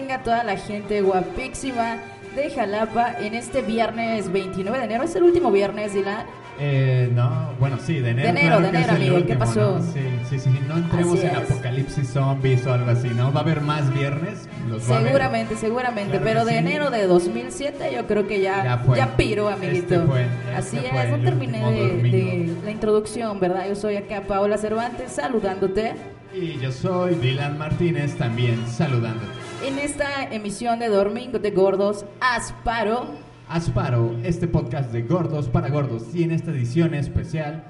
Tenga 0.00 0.22
toda 0.22 0.42
la 0.44 0.56
gente 0.56 1.02
guapísima 1.02 1.98
de 2.34 2.48
Jalapa 2.50 3.16
en 3.20 3.34
este 3.34 3.60
viernes 3.60 4.32
29 4.32 4.78
de 4.78 4.84
enero. 4.84 5.04
¿Es 5.04 5.14
el 5.14 5.24
último 5.24 5.50
viernes, 5.50 5.92
Dylan? 5.92 6.24
Eh, 6.58 7.10
no, 7.14 7.50
bueno, 7.58 7.76
sí, 7.78 8.00
de 8.00 8.10
enero. 8.10 8.32
De 8.32 8.40
enero, 8.40 8.56
claro 8.58 8.72
de 8.72 8.78
es 8.80 8.88
enero, 8.88 8.92
amigo, 8.96 9.14
¿qué 9.16 9.20
último, 9.22 9.38
pasó? 9.38 9.78
¿no? 9.78 9.82
Sí, 9.92 10.00
sí, 10.28 10.38
sí, 10.38 10.60
no 10.66 10.76
entremos 10.78 11.18
Así 11.18 11.26
en 11.26 11.36
es. 11.36 11.50
apocalipsis 11.50 12.08
zombies 12.08 12.66
o 12.66 12.72
algo 12.72 12.90
así, 12.90 13.08
¿no? 13.08 13.30
Va 13.32 13.40
a 13.40 13.42
haber 13.42 13.60
más 13.60 13.92
viernes, 13.92 14.48
los. 14.68 14.82
Seguramente, 14.84 15.56
seguramente. 15.56 16.12
Claro 16.18 16.24
pero 16.24 16.44
de 16.46 16.52
sí. 16.52 16.58
enero 16.58 16.90
de 16.90 17.06
2007 17.06 17.92
yo 17.94 18.06
creo 18.06 18.26
que 18.26 18.40
ya, 18.40 18.64
Ya 18.64 18.78
fue. 18.78 18.96
ya 18.96 19.16
piro, 19.18 19.48
amiguito. 19.50 19.94
Este 19.96 20.06
fue, 20.06 20.26
Así 20.56 20.76
este 20.76 20.88
es, 20.88 20.92
fue 20.94 21.08
no 21.08 21.14
el 21.16 21.24
terminé 21.24 21.70
de, 21.72 22.10
de 22.10 22.54
la 22.64 22.70
introducción, 22.70 23.38
¿verdad? 23.40 23.66
Yo 23.68 23.74
soy 23.74 23.96
acá 23.96 24.22
Paola 24.26 24.56
Cervantes 24.58 25.12
saludándote 25.12 25.94
Y 26.34 26.58
yo 26.58 26.72
soy 26.72 27.14
Dylan 27.16 27.58
Martínez 27.58 28.16
también 28.16 28.66
saludándote. 28.68 29.39
En 29.64 29.78
esta 29.78 30.24
emisión 30.30 30.78
de 30.78 30.88
Domingo 30.88 31.38
de 31.38 31.50
Gordos 31.50 32.06
Asparo. 32.20 33.06
Asparo, 33.48 34.16
este 34.22 34.46
podcast 34.48 34.92
de 34.92 35.02
gordos 35.02 35.48
para 35.48 35.68
gordos 35.68 36.14
y 36.14 36.22
en 36.22 36.30
esta 36.30 36.50
edición 36.50 36.94
especial 36.94 37.64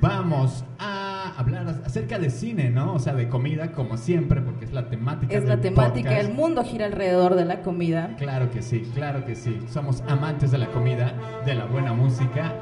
vamos 0.00 0.64
a 0.78 1.34
hablar 1.36 1.82
acerca 1.84 2.18
de 2.18 2.30
cine, 2.30 2.70
¿no? 2.70 2.94
O 2.94 2.98
sea, 2.98 3.14
de 3.14 3.28
comida 3.28 3.72
como 3.72 3.96
siempre 3.96 4.40
porque 4.40 4.64
es 4.64 4.72
la 4.72 4.88
temática 4.88 5.34
Es 5.34 5.44
la 5.44 5.60
temática, 5.60 6.10
podcast. 6.10 6.28
el 6.28 6.34
mundo 6.34 6.64
gira 6.64 6.86
alrededor 6.86 7.34
de 7.34 7.44
la 7.44 7.62
comida. 7.62 8.16
Claro 8.18 8.50
que 8.50 8.62
sí, 8.62 8.80
claro 8.94 9.24
que 9.24 9.36
sí. 9.36 9.58
Somos 9.70 10.02
amantes 10.08 10.50
de 10.50 10.58
la 10.58 10.66
comida, 10.68 11.12
de 11.44 11.54
la 11.54 11.66
buena 11.66 11.92
música 11.92 12.52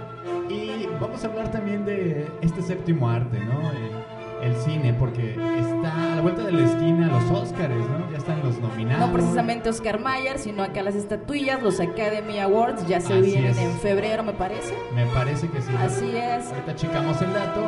y 0.51 0.87
vamos 1.01 1.25
a 1.25 1.29
hablar 1.29 1.51
también 1.51 1.87
de 1.87 2.27
este 2.43 2.61
séptimo 2.61 3.09
arte, 3.09 3.39
¿no? 3.41 3.71
El, 3.71 4.04
el 4.43 4.55
cine, 4.57 4.93
porque 4.95 5.33
está 5.33 6.13
a 6.13 6.17
la 6.17 6.23
vuelta 6.23 6.43
de 6.45 6.53
la 6.53 6.65
esquina 6.65 7.07
los 7.09 7.31
Óscares, 7.43 7.79
¿no? 7.89 8.11
Ya 8.11 8.19
están 8.19 8.43
los 8.43 8.59
nominados. 8.59 9.07
No 9.07 9.13
precisamente 9.13 9.69
Oscar 9.69 10.01
Mayer, 10.01 10.39
sino 10.39 10.63
acá 10.63 10.83
las 10.83 10.95
estatuillas, 10.95 11.63
los 11.63 11.81
Academy 11.81 12.39
Awards, 12.41 12.87
ya 12.87 13.01
se 13.01 13.15
Así 13.15 13.23
vienen 13.23 13.51
es. 13.53 13.59
en 13.59 13.73
febrero, 13.79 14.23
me 14.23 14.33
parece. 14.33 14.77
Me 14.95 15.07
parece 15.07 15.49
que 15.49 15.61
sí. 15.61 15.73
Así 15.79 16.17
es. 16.17 16.47
Ahorita 16.49 16.75
checamos 16.77 17.21
el 17.23 17.33
dato, 17.33 17.61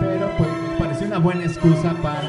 pero 0.00 0.28
pues 0.36 0.48
nos 0.50 0.80
pareció 0.80 1.06
una 1.06 1.18
buena 1.18 1.44
excusa 1.44 1.94
para 2.02 2.28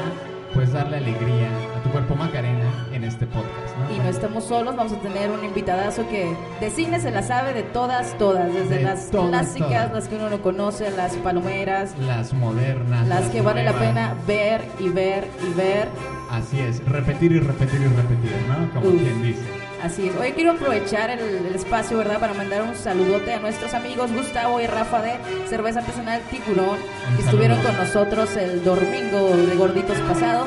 pues 0.54 0.72
darle 0.72 0.96
alegría 0.98 1.48
cuerpo 1.96 2.14
Macarena 2.14 2.86
en 2.92 3.04
este 3.04 3.24
podcast, 3.26 3.74
¿no? 3.78 3.94
Y 3.94 3.98
no 3.98 4.08
estamos 4.10 4.44
solos, 4.44 4.76
vamos 4.76 4.92
a 4.92 4.96
tener 5.00 5.30
un 5.30 5.42
invitadazo 5.42 6.06
que 6.10 6.36
de 6.60 6.68
cine 6.70 7.00
se 7.00 7.10
la 7.10 7.22
sabe 7.22 7.54
de 7.54 7.62
todas, 7.62 8.18
todas, 8.18 8.52
desde 8.52 8.76
De 8.78 8.82
las 8.82 9.10
todas, 9.10 9.30
clásicas, 9.30 9.68
todas. 9.88 9.92
las 9.94 10.08
que 10.08 10.16
uno 10.16 10.28
no 10.28 10.42
conoce, 10.42 10.90
las 10.90 11.14
palomeras, 11.14 11.94
Las 11.98 12.34
modernas. 12.34 13.08
las 13.08 13.24
que 13.30 13.40
vale 13.40 13.64
la 13.64 13.72
nuevas. 13.72 13.88
pena 13.88 14.14
ver 14.26 14.60
y 14.78 14.90
ver 14.90 15.26
y 15.48 15.54
ver. 15.54 15.88
Así 16.30 16.60
es, 16.60 16.84
repetir 16.86 17.32
y 17.32 17.38
repetir 17.40 17.80
y 17.80 17.86
repetir, 17.86 18.32
¿no? 18.46 18.70
Como 18.74 18.88
Uf. 18.94 19.00
quien 19.00 19.22
dice. 19.22 19.40
Así 19.82 20.08
es. 20.08 20.16
Hoy 20.16 20.32
quiero 20.32 20.50
aprovechar 20.52 21.08
el, 21.08 21.20
el 21.46 21.54
espacio, 21.54 21.96
¿verdad?, 21.96 22.18
para 22.20 22.34
mandar 22.34 22.60
un 22.60 22.74
saludote 22.76 23.32
a 23.32 23.40
nuestros 23.40 23.72
amigos 23.72 24.12
Gustavo 24.12 24.60
y 24.60 24.66
Rafa 24.66 25.00
de 25.00 25.12
Cerveza 25.48 25.78
Artesanal 25.80 26.20
Tiburón, 26.30 26.76
que 27.16 27.22
estuvieron 27.22 27.58
con 27.62 27.74
nosotros 27.74 28.36
el 28.36 28.62
domingo 28.64 29.34
de 29.34 29.54
Gorditos 29.56 29.96
pasado. 30.00 30.46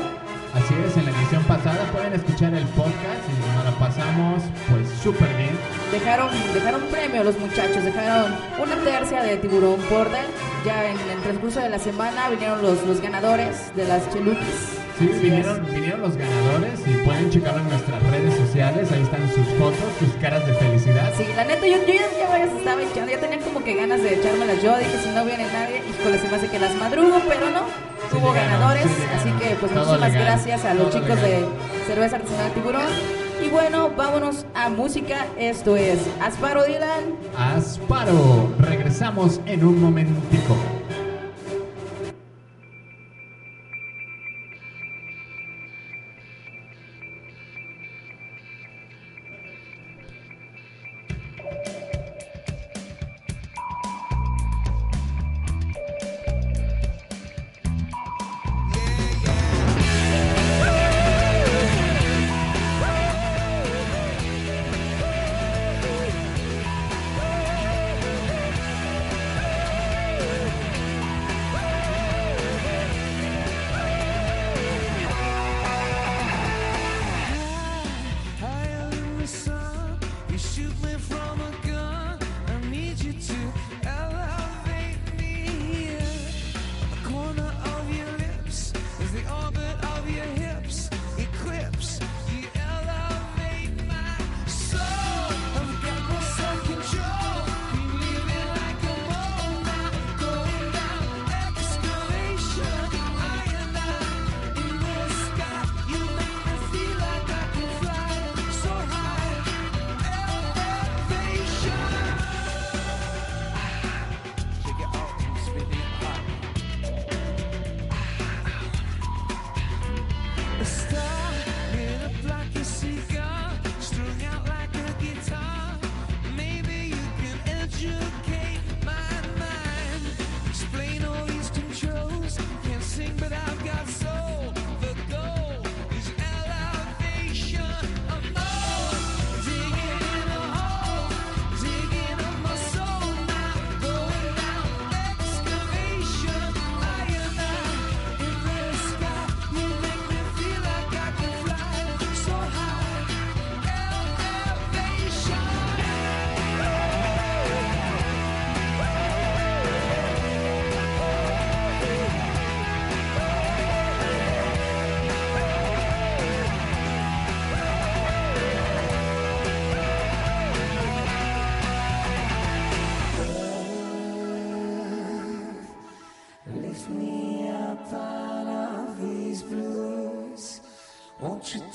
Así 0.54 0.74
es, 0.84 0.98
en 0.98 1.06
la 1.06 1.12
edición 1.12 1.44
pasada 1.44 1.92
pueden 1.92 2.14
escuchar 2.14 2.54
el 2.56 2.66
podcast 2.70 3.22
y 3.30 3.56
nos 3.56 3.66
la 3.66 3.80
pasamos 3.80 4.44
pues 4.70 4.90
súper 5.04 5.28
bien. 5.38 5.52
Dejaron, 5.92 6.30
dejaron 6.54 6.82
premio 6.90 7.24
los 7.24 7.38
muchachos, 7.40 7.84
dejaron 7.84 8.34
una 8.62 8.76
tercia 8.84 9.22
de 9.22 9.38
tiburón 9.38 9.80
border. 9.90 10.26
Ya 10.66 10.90
en 10.90 10.98
el 11.00 11.22
transcurso 11.22 11.60
de 11.60 11.70
la 11.70 11.78
semana 11.80 12.30
vinieron 12.30 12.64
los, 12.64 12.84
los 12.84 13.00
ganadores 13.00 13.74
de 13.76 13.88
las 13.88 14.10
cheluquis. 14.12 14.79
Sí, 15.00 15.08
vinieron, 15.22 15.66
vinieron 15.74 16.02
los 16.02 16.18
ganadores 16.18 16.80
y 16.86 16.92
pueden 17.06 17.30
checarlo 17.30 17.62
en 17.62 17.70
nuestras 17.70 18.04
redes 18.12 18.34
sociales, 18.36 18.92
ahí 18.92 19.02
están 19.02 19.22
sus 19.34 19.48
fotos, 19.58 19.80
sus 19.98 20.10
caras 20.22 20.46
de 20.46 20.54
felicidad. 20.54 21.14
Sí, 21.18 21.26
la 21.38 21.46
neta, 21.46 21.66
yo, 21.66 21.78
yo 21.88 21.94
ya, 21.94 22.02
ya 22.20 22.28
varias 22.30 22.52
estaba 22.52 22.82
echando, 22.84 23.10
ya 23.12 23.20
tenía 23.20 23.40
como 23.40 23.64
que 23.64 23.76
ganas 23.76 24.04
de 24.04 24.16
echármelas 24.16 24.62
yo. 24.62 24.78
Dije, 24.78 24.98
si 25.02 25.10
no 25.12 25.24
viene 25.24 25.46
nadie, 25.54 25.82
híjole, 25.90 26.20
se 26.20 26.28
me 26.28 26.36
hace 26.36 26.48
que 26.50 26.60
las 26.60 26.76
madrugo, 26.76 27.18
pero 27.28 27.50
no. 27.50 27.62
Sí 28.12 28.18
Hubo 28.18 28.34
llegaron, 28.34 28.52
ganadores, 28.60 28.84
sí 28.84 29.04
así 29.16 29.32
que 29.40 29.56
pues 29.56 29.72
Todo 29.72 29.86
muchísimas 29.86 30.12
legal, 30.12 30.26
gracias 30.26 30.66
a 30.66 30.74
los 30.74 30.90
todo 30.90 31.02
chicos 31.02 31.22
legal. 31.22 31.42
de 31.42 31.86
Cerveza 31.88 32.16
Artesanal 32.18 32.52
Tiburón. 32.52 32.81
Y 33.46 33.48
bueno, 33.50 33.92
vámonos 33.96 34.46
a 34.54 34.70
música. 34.70 35.28
Esto 35.38 35.78
es 35.78 36.00
Asparo 36.22 36.66
Dylan. 36.66 37.16
Asparo, 37.38 38.52
regresamos 38.60 39.40
en 39.46 39.64
un 39.66 39.80
momentico. 39.81 40.58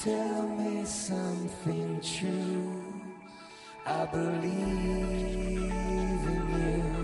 Tell 0.04 0.46
me 0.48 0.84
something 0.84 1.98
true? 2.02 2.84
I 3.86 4.04
believe 4.04 5.72
in 6.28 6.44
you. 6.60 7.03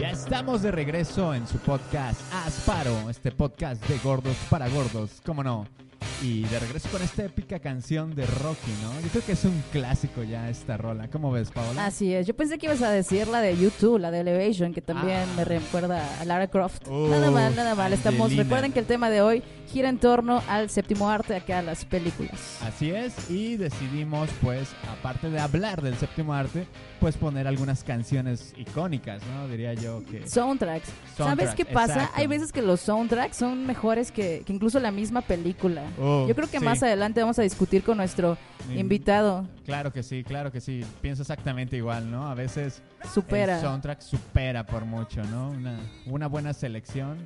Ya 0.00 0.10
estamos 0.12 0.62
de 0.62 0.70
regreso 0.70 1.34
en 1.34 1.46
su 1.46 1.58
podcast 1.58 2.18
Asparo, 2.32 3.10
este 3.10 3.30
podcast 3.32 3.86
de 3.86 3.98
gordos 3.98 4.36
para 4.48 4.66
gordos, 4.70 5.20
cómo 5.26 5.44
no. 5.44 5.79
Y 6.22 6.42
de 6.44 6.58
regreso 6.58 6.88
con 6.90 7.00
esta 7.00 7.24
épica 7.24 7.58
canción 7.60 8.14
de 8.14 8.26
Rocky, 8.26 8.70
¿no? 8.82 8.92
Yo 9.00 9.08
creo 9.10 9.24
que 9.24 9.32
es 9.32 9.44
un 9.46 9.62
clásico 9.72 10.22
ya 10.22 10.50
esta 10.50 10.76
rola. 10.76 11.08
¿Cómo 11.08 11.32
ves, 11.32 11.50
Paola? 11.50 11.86
Así 11.86 12.12
es, 12.12 12.26
yo 12.26 12.34
pensé 12.36 12.58
que 12.58 12.66
ibas 12.66 12.82
a 12.82 12.90
decir 12.90 13.26
la 13.28 13.40
de 13.40 13.56
YouTube, 13.56 13.98
la 13.98 14.10
de 14.10 14.20
Elevation, 14.20 14.74
que 14.74 14.82
también 14.82 15.20
Ah. 15.20 15.34
me 15.36 15.44
recuerda 15.46 16.04
a 16.20 16.24
Lara 16.26 16.48
Croft. 16.48 16.82
Oh, 16.88 17.08
nada 17.08 17.30
mal, 17.30 17.56
nada 17.56 17.74
mal. 17.74 17.92
Estamos, 17.94 18.20
Angelina. 18.26 18.42
recuerden 18.42 18.72
que 18.72 18.80
el 18.80 18.86
tema 18.86 19.08
de 19.08 19.22
hoy 19.22 19.42
gira 19.72 19.88
en 19.88 19.98
torno 19.98 20.42
al 20.48 20.68
séptimo 20.68 21.08
arte 21.08 21.34
acá, 21.36 21.62
las 21.62 21.86
películas. 21.86 22.58
Así 22.66 22.90
es, 22.90 23.30
y 23.30 23.56
decidimos, 23.56 24.28
pues, 24.42 24.68
aparte 24.98 25.30
de 25.30 25.38
hablar 25.40 25.80
del 25.80 25.96
séptimo 25.96 26.34
arte, 26.34 26.66
pues 26.98 27.16
poner 27.16 27.46
algunas 27.46 27.82
canciones 27.82 28.52
icónicas, 28.58 29.22
¿no? 29.34 29.48
Diría 29.48 29.72
yo 29.72 30.02
que... 30.10 30.28
Soundtracks. 30.28 30.88
¿Sabes 31.16 31.54
qué 31.54 31.64
pasa? 31.64 31.94
exacto. 31.94 32.12
Hay 32.20 32.26
veces 32.26 32.52
que 32.52 32.60
los 32.60 32.80
soundtracks 32.80 33.36
son 33.38 33.66
mejores 33.66 34.12
que, 34.12 34.42
que 34.44 34.52
incluso 34.52 34.78
la 34.80 34.90
misma 34.90 35.22
película. 35.22 35.82
Oh, 35.98 36.09
Yo 36.28 36.34
creo 36.34 36.48
que 36.50 36.58
sí. 36.58 36.64
más 36.64 36.82
adelante 36.82 37.20
vamos 37.20 37.38
a 37.38 37.42
discutir 37.42 37.82
con 37.82 37.96
nuestro 37.96 38.36
invitado. 38.76 39.46
Claro 39.64 39.92
que 39.92 40.02
sí, 40.02 40.24
claro 40.24 40.50
que 40.52 40.60
sí. 40.60 40.84
Pienso 41.00 41.22
exactamente 41.22 41.76
igual, 41.76 42.10
¿no? 42.10 42.28
A 42.30 42.34
veces 42.34 42.82
Supera. 43.12 43.56
el 43.56 43.60
soundtrack 43.62 44.00
supera 44.00 44.64
por 44.66 44.84
mucho, 44.84 45.22
¿no? 45.24 45.50
Una, 45.50 45.78
una 46.06 46.26
buena 46.28 46.52
selección 46.52 47.18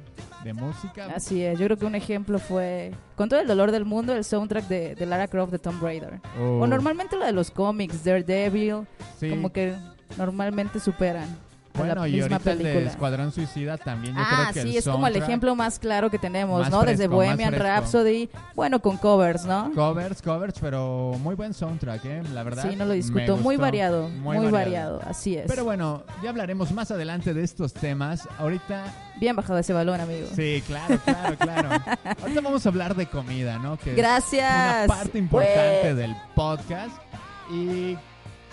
de 0.43 0.53
música. 0.53 1.07
Así 1.15 1.43
es, 1.43 1.59
yo 1.59 1.67
creo 1.67 1.77
que 1.79 1.87
un 1.87 1.95
ejemplo 1.95 2.39
fue, 2.39 2.93
con 3.17 3.29
todo 3.29 3.41
el 3.41 3.47
dolor 3.47 3.71
del 3.73 3.85
mundo, 3.85 4.15
el 4.15 4.25
soundtrack 4.25 4.67
de, 4.69 4.95
de 4.95 5.07
Lara 5.07 5.29
Croft 5.29 5.53
de 5.53 5.59
Tomb 5.59 5.83
Raider. 5.83 6.21
Oh, 6.41 6.61
O 6.61 6.67
normalmente 6.67 7.17
lo 7.17 7.25
de 7.25 7.33
los 7.33 7.51
cómics, 7.51 8.05
Daredevil, 8.05 8.87
sí. 9.19 9.31
como 9.31 9.51
que 9.53 9.75
normalmente 10.19 10.81
superan 10.81 11.29
Bueno, 11.77 12.03
la 12.03 12.09
y 12.09 12.13
misma 12.13 12.37
ahorita 12.37 12.53
el 12.53 12.59
de 12.59 12.65
película. 12.65 12.91
Escuadrón 12.91 13.33
Suicida 13.33 13.77
también. 13.77 14.15
Yo 14.15 14.23
ah, 14.25 14.51
creo 14.53 14.65
que 14.65 14.71
sí, 14.71 14.79
es 14.79 14.85
como 14.85 15.07
el 15.07 15.17
ejemplo 15.17 15.55
más 15.57 15.79
claro 15.79 16.11
que 16.11 16.19
tenemos, 16.19 16.71
¿no? 16.71 16.81
Desde 16.83 16.97
fresco, 16.97 17.15
Bohemian. 17.17 17.55
Rhapsody, 17.55 18.29
bueno, 18.55 18.81
con 18.81 18.97
covers, 18.97 19.45
¿no? 19.45 19.73
Covers, 19.75 20.23
covers, 20.23 20.59
pero 20.61 21.17
muy 21.21 21.35
buen 21.35 21.53
soundtrack, 21.53 22.05
¿eh? 22.05 22.23
La 22.33 22.43
verdad. 22.43 22.69
Sí, 22.71 22.77
no 22.77 22.85
lo 22.85 22.93
discuto. 22.93 23.37
Muy 23.37 23.57
variado, 23.57 24.09
muy, 24.09 24.39
variado. 24.51 25.01
así 25.05 25.37
es. 25.37 25.47
Pero 25.49 25.65
bueno, 25.65 26.05
ya 26.23 26.31
hablaremos 26.31 26.73
más 26.73 26.91
adelante 26.91 27.35
de 27.35 27.43
estos 27.43 27.73
temas. 27.73 28.29
Ahorita, 28.39 28.85
Bien 29.17 29.37
bajado 29.37 29.59
ese 29.59 29.73
balón, 29.73 30.01
amigo. 30.01 30.27
sí, 30.35 30.63
claro, 30.67 30.99
claro, 31.05 31.37
claro. 31.39 31.69
Ahorita 32.23 32.41
vamos 32.41 32.67
a 32.67 32.69
hablar 32.69 32.95
de 32.95 33.07
comida, 33.07 33.59
¿no? 33.59 33.77
Que 33.77 33.91
es 33.91 33.97
Gracias. 33.97 34.87
una 34.87 34.87
parte 34.87 35.19
importante 35.19 35.81
Güey. 35.83 35.95
del 35.95 36.17
podcast. 36.35 36.97
Y, 37.53 37.97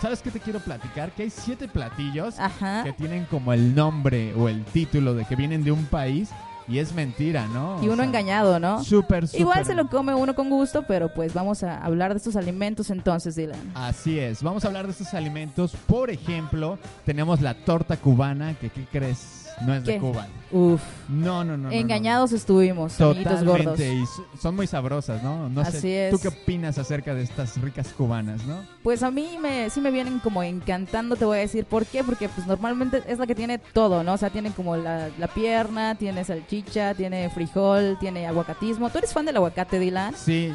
¿sabes 0.02 0.22
qué 0.22 0.32
te 0.32 0.40
quiero 0.40 0.60
platicar? 0.60 1.12
Que 1.12 1.24
hay 1.24 1.30
siete 1.30 1.68
platillos 1.68 2.40
Ajá. 2.40 2.84
que 2.84 2.94
tienen 2.94 3.26
como 3.26 3.54
el 3.54 3.76
nombre 3.76 4.34
o 4.36 4.50
el 4.50 4.64
título 4.66 5.14
de 5.14 5.26
que 5.26 5.36
vienen 5.36 5.64
de 5.64 5.72
un 5.72 5.86
país 5.86 6.30
y 6.68 6.80
es 6.80 6.94
mentira, 6.94 7.48
¿no? 7.48 7.78
Y 7.84 7.88
O 7.88 7.94
uno 7.94 7.98
sea, 7.98 8.06
engañado, 8.06 8.60
¿no? 8.60 8.84
Súper, 8.84 9.28
súper. 9.28 9.42
Igual 9.42 9.66
se 9.66 9.76
lo 9.76 9.88
come 9.90 10.14
uno 10.14 10.34
con 10.36 10.50
gusto, 10.50 10.84
pero 10.88 11.14
pues 11.14 11.34
vamos 11.34 11.64
a 11.64 11.78
hablar 11.78 12.12
de 12.12 12.18
estos 12.18 12.36
alimentos 12.36 12.90
entonces, 12.90 13.36
Dylan. 13.36 13.60
Así 13.76 14.20
es, 14.20 14.42
vamos 14.42 14.64
a 14.64 14.68
hablar 14.68 14.86
de 14.86 14.92
estos 14.92 15.14
alimentos. 15.14 15.74
Por 15.88 16.10
ejemplo, 16.10 16.80
tenemos 17.06 17.42
la 17.42 17.54
torta 17.54 17.98
cubana, 17.98 18.54
que 18.56 18.70
¿qué 18.70 18.86
crees? 18.92 19.41
No 19.66 19.74
es 19.76 19.84
de 19.84 19.94
¿Qué? 19.94 20.00
Cuba. 20.00 20.28
Uf, 20.52 20.82
No, 21.08 21.44
no, 21.46 21.56
no. 21.56 21.58
no, 21.58 21.70
no. 21.70 21.72
engañados 21.72 22.34
estuvimos, 22.34 23.00
amiguitos 23.00 23.44
gordos. 23.44 23.80
Y 23.80 24.04
son 24.38 24.56
muy 24.56 24.68
sabrosas, 24.68 25.24
¿no? 25.24 25.48
No 25.50 25.62
Así 25.62 25.80
sé, 25.80 26.08
es. 26.08 26.12
¿tú 26.14 26.20
qué 26.20 26.28
opinas 26.28 26.78
acerca 26.78 27.14
de 27.14 27.24
estas 27.24 27.60
ricas 27.62 27.88
cubanas, 27.90 28.44
no? 28.46 28.58
Pues 28.84 29.02
a 29.02 29.12
mí 29.12 29.38
me, 29.42 29.70
sí 29.70 29.80
me 29.80 29.92
vienen 29.92 30.20
como 30.20 30.44
encantando, 30.44 31.16
te 31.16 31.24
voy 31.26 31.38
a 31.38 31.42
decir 31.42 31.64
por 31.66 31.86
qué, 31.86 32.04
porque 32.04 32.28
pues 32.28 32.46
normalmente 32.48 33.02
es 33.08 33.18
la 33.18 33.28
que 33.28 33.36
tiene 33.36 33.60
todo, 33.60 34.04
¿no? 34.04 34.14
O 34.14 34.18
sea, 34.18 34.30
tiene 34.30 34.52
como 34.52 34.76
la, 34.76 35.10
la 35.18 35.28
pierna, 35.28 35.96
tiene 35.96 36.24
salchicha, 36.26 36.96
tiene 36.96 37.30
frijol, 37.30 37.98
tiene 38.00 38.28
aguacatismo. 38.28 38.90
¿Tú 38.90 38.98
eres 38.98 39.14
fan 39.14 39.26
del 39.26 39.38
aguacate, 39.38 39.80
Dylan? 39.80 40.14
Sí, 40.18 40.54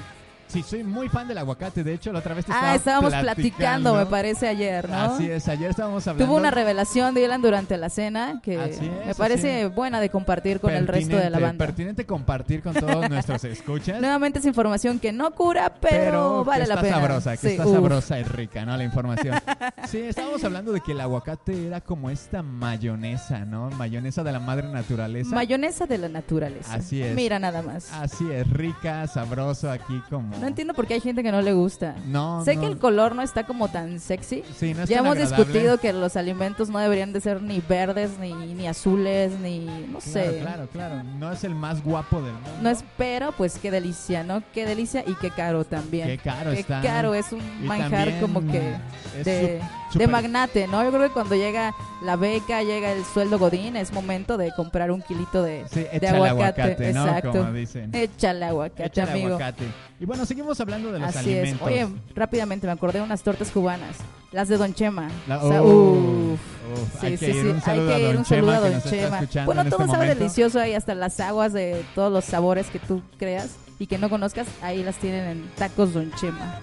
sí, 0.49 0.63
soy 0.63 0.85
muy 0.85 1.09
fan 1.09 1.29
del 1.29 1.39
aguacate. 1.39 1.83
De 1.85 1.95
hecho, 1.95 2.13
la 2.13 2.19
otra 2.21 2.35
vez 2.35 2.45
te 2.47 2.53
estaba 2.53 2.73
Ah, 2.73 2.75
estábamos 2.75 3.15
platicando, 3.15 3.95
me 3.95 4.07
parece, 4.07 4.49
ayer, 4.49 4.89
¿no? 4.89 4.97
Así 4.97 5.31
es, 5.31 5.47
ayer 5.49 5.71
estábamos 5.71 6.07
hablando. 6.07 6.25
Tuvo 6.27 6.37
una 6.37 6.51
revelación, 6.51 7.15
Dylan, 7.15 7.43
durante 7.43 7.77
la 7.77 7.89
cena 7.91 8.41
que 8.43 8.63
es, 8.65 8.81
me 8.81 9.15
parece 9.15 9.63
es. 9.63 9.75
buena 9.75 10.01
de 10.01 10.11
compartir 10.11 10.61
con 10.61 10.73
el 10.73 10.87
resto 10.87 11.17
de 11.17 11.31
la 11.31 11.39
banda. 11.39 11.65
Pertinente 11.67 12.05
compartir 12.07 12.63
con 12.63 12.75
todos 12.75 13.09
nuestros 13.11 13.45
escuchas. 13.45 14.01
Nuevamente 14.01 14.39
es 14.39 14.45
información 14.47 14.99
que 14.99 15.13
no 15.13 15.31
cura, 15.33 15.73
pero, 15.81 15.97
pero 15.97 16.45
vale 16.45 16.63
que 16.65 16.69
la 16.69 16.75
está 16.75 16.83
pena. 16.87 16.97
sabrosa, 17.01 17.31
que 17.33 17.37
Sí, 17.39 17.49
está 17.49 17.67
uf. 17.67 17.73
sabrosa 17.75 18.19
y 18.19 18.25
rica, 18.25 18.65
¿no? 18.65 18.77
La 18.77 18.85
información. 18.85 19.37
Sí, 19.87 19.99
estábamos 20.01 20.43
hablando 20.43 20.73
de 20.73 20.81
que 20.81 20.93
el 20.93 21.01
aguacate 21.01 21.69
era 21.69 21.81
como 21.81 22.11
esta 22.11 22.43
mayonesa, 22.43 23.45
¿no? 23.45 23.71
Mayonesa 23.71 24.25
de 24.25 24.33
la 24.33 24.41
madre 24.41 24.69
naturaleza. 24.69 25.35
Mayonesa 25.35 25.87
de 25.87 25.99
la 25.99 26.09
naturaleza. 26.09 26.75
Así 26.75 27.01
es. 27.03 27.15
Mira 27.15 27.39
nada 27.39 27.63
más. 27.63 27.93
Así 27.93 28.29
es, 28.33 28.49
rica, 28.51 29.07
sabroso 29.07 29.71
aquí 29.71 30.03
como... 30.11 30.36
No 30.41 30.47
entiendo 30.47 30.75
por 30.75 30.87
qué 30.87 30.95
hay 30.95 31.01
gente 31.01 31.23
que 31.23 31.33
no 31.33 31.41
le 31.43 31.53
gusta. 31.53 31.95
No, 32.07 32.45
sé 32.45 32.55
no. 32.55 32.61
que 32.61 32.67
el 32.67 32.79
color 32.79 33.15
no 33.15 33.23
está 33.23 33.45
como 33.45 33.69
tan 33.69 33.99
sexy. 34.01 34.43
Sí, 34.57 34.75
no 34.75 34.83
es 34.83 34.89
ya 34.89 34.99
tan 34.99 35.07
hemos 35.07 35.17
agradable. 35.19 35.45
discutido 35.45 35.79
que 35.79 35.93
los 35.93 36.17
alimentos 36.17 36.69
no 36.69 36.79
deberían 36.79 37.13
de 37.13 37.21
ser 37.21 37.43
ni 37.43 37.61
verdes, 37.61 38.19
ni, 38.19 38.33
ni 38.33 38.67
azules, 38.67 39.33
ni 39.41 39.61
no 39.61 39.99
Claro, 39.99 40.01
sé. 40.01 40.39
claro, 40.43 40.69
claro. 40.73 41.03
No 41.19 41.33
es 41.33 41.45
el 41.45 41.55
más 41.55 41.83
guapo 41.83 42.21
del 42.23 42.33
mundo. 42.35 42.51
No 42.63 42.71
es 42.71 42.85
pero, 42.97 43.33
pues 43.33 43.59
qué 43.59 43.71
delicia, 43.71 44.23
¿no? 44.25 44.43
Qué 44.53 44.67
delicia 44.67 45.03
y 45.07 45.15
qué 45.15 45.31
caro 45.31 45.65
también. 45.65 46.07
Qué 46.09 46.19
caro 46.19 46.51
Qué 46.53 46.61
está. 46.61 46.81
caro, 46.83 47.15
es 47.15 47.33
un 47.33 47.41
Y 47.63 47.67
manjar 47.67 47.91
también 48.05 48.21
como 48.21 48.41
que 48.41 48.75
es 49.19 49.25
de, 49.25 49.61
de 49.95 50.07
magnate, 50.07 50.67
¿no? 50.67 50.83
Yo 50.85 50.91
creo 50.91 51.03
que 51.09 51.11
cuando 51.13 51.35
llega 51.35 51.75
la 52.03 52.17
beca, 52.17 52.63
llega 52.63 52.93
el 52.93 53.05
sueldo 53.05 53.39
godín, 53.39 53.77
es 53.77 53.93
momento 53.93 54.37
de 54.37 54.53
comprar 54.55 54.91
un 54.91 55.03
kilito 55.03 55.43
de, 55.43 55.65
Sí, 55.71 55.81
de 55.81 55.91
échale 55.93 56.29
aguacate. 56.29 56.63
aguacate, 56.63 56.93
¿no? 56.93 57.07
Exacto. 57.07 57.31
Como 57.33 57.53
dicen. 57.53 57.95
Échale 57.95 58.45
aguacate, 58.45 58.85
Échale 58.87 59.11
amigo. 59.13 59.29
aguacate. 59.29 59.65
Y 60.01 60.05
bueno, 60.05 60.27
seguimos 60.27 60.61
hablando 60.61 60.93
de 60.93 60.99
los 61.01 61.09
Así 61.09 61.33
es. 61.33 61.39
alimentos. 61.41 61.67
Oye, 61.69 61.87
rápidamente 62.15 62.67
me 62.67 62.73
acordé 62.73 62.99
de 62.99 63.05
unas 63.05 63.23
tortas 63.23 63.51
cubanas. 63.51 63.97
Las 64.33 64.49
de 64.49 64.57
Don 64.59 64.75
Chema. 64.75 65.09
La- 65.29 65.39
O 65.43 65.49
sea, 65.49 65.63
oh, 65.63 65.67
uf. 65.67 66.41
uf, 66.73 67.01
Sí, 67.01 67.07
hay 67.07 67.17
sí, 67.17 67.27
que 67.27 67.33
sí. 67.33 67.39
ir 67.39 67.47
un 67.47 67.55
Hay 67.55 67.61
saludo 67.63 67.89
que 67.89 67.95
a 67.95 67.99
ir 67.99 68.07
Don 68.07 68.17
un 68.19 68.25
saludo 68.25 68.53
Chema 68.53 68.57
a 68.57 68.61
que 68.63 68.71
Don 68.71 69.29
Chema. 69.29 69.47
Bueno, 69.47 69.61
en 69.63 69.71
todo 69.71 69.81
este 69.85 69.93
sabe 69.95 70.15
delicioso 70.15 70.61
ahí, 70.61 70.75
hasta 70.75 70.95
las 70.95 71.21
aguas 71.21 71.53
de 71.53 71.85
todos 71.95 72.13
los 72.13 72.25
sabores 72.25 72.67
que 72.67 72.79
tú 72.81 73.03
creas 73.19 73.51
y 73.79 73.87
que 73.87 73.99
no 73.99 74.11
conozcas, 74.11 74.47
ahí 74.63 74.83
las 74.83 74.97
tienen 74.97 75.25
en 75.29 75.51
tacos 75.57 75.95
Don 75.95 76.11
Chema. 76.17 76.61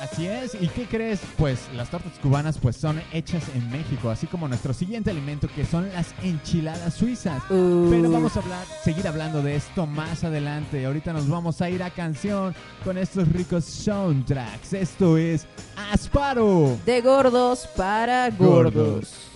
Así 0.00 0.26
es, 0.26 0.54
¿y 0.58 0.66
qué 0.68 0.86
crees? 0.86 1.20
Pues 1.36 1.68
las 1.74 1.90
tortas 1.90 2.18
cubanas 2.20 2.56
pues 2.56 2.76
son 2.76 3.02
hechas 3.12 3.42
en 3.54 3.70
México, 3.70 4.08
así 4.08 4.26
como 4.26 4.48
nuestro 4.48 4.72
siguiente 4.72 5.10
alimento 5.10 5.46
que 5.54 5.66
son 5.66 5.90
las 5.92 6.14
enchiladas 6.22 6.94
suizas. 6.94 7.42
Uh. 7.50 7.88
Pero 7.90 8.10
vamos 8.10 8.34
a 8.36 8.40
hablar, 8.40 8.66
seguir 8.82 9.06
hablando 9.06 9.42
de 9.42 9.56
esto 9.56 9.84
más 9.86 10.24
adelante. 10.24 10.86
Ahorita 10.86 11.12
nos 11.12 11.28
vamos 11.28 11.60
a 11.60 11.68
ir 11.68 11.82
a 11.82 11.90
canción 11.90 12.54
con 12.82 12.96
estos 12.96 13.28
ricos 13.28 13.66
soundtracks. 13.66 14.72
Esto 14.72 15.18
es 15.18 15.46
Asparo. 15.92 16.78
De 16.86 17.02
gordos 17.02 17.68
para 17.76 18.30
gordos. 18.30 19.26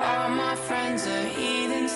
All 0.00 0.30
my 0.30 0.56
friends 0.56 1.06
are 1.06 1.21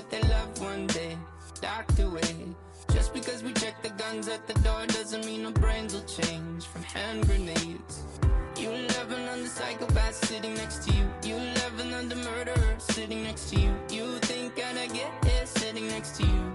That 0.00 0.10
they 0.10 0.28
love 0.28 0.60
one 0.62 0.86
day 0.86 1.16
docked 1.60 1.98
away. 1.98 2.34
Just 2.92 3.12
because 3.12 3.42
we 3.42 3.52
check 3.52 3.82
the 3.82 3.90
guns 3.90 4.28
at 4.28 4.46
the 4.46 4.54
door 4.60 4.86
doesn't 4.86 5.26
mean 5.26 5.44
our 5.44 5.52
brains 5.52 5.92
will 5.94 6.04
change 6.04 6.64
from 6.64 6.82
hand 6.82 7.26
grenades. 7.26 8.04
You 8.56 8.70
loving 8.70 9.28
on 9.28 9.42
the 9.42 9.48
psychopath 9.48 10.14
sitting 10.26 10.54
next 10.54 10.84
to 10.84 10.94
you. 10.94 11.04
You 11.24 11.36
loving 11.36 11.92
on 11.92 12.08
the 12.08 12.16
murderer 12.16 12.76
sitting 12.78 13.24
next 13.24 13.50
to 13.50 13.60
you. 13.60 13.74
You 13.90 14.18
think 14.20 14.58
I'd 14.58 14.92
get 14.92 15.12
here 15.24 15.46
sitting 15.46 15.88
next 15.88 16.16
to 16.16 16.22
you. 16.26 16.52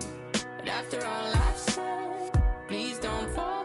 But 0.57 0.67
after 0.67 1.05
all 1.05 1.27
I've 1.47 1.57
said, 1.57 2.31
please 2.67 2.97
don't 2.99 3.29
forget. 3.29 3.64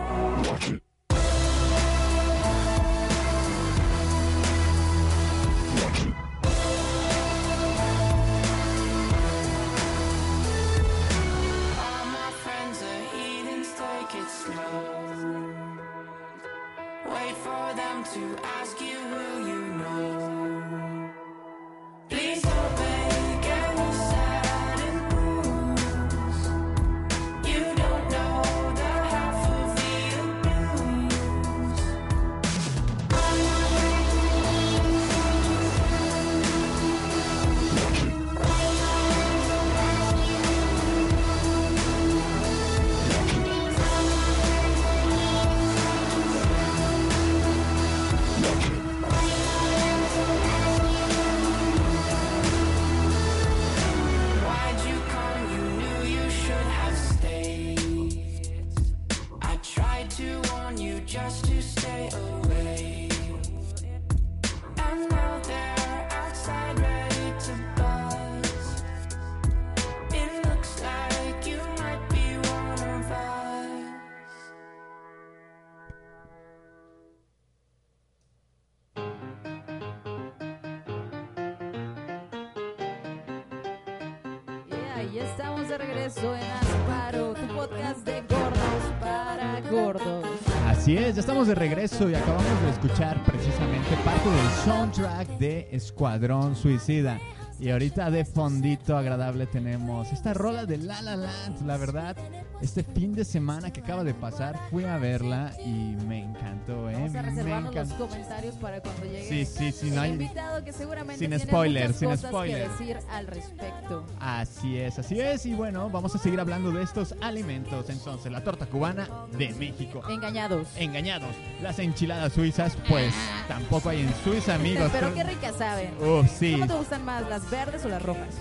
Así 90.91 90.97
es, 90.97 91.15
ya 91.15 91.21
estamos 91.21 91.47
de 91.47 91.55
regreso 91.55 92.09
y 92.09 92.15
acabamos 92.15 92.61
de 92.63 92.69
escuchar 92.71 93.23
precisamente 93.23 93.95
parte 94.03 94.29
del 94.29 94.49
soundtrack 94.65 95.27
de 95.37 95.69
Escuadrón 95.71 96.53
Suicida. 96.53 97.17
Y 97.61 97.69
ahorita 97.69 98.11
de 98.11 98.25
fondito 98.25 98.97
agradable 98.97 99.45
tenemos 99.45 100.11
esta 100.11 100.33
rola 100.33 100.65
de 100.65 100.79
La 100.79 101.01
La 101.01 101.15
Land. 101.15 101.65
La 101.65 101.77
verdad, 101.77 102.17
este 102.61 102.83
fin 102.83 103.13
de 103.13 103.25
semana 103.25 103.71
que 103.73 103.81
acaba 103.81 104.03
de 104.03 104.13
pasar 104.13 104.59
fui 104.69 104.83
a 104.83 104.97
verla 104.97 105.51
y 105.65 105.95
me 106.07 106.19
encantó, 106.19 106.89
¿eh? 106.89 106.93
Vamos 106.93 107.09
a 107.15 107.21
me 107.23 107.29
reservarnos 107.29 107.75
los 107.75 107.93
comentarios 107.93 108.55
para 108.55 108.81
cuando 108.81 109.03
llegue 109.05 109.27
Sí, 109.27 109.45
sí, 109.45 109.71
sí, 109.71 109.89
el 109.89 109.95
no 109.95 110.01
hay- 110.01 110.11
invitado 110.11 110.63
que 110.63 110.71
seguramente 110.73 111.19
sin 111.19 111.29
tiene 111.29 111.43
spoiler, 111.43 111.83
muchas 111.87 111.99
sin 111.99 112.09
cosas 112.09 112.29
spoiler. 112.31 112.63
que 112.63 112.69
decir 112.69 112.97
al 113.11 113.27
respecto. 113.27 114.05
Así 114.19 114.77
es, 114.77 114.99
así 114.99 115.19
es. 115.19 115.45
Y 115.45 115.53
bueno, 115.53 115.89
vamos 115.89 116.13
a 116.15 116.17
seguir 116.19 116.39
hablando 116.39 116.71
de 116.71 116.83
estos 116.83 117.15
alimentos. 117.21 117.89
Entonces, 117.89 118.31
la 118.31 118.43
torta 118.43 118.65
cubana 118.67 119.07
de 119.37 119.49
México. 119.53 120.01
Engañados. 120.09 120.67
Engañados. 120.77 121.35
Las 121.61 121.79
enchiladas 121.79 122.33
suizas, 122.33 122.77
pues 122.87 123.13
tampoco 123.47 123.89
hay 123.89 124.01
en 124.01 124.13
Suiza, 124.23 124.55
amigos. 124.55 124.89
Pero 124.93 125.13
qué 125.13 125.23
ricas 125.23 125.55
saben. 125.57 125.91
Uf, 125.99 126.29
sí. 126.29 126.53
¿Cómo 126.53 126.67
te 126.67 126.73
gustan 126.75 127.05
más, 127.05 127.27
las 127.27 127.49
verdes 127.49 127.83
o 127.85 127.89
las 127.89 128.01
rojas? 128.03 128.35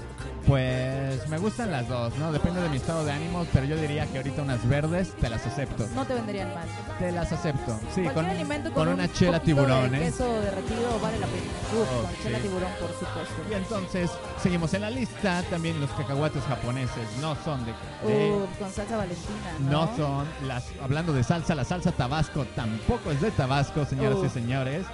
Pues 0.47 1.29
me 1.29 1.39
gustan 1.39 1.71
las 1.71 1.87
dos, 1.89 2.17
¿no? 2.17 2.33
Depende 2.33 2.61
de 2.61 2.69
mi 2.69 2.77
estado 2.77 3.05
de 3.05 3.13
ánimo, 3.13 3.47
pero 3.53 3.67
yo 3.67 3.77
diría 3.77 4.07
que 4.07 4.17
ahorita 4.19 4.43
unas 4.43 4.67
verdes 4.69 5.13
te 5.21 5.29
las 5.29 5.47
acepto. 5.47 5.87
No 5.95 6.05
te 6.05 6.15
vendrían 6.15 6.55
mal. 6.55 6.67
Te 6.99 7.13
las 7.13 7.31
acepto. 7.31 7.79
Sí, 7.95 8.03
Cualquier 8.03 8.15
con, 8.15 8.27
alimento 8.27 8.73
con 8.73 8.85
con, 8.87 8.95
una 8.95 9.05
un 9.05 9.13
chela 9.13 9.41
tiburón, 9.41 9.91
de 9.91 9.99
¿eh? 9.99 10.01
queso 10.07 10.41
derretido 10.41 10.99
vale 11.01 11.19
la 11.19 11.27
pena. 11.27 11.43
Uf, 11.81 11.89
con 12.07 12.23
chela 12.23 12.39
tiburón, 12.39 12.71
por 12.81 12.91
supuesto. 12.91 13.35
Y 13.51 13.55
entonces, 13.55 14.11
seguimos 14.43 14.73
en 14.75 14.81
la 14.83 14.91
lista. 14.91 15.43
También 15.51 15.81
los 15.81 15.91
cacahuates 15.91 16.43
japoneses 16.45 17.07
no 17.21 17.37
son 17.45 17.65
de... 17.65 17.73
de- 18.07 18.31
Uf, 18.33 18.59
con 18.59 18.71
salsa 18.73 18.97
valentina, 18.97 19.53
¿no? 19.61 19.71
no 19.87 19.97
son 19.97 20.27
las 20.47 20.65
hablando 20.83 21.13
de 21.13 21.23
salsa, 21.23 21.55
la 21.55 21.65
salsa 21.65 21.93
tabasco 21.93 22.45
tampoco 22.57 23.11
es 23.11 23.21
de 23.21 23.31
Tabasco, 23.31 23.85
señoras 23.85 24.19
y 24.25 24.29
señores. 24.31 24.87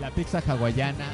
La 0.00 0.10
pizza 0.10 0.42
hawaiana 0.46 1.06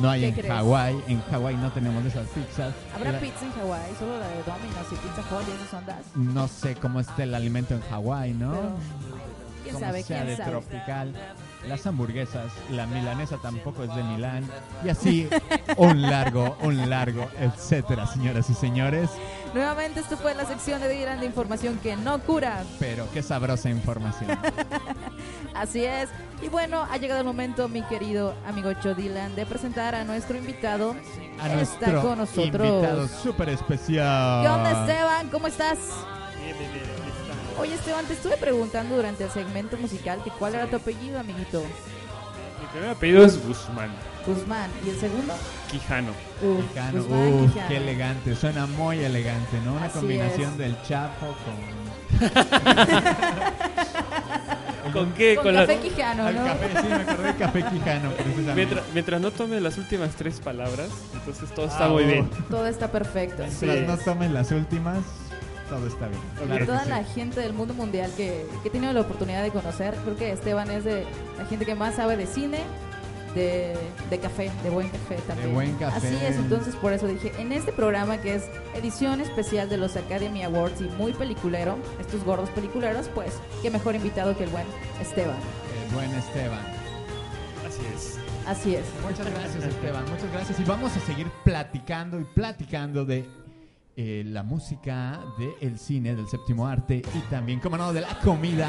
no 0.00 0.10
hay 0.10 0.32
¿Qué 0.32 0.40
en? 0.40 0.48
Hawái. 0.48 1.02
En 1.08 1.22
Hawái 1.22 1.56
no 1.56 1.70
tenemos 1.72 2.04
esas 2.04 2.26
pizzas. 2.28 2.74
¿Habrá 2.94 3.12
La- 3.12 3.20
pizza 3.20 3.44
en 3.44 3.52
Hawái? 3.52 3.92
Solo 3.98 4.18
la 4.18 4.28
de 4.28 4.42
Domino's 4.42 4.86
y 4.92 4.94
Pizza 4.96 5.22
Hut 5.30 5.48
y 5.48 5.50
esas 5.52 5.74
ondas. 5.74 5.96
No 6.14 6.48
sé 6.48 6.74
cómo 6.76 7.00
esté 7.00 7.22
el 7.24 7.34
alimento 7.34 7.74
en 7.74 7.80
Hawái, 7.82 8.32
¿no? 8.34 8.52
Pero, 8.52 8.76
¿Quién 9.62 9.74
Como 9.76 9.86
sabe? 9.86 10.02
sea 10.02 10.16
¿Quién 10.18 10.28
de 10.28 10.36
sabe? 10.36 10.50
tropical. 10.50 11.12
Las 11.68 11.86
hamburguesas, 11.86 12.52
la 12.70 12.86
milanesa 12.86 13.38
tampoco 13.38 13.84
es 13.84 13.94
de 13.94 14.02
Milán. 14.02 14.44
Y 14.84 14.90
así, 14.90 15.26
un 15.78 16.02
largo, 16.02 16.58
un 16.60 16.90
largo, 16.90 17.26
etcétera, 17.40 18.06
señoras 18.06 18.50
y 18.50 18.54
señores. 18.54 19.08
Nuevamente, 19.54 20.00
esto 20.00 20.16
fue 20.16 20.34
la 20.34 20.44
sección 20.44 20.80
de 20.80 20.88
Dylan 20.88 21.20
de 21.20 21.26
información 21.26 21.78
que 21.80 21.94
no 21.94 22.18
cura. 22.18 22.64
Pero 22.80 23.06
qué 23.14 23.22
sabrosa 23.22 23.70
información. 23.70 24.36
Así 25.54 25.84
es. 25.84 26.08
Y 26.42 26.48
bueno, 26.48 26.86
ha 26.90 26.96
llegado 26.96 27.20
el 27.20 27.26
momento, 27.26 27.68
mi 27.68 27.82
querido 27.82 28.34
amigo 28.48 28.72
Cho 28.82 28.94
Dylan, 28.96 29.36
de 29.36 29.46
presentar 29.46 29.94
a 29.94 30.02
nuestro 30.02 30.36
invitado. 30.36 30.96
A 31.40 31.46
Está 31.46 31.86
nuestro 31.86 32.02
con 32.02 32.18
nosotros. 32.18 32.68
invitado 32.68 33.08
súper 33.08 33.48
especial. 33.50 34.42
¿Qué 34.42 34.48
onda, 34.48 34.80
Esteban? 34.80 35.28
¿Cómo 35.30 35.46
estás? 35.46 35.78
Oye, 37.60 37.74
Esteban, 37.74 38.04
te 38.06 38.14
estuve 38.14 38.36
preguntando 38.36 38.96
durante 38.96 39.22
el 39.22 39.30
segmento 39.30 39.76
musical 39.76 40.20
que 40.24 40.30
cuál 40.30 40.56
era 40.56 40.66
tu 40.66 40.76
apellido, 40.76 41.20
amiguito. 41.20 41.60
Mi 41.60 42.66
primer 42.72 42.90
apellido 42.90 43.24
es 43.24 43.40
Guzmán, 43.46 43.90
Guzmán. 44.26 44.68
¿Y 44.84 44.90
el 44.90 44.98
segundo? 44.98 45.34
Quijano. 45.78 46.10
Uf, 46.42 46.64
Quijano. 46.68 47.02
Guzmán 47.02 47.32
Uf, 47.34 47.52
Quijano. 47.52 47.68
qué 47.68 47.76
elegante. 47.76 48.36
Suena 48.36 48.66
muy 48.66 48.98
elegante, 49.00 49.58
¿no? 49.64 49.74
Una 49.74 49.86
Así 49.86 49.98
combinación 49.98 50.52
es. 50.52 50.58
del 50.58 50.82
Chapo 50.82 51.26
con. 51.44 51.74
¿Con 54.92 55.12
qué? 55.14 55.34
Con 55.34 55.44
Con 55.44 55.54
la- 55.54 55.66
café 55.66 55.78
Quijano, 55.80 56.26
Al 56.26 56.34
¿no? 56.36 56.44
café, 56.44 56.68
sí, 56.80 56.86
me 56.88 56.94
acordé 56.94 57.26
de 57.26 57.34
café 57.34 57.62
Quijano, 57.64 58.10
precisamente. 58.10 58.54
Mientras, 58.54 58.84
mientras 58.92 59.20
no 59.20 59.30
tome 59.32 59.60
las 59.60 59.76
últimas 59.78 60.14
tres 60.14 60.38
palabras, 60.40 60.88
entonces 61.14 61.50
todo 61.52 61.66
está 61.66 61.86
Ah, 61.86 61.88
muy 61.88 62.04
oh. 62.04 62.06
bien. 62.06 62.30
Todo 62.50 62.66
está 62.66 62.92
perfecto. 62.92 63.42
Mientras 63.42 63.78
Sí. 63.78 63.84
no 63.86 63.96
tomen 63.98 64.32
las 64.34 64.52
últimas, 64.52 64.98
todo 65.68 65.86
está 65.88 66.06
bien. 66.06 66.20
Claro 66.36 66.58
que 66.60 66.66
Toda 66.66 66.84
sí. 66.84 66.90
la 66.90 67.02
gente 67.04 67.40
del 67.40 67.54
mundo 67.54 67.74
mundial 67.74 68.10
que, 68.16 68.46
que 68.62 68.68
he 68.68 68.70
tenido 68.70 68.92
la 68.92 69.00
oportunidad 69.00 69.42
de 69.42 69.50
conocer, 69.50 69.94
creo 70.04 70.16
que 70.16 70.30
Esteban 70.30 70.70
es 70.70 70.84
de 70.84 71.04
la 71.38 71.46
gente 71.46 71.66
que 71.66 71.74
más 71.74 71.96
sabe 71.96 72.16
de 72.16 72.26
cine, 72.26 72.58
de, 73.34 73.74
de 74.10 74.18
café, 74.18 74.50
de 74.62 74.70
buen 74.70 74.88
café 74.88 75.16
también. 75.26 75.54
buen 75.54 75.74
café. 75.76 76.08
Así 76.08 76.16
es, 76.24 76.36
entonces 76.36 76.74
por 76.76 76.92
eso 76.92 77.06
dije, 77.06 77.32
en 77.38 77.52
este 77.52 77.72
programa 77.72 78.18
que 78.18 78.34
es 78.34 78.44
edición 78.74 79.20
especial 79.20 79.68
de 79.68 79.76
los 79.76 79.96
Academy 79.96 80.42
Awards 80.42 80.80
y 80.80 80.84
muy 80.96 81.12
peliculero, 81.12 81.76
estos 82.00 82.24
gordos 82.24 82.50
peliculeros, 82.50 83.08
pues 83.14 83.34
qué 83.62 83.70
mejor 83.70 83.94
invitado 83.94 84.36
que 84.36 84.44
el 84.44 84.50
buen 84.50 84.66
Esteban. 85.00 85.36
El 85.88 85.94
buen 85.94 86.10
Esteban. 86.14 86.64
Así 87.66 87.82
es. 87.94 88.18
Así 88.46 88.74
es. 88.76 88.84
Muchas 89.02 89.30
gracias, 89.30 89.64
Esteban. 89.64 90.04
Muchas 90.10 90.32
gracias. 90.32 90.60
Y 90.60 90.64
vamos 90.64 90.96
a 90.96 91.00
seguir 91.00 91.26
platicando 91.44 92.20
y 92.20 92.24
platicando 92.24 93.04
de 93.04 93.26
eh, 93.96 94.24
la 94.26 94.42
música, 94.42 95.20
del 95.60 95.78
cine, 95.78 96.14
del 96.14 96.26
séptimo 96.26 96.66
arte 96.66 97.02
y 97.14 97.18
también, 97.30 97.60
como 97.60 97.76
no, 97.76 97.92
de 97.92 98.00
la 98.00 98.18
comida. 98.20 98.68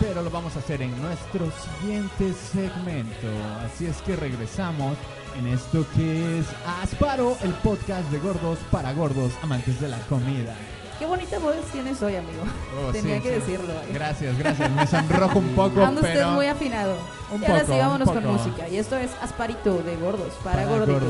Pero 0.00 0.22
lo 0.22 0.30
vamos 0.30 0.56
a 0.56 0.60
hacer 0.60 0.80
en 0.82 1.00
nuestro 1.02 1.50
siguiente 1.50 2.32
segmento. 2.32 3.28
Así 3.64 3.86
es 3.86 4.00
que 4.02 4.16
regresamos 4.16 4.96
en 5.38 5.46
esto 5.48 5.86
que 5.94 6.38
es 6.38 6.46
Asparo, 6.82 7.36
el 7.42 7.52
podcast 7.54 8.10
de 8.10 8.18
gordos 8.18 8.58
para 8.70 8.92
gordos, 8.92 9.32
amantes 9.42 9.80
de 9.80 9.88
la 9.88 9.98
comida. 10.06 10.54
Qué 10.98 11.06
bonita 11.06 11.38
voz 11.38 11.56
tienes 11.72 12.00
hoy, 12.00 12.16
amigo. 12.16 12.42
Oh, 12.80 12.90
Tenía 12.92 13.16
sí, 13.16 13.22
que 13.22 13.28
sí. 13.28 13.40
decirlo. 13.40 13.74
Gracias, 13.92 14.38
gracias. 14.38 14.70
Me 14.70 14.86
sonrojo 14.86 15.38
un 15.38 15.48
poco, 15.48 15.84
Anda 15.84 16.00
usted 16.00 16.14
pero 16.14 16.30
muy 16.30 16.46
afinado. 16.46 16.96
un 17.32 17.42
y 17.42 17.44
ahora 17.44 17.60
poco, 17.60 17.72
sí, 17.72 17.78
vámonos 17.78 18.10
con 18.10 18.24
música. 18.24 18.68
Y 18.68 18.76
esto 18.76 18.96
es 18.96 19.10
Asparito 19.20 19.82
de 19.82 19.96
Gordos, 19.96 20.32
para, 20.44 20.64
gordos. 20.64 21.02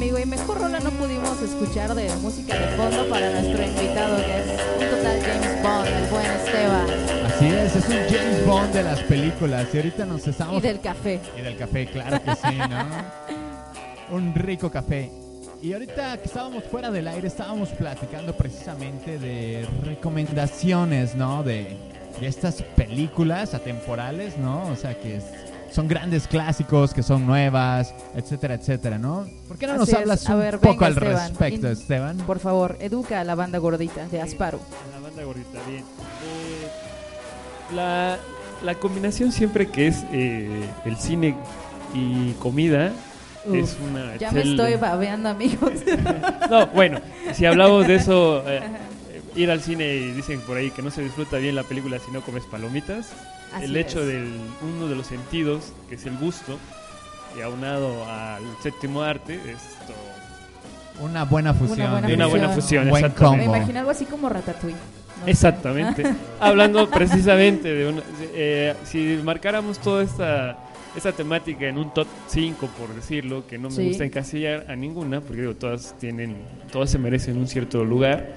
Amigo, 0.00 0.18
y 0.18 0.24
mejor 0.24 0.58
rola 0.62 0.80
no 0.80 0.90
pudimos 0.92 1.42
escuchar 1.42 1.94
de 1.94 2.08
música 2.16 2.58
de 2.58 2.68
fondo 2.76 3.06
para 3.10 3.30
nuestro 3.32 3.62
invitado, 3.62 4.16
que 4.16 4.38
es 4.38 4.46
un 4.80 4.96
total 4.96 5.20
James 5.20 5.62
Bond, 5.62 5.86
el 5.88 6.06
buen 6.10 6.26
Esteban. 6.26 6.86
Así 7.26 7.46
es, 7.48 7.76
es 7.76 7.84
un 7.86 7.96
James 8.08 8.46
Bond 8.46 8.72
de 8.72 8.82
las 8.82 9.00
películas. 9.00 9.66
Y 9.74 9.76
ahorita 9.76 10.06
nos 10.06 10.26
estamos. 10.26 10.56
Y 10.56 10.60
del 10.66 10.80
café. 10.80 11.20
Y 11.38 11.42
del 11.42 11.56
café, 11.58 11.86
claro 11.86 12.18
que 12.22 12.34
sí, 12.34 12.56
¿no? 12.56 12.86
Un 14.16 14.34
rico 14.34 14.70
café. 14.70 15.10
Y 15.62 15.74
ahorita 15.74 16.16
que 16.16 16.24
estábamos 16.24 16.64
fuera 16.64 16.90
del 16.90 17.06
aire, 17.06 17.28
estábamos 17.28 17.68
platicando 17.68 18.34
precisamente 18.34 19.18
de 19.18 19.66
recomendaciones, 19.84 21.14
¿no? 21.14 21.42
De, 21.42 21.76
de 22.18 22.26
estas 22.26 22.62
películas 22.74 23.52
atemporales, 23.52 24.38
¿no? 24.38 24.66
O 24.68 24.76
sea, 24.76 24.98
que 24.98 25.16
es- 25.16 25.24
son 25.70 25.88
grandes 25.88 26.26
clásicos, 26.26 26.92
que 26.94 27.02
son 27.02 27.26
nuevas, 27.26 27.94
etcétera, 28.14 28.54
etcétera, 28.54 28.98
¿no? 28.98 29.26
¿Por 29.48 29.56
qué 29.58 29.66
no 29.66 29.74
nos 29.76 29.88
Así 29.88 29.96
hablas 29.96 30.26
un 30.28 30.38
ver, 30.38 30.58
poco 30.58 30.72
venga, 30.74 30.86
al 30.86 30.92
Esteban. 30.94 31.28
respecto, 31.28 31.66
In- 31.66 31.72
Esteban? 31.72 32.16
Por 32.18 32.38
favor, 32.40 32.76
educa 32.80 33.20
a 33.20 33.24
la 33.24 33.34
banda 33.34 33.58
gordita 33.58 34.06
de 34.08 34.20
Asparo. 34.20 34.58
A 34.88 34.94
la 34.96 35.00
banda 35.00 35.22
gordita, 35.24 35.58
bien. 35.68 35.80
Eh, 35.82 36.66
la, 37.74 38.18
la 38.64 38.74
combinación 38.74 39.32
siempre 39.32 39.68
que 39.68 39.86
es 39.88 40.04
eh, 40.12 40.64
el 40.84 40.96
cine 40.96 41.36
y 41.94 42.32
comida 42.34 42.92
Uf, 43.46 43.54
es 43.54 43.76
una 43.88 44.16
Ya 44.16 44.30
me 44.32 44.42
estoy 44.42 44.74
babeando, 44.76 45.28
amigos. 45.30 45.72
No, 46.50 46.66
bueno, 46.68 47.00
si 47.32 47.46
hablamos 47.46 47.86
de 47.86 47.94
eso, 47.94 48.42
eh, 48.48 48.60
ir 49.42 49.50
al 49.50 49.60
cine 49.60 49.94
y 49.94 50.12
dicen 50.12 50.40
por 50.40 50.56
ahí 50.56 50.70
que 50.70 50.82
no 50.82 50.90
se 50.90 51.02
disfruta 51.02 51.38
bien 51.38 51.54
la 51.54 51.62
película 51.64 51.98
si 51.98 52.10
no 52.10 52.20
comes 52.22 52.44
palomitas. 52.44 53.12
Así 53.52 53.64
el 53.64 53.76
hecho 53.76 54.00
es. 54.02 54.06
de 54.08 54.28
uno 54.62 54.86
de 54.88 54.94
los 54.96 55.06
sentidos, 55.06 55.72
que 55.88 55.96
es 55.96 56.06
el 56.06 56.16
gusto, 56.18 56.58
y 57.36 57.40
aunado 57.42 58.04
al 58.08 58.42
séptimo 58.62 59.02
arte, 59.02 59.34
esto 59.34 59.92
Una 61.00 61.24
buena 61.24 61.54
fusión. 61.54 61.90
buena 61.90 62.06
de 62.06 62.14
una 62.14 62.26
buena 62.26 62.48
fusión. 62.50 62.84
fusión. 62.84 62.88
Buen 62.90 63.04
exactamente. 63.04 63.38
Me 63.38 63.44
combo. 63.46 63.56
imagino 63.56 63.78
algo 63.80 63.90
así 63.90 64.04
como 64.04 64.28
Ratatouille. 64.28 64.76
¿no? 64.76 65.26
Exactamente. 65.26 66.04
Hablando 66.40 66.88
precisamente 66.90 67.72
de 67.72 67.88
una. 67.88 68.02
eh, 68.34 68.74
si 68.84 69.18
marcáramos 69.24 69.78
toda 69.78 70.02
esta, 70.02 70.58
esta 70.96 71.12
temática 71.12 71.66
en 71.66 71.78
un 71.78 71.92
top 71.92 72.06
5, 72.28 72.68
por 72.78 72.94
decirlo, 72.94 73.46
que 73.46 73.58
no 73.58 73.68
me 73.68 73.74
Sí. 73.76 73.88
gusta 73.88 74.04
encasillar 74.04 74.66
a 74.68 74.76
ninguna, 74.76 75.20
porque 75.20 75.40
digo, 75.42 75.54
todas 75.56 75.94
tienen. 75.98 76.36
Todas 76.72 76.90
se 76.90 76.98
merecen 76.98 77.36
un 77.36 77.48
cierto 77.48 77.84
lugar. 77.84 78.28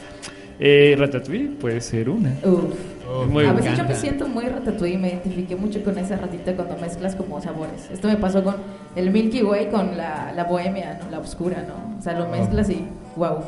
Eh, 0.66 0.96
Ratatouille 0.98 1.50
puede 1.60 1.82
ser 1.82 2.10
una. 2.10 2.30
Uf. 2.42 2.64
Uf, 2.64 3.28
Muy 3.28 3.44
a 3.46 3.52
veces 3.52 3.78
yo 3.78 3.84
me 3.84 3.96
siento 3.96 4.30
muy 4.30 4.46
ratatouille 4.46 4.96
y 4.96 4.98
me 4.98 5.10
identifiqué 5.10 5.58
mucho 5.58 5.84
con 5.84 5.98
esa 5.98 6.16
ratita 6.16 6.56
cuando 6.56 6.78
mezclas 6.78 7.18
como 7.18 7.42
sabores. 7.42 7.90
Esto 7.92 8.08
me 8.08 8.16
pasó 8.16 8.42
con 8.46 8.56
el 8.96 9.12
Milky 9.12 9.44
Way 9.44 9.68
con 9.68 9.98
la, 9.98 10.32
la 10.34 10.46
bohemia, 10.46 11.00
¿no? 11.04 11.12
la 11.12 11.20
oscura, 11.20 11.66
¿no? 11.68 11.98
O 12.00 12.02
sea, 12.02 12.18
lo 12.18 12.30
mezclas 12.30 12.70
y 12.70 12.86
wow. 13.18 13.40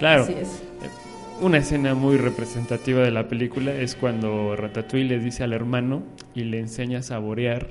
Claro. 0.00 0.24
Así 0.24 0.34
es. 0.34 0.64
Una 1.40 1.58
escena 1.58 1.94
muy 1.94 2.16
representativa 2.16 3.02
de 3.02 3.12
la 3.12 3.28
película 3.28 3.72
es 3.72 3.94
cuando 3.94 4.56
Ratatouille 4.56 5.06
le 5.06 5.20
dice 5.20 5.44
al 5.44 5.52
hermano 5.52 6.02
y 6.34 6.42
le 6.42 6.58
enseña 6.58 6.98
a 6.98 7.02
saborear, 7.02 7.68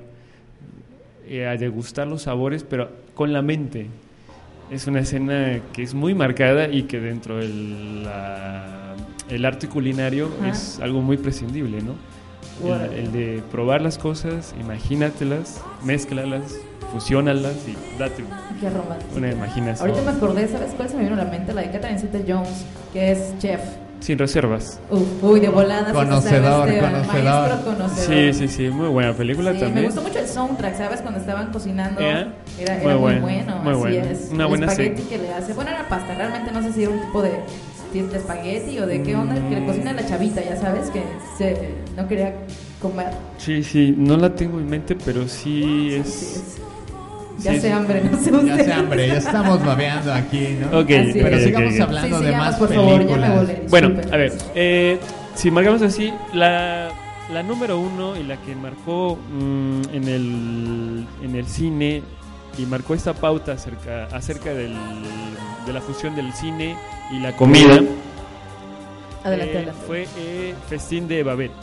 eh, 1.27 1.45
a 1.45 1.57
degustar 1.57 2.07
los 2.07 2.21
sabores, 2.21 2.63
pero 2.63 2.89
con 3.15 3.33
la 3.33 3.41
mente. 3.41 3.87
Es 4.69 4.87
una 4.87 5.01
escena 5.01 5.59
que 5.73 5.83
es 5.83 5.93
muy 5.93 6.13
marcada 6.15 6.67
y 6.67 6.83
que 6.83 6.99
dentro 6.99 7.37
del 7.37 8.03
la- 8.03 8.95
el 9.29 9.45
arte 9.45 9.67
culinario 9.67 10.29
Ajá. 10.41 10.49
es 10.49 10.79
algo 10.81 11.01
muy 11.01 11.17
prescindible, 11.17 11.81
¿no? 11.81 11.93
Wow. 12.61 12.73
El, 12.91 12.93
el 12.93 13.11
de 13.11 13.43
probar 13.51 13.81
las 13.81 13.97
cosas, 13.97 14.53
imagínatelas, 14.59 15.61
mézclalas, 15.83 16.55
fusiónalas 16.91 17.55
y 17.67 17.75
date 17.99 18.23
Qué 18.59 18.69
romántico. 18.69 19.15
una 19.17 19.31
imaginación. 19.31 19.89
Ahorita 19.89 20.11
me 20.11 20.17
acordé, 20.17 20.47
¿sabes 20.47 20.71
cuál 20.75 20.89
se 20.89 20.97
me 20.97 21.03
vino 21.03 21.15
a 21.15 21.23
la 21.23 21.31
mente? 21.31 21.53
La 21.53 21.61
de 21.61 21.71
Catherine 21.71 21.99
Zeta-Jones, 21.99 22.65
que 22.91 23.11
es 23.11 23.37
chef. 23.39 23.61
Sin 24.03 24.17
reservas. 24.19 24.81
Uf, 24.89 25.01
uy, 25.23 25.39
de 25.39 25.47
volada. 25.47 25.87
sí 25.87 25.93
Conocedor, 25.93 26.67
Esteban, 26.67 26.91
conocedor. 26.91 27.23
Maestro 27.49 27.73
conocedor. 27.73 28.33
Sí, 28.33 28.33
sí, 28.33 28.47
sí, 28.49 28.69
muy 28.69 28.89
buena 28.89 29.13
película 29.13 29.51
Sí, 29.51 29.59
me 29.59 29.63
también. 29.63 29.85
gustó 29.85 30.01
mucho 30.01 30.19
el 30.19 30.27
soundtrack, 30.27 30.75
¿sabes? 30.77 30.99
Cuando 30.99 31.19
estaban 31.21 31.53
cocinando. 31.53 32.01
¿Eh? 32.01 32.27
Era, 32.59 32.73
Muy 32.75 32.83
era 32.85 32.93
muy, 32.97 32.99
bueno, 32.99 33.21
bueno, 33.21 33.55
muy 33.63 33.71
así 33.71 33.79
bueno. 33.79 34.05
es. 34.11 34.29
Una 34.31 34.43
el 34.43 34.49
buena 34.49 34.65
espagueti 34.67 35.01
serie. 35.03 35.17
que 35.17 35.23
le 35.25 35.33
hace. 35.33 35.53
Bueno, 35.53 35.71
era 35.71 35.87
pasta, 35.87 36.13
realmente 36.15 36.51
no 36.51 36.61
sé 36.61 36.73
si 36.73 36.83
era 36.83 36.91
un 36.91 36.99
tipo 36.99 37.21
de, 37.21 37.31
de 37.93 38.17
espagueti 38.17 38.79
o 38.79 38.87
de 38.87 39.03
qué 39.03 39.15
onda, 39.15 39.35
que 39.35 39.55
le 39.55 39.65
cocina 39.65 39.91
a 39.91 39.93
la 39.93 40.05
chavita, 40.05 40.43
ya 40.43 40.57
sabes, 40.57 40.89
que 40.89 41.01
se, 41.37 41.69
no 41.95 42.05
quería 42.05 42.33
comer. 42.81 43.11
Sí, 43.37 43.63
sí, 43.63 43.95
no 43.97 44.17
la 44.17 44.35
tengo 44.35 44.59
en 44.59 44.69
mente, 44.69 44.97
pero 45.05 45.29
sí 45.29 45.63
Así 45.63 45.95
es... 45.95 46.07
es. 46.35 46.57
Ya 47.39 47.51
sí, 47.53 47.59
sé 47.61 47.67
sí. 47.67 47.73
hambre, 47.73 48.01
no 48.03 48.17
sé 48.17 48.31
Ya 48.45 48.63
sé, 48.63 48.73
hambre, 48.73 49.07
ya 49.07 49.17
estamos 49.17 49.63
babeando 49.65 50.13
aquí, 50.13 50.57
¿no? 50.59 50.79
Ok, 50.79 50.89
Así 50.91 51.13
Pero 51.13 51.39
sigamos 51.39 51.79
hablando 51.79 52.17
Sí, 52.19 52.23
de 52.23 52.29
sigamos, 52.29 52.47
más 52.47 52.55
por 52.57 52.73
favor, 52.73 52.91
ya 52.91 52.97
me 52.97 53.05
películas. 53.05 53.35
volé. 53.35 53.63
Bueno, 53.69 54.01
a 54.11 54.17
ver, 54.17 54.33
eh, 54.55 54.99
si 55.35 55.51
marcamos 55.51 55.81
así, 55.81 56.13
la, 56.33 56.89
la 57.33 57.43
número 57.43 57.79
uno 57.79 58.15
y 58.15 58.23
la 58.23 58.37
que 58.37 58.55
marcó 58.55 59.17
mm, 59.31 59.81
en, 59.93 60.03
el, 60.07 61.07
en 61.23 61.35
el 61.35 61.47
cine 61.47 62.03
y 62.57 62.65
marcó 62.67 62.93
esta 62.93 63.13
pauta 63.13 63.53
acerca, 63.53 64.05
acerca 64.11 64.53
del, 64.53 64.75
de 65.65 65.73
la 65.73 65.81
fusión 65.81 66.15
del 66.15 66.31
cine 66.33 66.75
y 67.11 67.19
la 67.19 67.35
comida 67.35 67.79
Adelante, 69.23 69.53
eh, 69.53 69.57
adelante. 69.57 69.71
fue 69.87 70.07
eh, 70.17 70.53
Festín 70.69 71.07
de 71.07 71.23
Babette. 71.23 71.53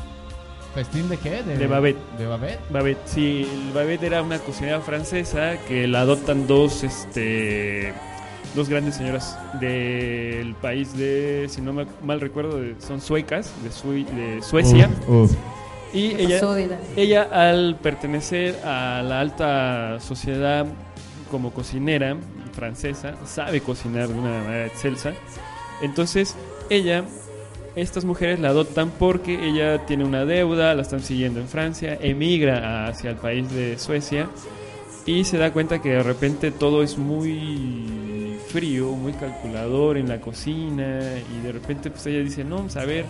¿Festín 0.75 1.09
de 1.09 1.17
qué? 1.17 1.43
De 1.43 1.67
Babette. 1.67 1.99
¿De 2.17 2.27
Babette? 2.27 2.61
Babette, 2.71 3.01
sí, 3.07 3.49
el 3.53 3.73
Babette 3.73 4.05
era 4.05 4.23
una 4.23 4.39
cocinera 4.39 4.81
francesa 4.81 5.57
que 5.67 5.89
la 5.89 6.03
adoptan 6.03 6.47
dos, 6.47 6.85
este, 6.85 7.93
dos 8.55 8.69
grandes 8.69 8.95
señoras 8.95 9.37
del 9.61 10.55
país 10.55 10.97
de, 10.97 11.47
si 11.49 11.61
no 11.61 11.73
me 11.73 11.87
mal 12.05 12.21
recuerdo, 12.21 12.61
de- 12.61 12.77
son 12.81 13.01
suecas, 13.01 13.53
de, 13.65 13.73
Sui- 13.73 14.05
de 14.05 14.43
Suecia. 14.43 14.89
Uf, 15.09 15.33
uf. 15.33 15.37
Y 15.93 16.11
¿Qué 16.15 16.23
ella, 16.23 16.41
ella 16.97 17.23
al 17.33 17.77
pertenecer 17.83 18.55
a 18.65 19.03
la 19.03 19.19
alta 19.19 19.99
sociedad 19.99 20.65
como 21.33 21.53
cocinera 21.53 22.17
francesa, 22.53 23.15
sabe 23.27 23.61
cocinar 23.61 24.07
de 24.07 24.15
una 24.15 24.39
manera 24.45 24.67
excelsa. 24.67 25.15
Entonces, 25.83 26.37
ella, 26.69 27.03
estas 27.77 28.05
mujeres 28.05 28.41
la 28.41 28.49
adoptan 28.49 28.91
porque 28.91 29.49
ella 29.49 29.87
tiene 29.87 30.05
una 30.05 30.25
deuda, 30.25 30.75
la 30.75 30.83
están 30.83 31.01
siguiendo 31.01 31.41
en 31.41 31.49
Francia, 31.49 31.99
emigra 32.01 32.89
hacia 32.89 33.11
el 33.11 33.17
país 33.17 33.51
de 33.53 33.79
Suecia 33.79 34.29
y 35.07 35.25
se 35.25 35.39
da 35.39 35.53
cuenta 35.53 35.81
que 35.81 35.91
de 35.91 36.03
repente 36.03 36.51
todo 36.51 36.83
es 36.83 36.99
muy 36.99 38.39
frío, 38.49 38.89
muy 38.93 39.13
calculador 39.13 39.97
en 39.97 40.09
la 40.09 40.21
cocina 40.21 41.01
y 41.33 41.43
de 41.43 41.53
repente 41.53 41.91
pues 41.91 42.05
ella 42.07 42.21
dice, 42.21 42.45
no, 42.45 42.57
vamos 42.57 42.77
a 42.77 42.85
ver, 42.85 43.05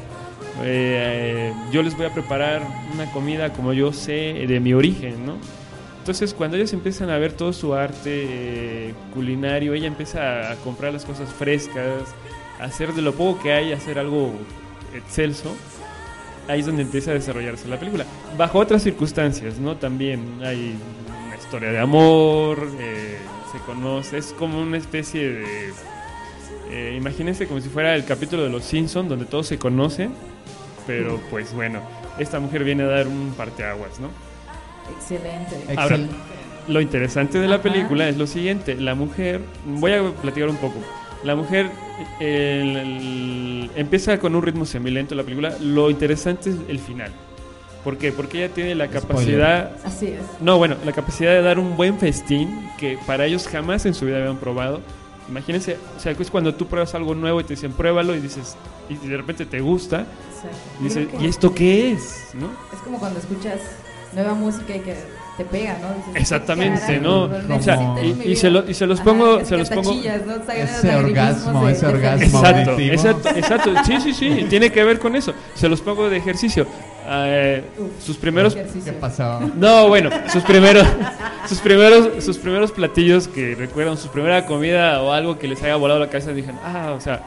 eh, 0.62 1.52
yo 1.72 1.82
les 1.82 1.96
voy 1.96 2.06
a 2.06 2.12
preparar 2.12 2.62
una 2.92 3.10
comida 3.12 3.52
como 3.52 3.72
yo 3.72 3.92
sé 3.92 4.44
de 4.46 4.60
mi 4.60 4.74
origen, 4.74 5.24
¿no? 5.24 5.36
Entonces 5.98 6.34
cuando 6.34 6.56
ellos 6.56 6.72
empiezan 6.72 7.10
a 7.10 7.18
ver 7.18 7.32
todo 7.32 7.52
su 7.52 7.74
arte 7.74 8.26
eh, 8.28 8.94
culinario, 9.14 9.74
ella 9.74 9.86
empieza 9.86 10.52
a 10.52 10.56
comprar 10.56 10.92
las 10.92 11.04
cosas 11.04 11.30
frescas, 11.32 12.14
hacer 12.62 12.92
de 12.94 13.02
lo 13.02 13.14
poco 13.14 13.42
que 13.42 13.52
hay, 13.52 13.72
hacer 13.72 13.98
algo 13.98 14.32
excelso. 14.94 15.54
Ahí 16.48 16.60
es 16.60 16.66
donde 16.66 16.82
empieza 16.82 17.12
a 17.12 17.14
desarrollarse 17.14 17.68
la 17.68 17.78
película. 17.78 18.04
Bajo 18.36 18.58
otras 18.58 18.82
circunstancias, 18.82 19.58
¿no? 19.58 19.76
También 19.76 20.40
hay 20.42 20.74
una 21.26 21.36
historia 21.36 21.70
de 21.70 21.78
amor, 21.78 22.68
eh, 22.80 23.18
se 23.52 23.58
conoce, 23.60 24.18
es 24.18 24.32
como 24.32 24.60
una 24.60 24.76
especie 24.76 25.28
de... 25.30 25.72
eh, 26.70 26.94
imagínense 26.96 27.46
como 27.46 27.60
si 27.60 27.68
fuera 27.68 27.94
el 27.94 28.04
capítulo 28.04 28.42
de 28.42 28.48
Los 28.48 28.64
Simpson 28.64 29.08
donde 29.08 29.26
todos 29.26 29.46
se 29.46 29.58
conocen, 29.58 30.12
pero 30.86 31.20
pues 31.30 31.52
bueno, 31.52 31.80
esta 32.18 32.40
mujer 32.40 32.64
viene 32.64 32.82
a 32.82 32.86
dar 32.86 33.06
un 33.06 33.32
parteaguas, 33.36 34.00
¿no? 34.00 34.08
Excelente. 34.96 35.56
Ahora, 35.76 35.96
Excel- 35.98 36.08
lo 36.66 36.80
interesante 36.80 37.38
de 37.38 37.46
la 37.46 37.56
Ajá. 37.56 37.62
película 37.62 38.08
es 38.08 38.16
lo 38.16 38.26
siguiente, 38.26 38.74
la 38.74 38.94
mujer, 38.96 39.40
voy 39.66 39.92
a 39.92 40.02
platicar 40.10 40.48
un 40.48 40.56
poco, 40.56 40.78
la 41.24 41.34
mujer 41.36 41.70
el- 42.18 42.76
el- 42.76 43.70
empieza 43.76 44.18
con 44.18 44.34
un 44.34 44.42
ritmo 44.42 44.64
semilento 44.64 45.14
la 45.14 45.22
película, 45.22 45.54
lo 45.60 45.90
interesante 45.90 46.50
es 46.50 46.56
el 46.68 46.78
final. 46.78 47.10
¿Por 47.84 47.96
qué? 47.96 48.12
Porque 48.12 48.44
ella 48.44 48.52
tiene 48.54 48.74
la 48.74 48.84
Spoiler. 48.86 49.08
capacidad, 49.08 49.72
Así 49.84 50.06
es. 50.08 50.20
no, 50.40 50.58
bueno, 50.58 50.76
la 50.84 50.92
capacidad 50.92 51.30
de 51.32 51.40
dar 51.42 51.58
un 51.58 51.76
buen 51.76 51.98
festín 51.98 52.68
que 52.78 52.98
para 53.06 53.24
ellos 53.26 53.48
jamás 53.48 53.86
en 53.86 53.94
su 53.94 54.04
vida 54.04 54.18
habían 54.18 54.36
probado. 54.36 54.80
Imagínense, 55.30 55.78
o 55.96 56.00
sea, 56.00 56.12
que 56.14 56.22
es 56.22 56.30
cuando 56.30 56.54
tú 56.54 56.66
pruebas 56.66 56.94
algo 56.94 57.14
nuevo 57.14 57.40
y 57.40 57.44
te 57.44 57.54
dicen 57.54 57.72
pruébalo 57.72 58.14
y 58.14 58.20
dices, 58.20 58.56
y 58.90 58.96
de 58.96 59.16
repente 59.16 59.46
te 59.46 59.60
gusta, 59.60 60.00
Exacto. 60.00 60.56
y 60.80 60.84
dices, 60.84 61.08
¿y 61.20 61.26
esto 61.26 61.54
qué 61.54 61.92
es? 61.92 62.30
¿No? 62.34 62.50
Es 62.74 62.80
como 62.84 62.98
cuando 62.98 63.18
escuchas 63.20 63.60
nueva 64.12 64.34
música 64.34 64.74
y 64.76 64.80
que 64.80 64.94
te 65.36 65.44
pega, 65.44 65.76
¿no? 65.80 65.88
Dices, 65.94 66.16
Exactamente, 66.22 66.80
"Carajo, 66.80 67.00
¿no? 67.48 67.56
O 67.56 67.62
sea, 67.62 67.76
y- 68.02 68.12
mi 68.14 68.24
y 68.24 68.28
vida". 68.28 68.40
se 68.40 68.50
lo- 68.50 68.68
y 68.68 68.74
se 68.74 68.86
los 68.86 69.00
Ajá, 69.00 69.08
pongo- 69.08 69.38
casi 69.38 69.48
se 69.48 69.56
los 69.56 69.70
pongo- 69.70 69.94
¿no? 69.94 70.00
Ese 70.00 70.94
orgasmo, 70.96 71.64
de- 71.66 71.72
ese 71.72 71.86
de 71.86 71.92
orgasmo. 71.92 72.38
Exacto, 72.46 72.78
exacto, 72.80 73.28
exacto. 73.30 73.70
Sí, 73.86 74.00
sí, 74.00 74.12
sí, 74.12 74.46
tiene 74.50 74.70
que 74.70 74.84
ver 74.84 74.98
con 74.98 75.16
eso. 75.16 75.32
Se 75.54 75.68
los 75.68 75.80
pongo 75.80 76.08
de 76.10 76.16
ejercicio. 76.18 76.66
eh, 77.12 77.64
sus 78.04 78.16
primeros. 78.18 78.54
¿Qué 78.54 78.92
pasó? 78.92 79.40
no, 79.56 79.88
bueno, 79.88 80.10
sus 80.32 80.44
primeros, 80.44 80.86
sus 81.48 81.58
primeros, 81.58 82.22
sus 82.24 82.38
primeros 82.38 82.70
platillos 82.70 83.26
que 83.26 83.56
recuerdan, 83.56 83.96
su 83.96 84.08
primera 84.08 84.46
comida 84.46 85.02
o 85.02 85.10
algo 85.10 85.36
que 85.36 85.48
les 85.48 85.60
haya 85.62 85.74
volado 85.76 85.98
la 85.98 86.06
cabeza, 86.08 86.30
dijeron, 86.32 86.60
ah, 86.62 86.92
o 86.96 87.00
sea, 87.00 87.20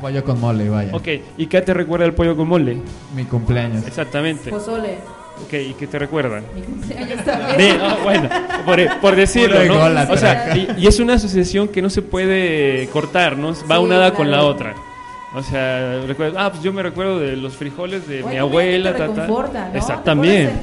Pollo 0.00 0.24
con 0.24 0.40
mole, 0.40 0.68
vaya. 0.68 0.90
ok, 0.96 1.06
¿y 1.36 1.46
qué 1.46 1.60
te 1.60 1.72
recuerda 1.72 2.06
el 2.06 2.14
pollo 2.14 2.36
con 2.36 2.48
mole? 2.48 2.78
Mi 3.14 3.24
cumpleaños. 3.26 3.86
Exactamente. 3.86 4.50
Pozole. 4.50 4.98
Ok, 5.44 5.52
¿y 5.54 5.74
qué 5.74 5.86
te 5.86 5.98
recuerda? 5.98 6.40
Mi 6.54 6.62
cumpleaños 6.62 7.24
también. 7.24 7.56
De- 7.56 7.84
ah, 7.84 7.96
bueno, 8.02 8.28
por, 8.66 9.00
por 9.00 9.16
decirlo, 9.16 9.64
¿no? 9.64 10.12
O 10.12 10.16
sea, 10.16 10.56
y, 10.56 10.68
y 10.78 10.86
es 10.86 10.98
una 11.00 11.14
asociación 11.14 11.68
que 11.68 11.80
no 11.82 11.90
se 11.90 12.02
puede 12.02 12.88
cortar, 12.92 13.36
¿no? 13.36 13.48
Va 13.70 13.76
Sí, 13.76 13.82
unada 13.82 14.12
con 14.14 14.30
la 14.30 14.38
claro. 14.38 14.48
otra. 14.52 14.74
O 15.34 15.42
sea, 15.42 16.00
recuerdo, 16.06 16.38
ah, 16.40 16.50
pues 16.50 16.62
yo 16.62 16.72
me 16.72 16.82
recuerdo 16.82 17.18
de 17.20 17.36
los 17.36 17.54
frijoles 17.54 18.08
de 18.08 18.22
Oye, 18.22 18.32
mi 18.32 18.38
abuela, 18.38 18.92
que 18.94 19.02
te 19.02 19.08
tata. 19.08 19.26
¿no? 19.26 19.74
Exacto, 19.74 20.04
¿Te 20.04 20.16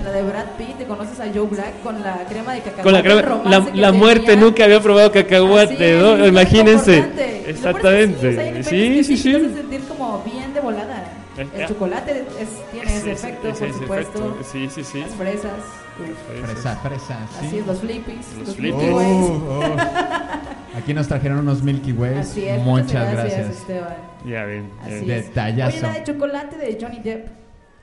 La 0.04 0.12
de 0.12 0.24
Brad 0.24 0.46
Pitt, 0.58 0.78
te 0.80 0.86
conoces 0.86 1.20
a 1.20 1.26
Joe 1.32 1.46
Black 1.48 1.84
con 1.84 2.02
la 2.02 2.24
crema 2.28 2.54
de 2.54 2.62
cacahuate. 2.62 2.82
Con 2.84 2.94
la, 2.94 3.04
crema- 3.04 3.42
la, 3.46 3.66
que 3.72 3.78
la 3.78 3.92
muerte 3.92 4.26
tenía. 4.26 4.44
nunca 4.44 4.64
había 4.64 4.80
probado 4.82 5.12
cacahuate, 5.12 5.98
es, 5.98 6.02
¿no? 6.04 6.16
bien 6.16 6.28
Imagínense. 6.30 7.06
que 7.16 7.50
Exactamente. 7.52 8.32
Sí, 8.64 8.64
Sí, 8.70 8.94
que 8.96 9.04
sí, 9.04 9.18
sí. 9.18 9.36
Hace 9.36 9.54
sentir 9.54 9.82
como 9.88 10.24
bien 10.24 10.52
de 10.52 10.60
volada. 10.62 11.04
Eh, 11.38 11.48
El 11.54 11.64
ah. 11.64 11.68
chocolate 11.68 12.12
es- 12.40 12.72
tiene 12.72 12.86
ese, 12.86 13.12
Ese- 13.12 13.12
efecto, 13.30 13.48
ese- 13.50 13.60
por 13.60 13.68
ese 13.70 13.80
supuesto. 13.80 14.26
efecto. 14.26 14.44
Sí, 14.52 14.70
sí, 14.70 14.84
sí. 14.84 15.00
Las 15.02 15.16
fresas. 15.16 15.52
uf, 16.00 16.46
Fresa, 16.50 16.76
fresa, 16.78 17.28
sí. 17.40 17.46
Así 17.48 17.58
es, 17.60 17.68
los 17.68 17.80
flippies. 17.80 18.38
Los 18.38 18.48
Los, 18.48 18.56
flippies. 18.56 18.82
Milky 18.84 18.94
Oh, 18.94 18.98
Ways. 18.98 19.42
oh. 19.76 20.78
Aquí 20.78 20.94
nos 20.94 21.08
trajeron 21.08 21.40
unos 21.40 21.64
Milky 21.64 21.92
Ways. 21.94 22.18
Así 22.18 22.46
es, 22.46 22.62
Muchas 22.62 23.12
gracias. 23.14 23.50
Esteban. 23.50 23.96
Ya 24.26 24.46
es. 24.46 25.06
Detallazo. 25.08 25.78
Oye, 25.78 25.82
la 25.88 25.94
de 25.94 26.04
chocolate 26.04 26.58
de 26.58 26.78
Johnny 26.82 27.00
Depp, 27.00 27.28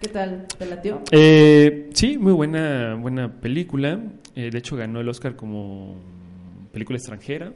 ¿qué 0.00 0.08
tal? 0.08 0.46
¿Te 0.58 0.66
latió? 0.66 1.00
Eh, 1.10 1.90
sí, 1.94 2.18
muy 2.18 2.32
buena, 2.32 2.94
buena 2.96 3.32
película. 3.40 3.98
Eh, 4.34 4.50
de 4.50 4.58
hecho, 4.58 4.76
ganó 4.76 5.00
el 5.00 5.08
Oscar 5.08 5.36
como 5.36 5.96
película 6.72 6.96
extranjera. 6.98 7.52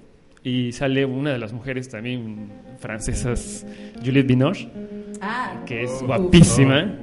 Y 0.47 0.71
sale 0.71 1.05
una 1.05 1.33
de 1.33 1.39
las 1.39 1.53
mujeres 1.53 1.89
también 1.89 2.51
francesas, 2.79 3.67
Juliette 4.05 4.29
Binoche, 4.29 4.69
Ah, 5.21 5.63
que 5.67 5.83
es 5.83 5.91
guapísima. 6.03 6.95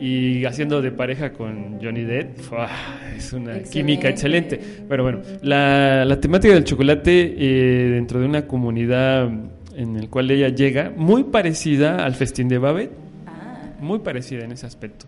Y 0.00 0.44
haciendo 0.44 0.80
de 0.80 0.92
pareja 0.92 1.32
con 1.32 1.80
Johnny 1.82 2.02
Depp, 2.04 2.38
¡fua! 2.38 2.68
es 3.16 3.32
una 3.32 3.56
Excelente. 3.56 3.70
química 3.70 4.08
excelente. 4.10 4.60
Pero 4.88 5.02
bueno, 5.02 5.22
la, 5.42 6.04
la 6.04 6.20
temática 6.20 6.54
del 6.54 6.62
chocolate 6.62 7.34
eh, 7.36 7.90
dentro 7.90 8.20
de 8.20 8.26
una 8.26 8.46
comunidad 8.46 9.28
en 9.76 9.96
el 9.96 10.08
cual 10.08 10.30
ella 10.30 10.50
llega, 10.50 10.92
muy 10.96 11.24
parecida 11.24 12.04
al 12.04 12.14
festín 12.14 12.46
de 12.46 12.58
Babette, 12.58 12.92
Ah, 13.26 13.72
muy 13.80 13.98
parecida 14.00 14.44
en 14.44 14.52
ese 14.52 14.66
aspecto. 14.66 15.06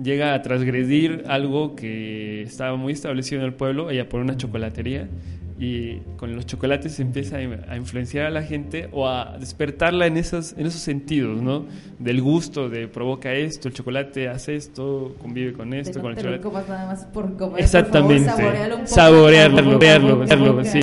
Llega 0.00 0.34
a 0.34 0.42
transgredir 0.42 1.24
algo 1.26 1.74
que 1.74 2.42
estaba 2.42 2.76
muy 2.76 2.92
establecido 2.92 3.40
en 3.40 3.46
el 3.48 3.54
pueblo, 3.54 3.90
ella 3.90 4.08
pone 4.08 4.22
una 4.22 4.36
chocolatería 4.36 5.08
y 5.60 5.96
con 6.16 6.36
los 6.36 6.46
chocolates 6.46 6.92
se 6.92 7.02
empieza 7.02 7.36
a, 7.36 7.72
a 7.72 7.76
influenciar 7.76 8.26
a 8.26 8.30
la 8.30 8.42
gente 8.42 8.88
o 8.92 9.08
a 9.08 9.36
despertarla 9.40 10.06
en 10.06 10.16
esos, 10.16 10.54
en 10.56 10.66
esos 10.66 10.80
sentidos, 10.80 11.42
¿no? 11.42 11.66
Del 11.98 12.22
gusto, 12.22 12.68
de 12.68 12.86
provoca 12.86 13.32
esto, 13.32 13.66
el 13.66 13.74
chocolate 13.74 14.28
hace 14.28 14.54
esto, 14.54 15.16
convive 15.20 15.52
con 15.54 15.74
esto, 15.74 16.00
con 16.00 16.12
el 16.12 16.16
chocolate. 16.16 16.40
comas 16.42 16.68
nada 16.68 16.86
más 16.86 17.04
por 17.06 17.36
comer. 17.36 17.60
Exactamente. 17.60 18.30
Por 18.30 18.36
favor, 18.38 18.52
saborealo 18.54 18.74
un 18.76 18.80
poco. 18.82 18.94
Saborearlo, 18.94 20.18
verlo, 20.20 20.64
sí. 20.64 20.80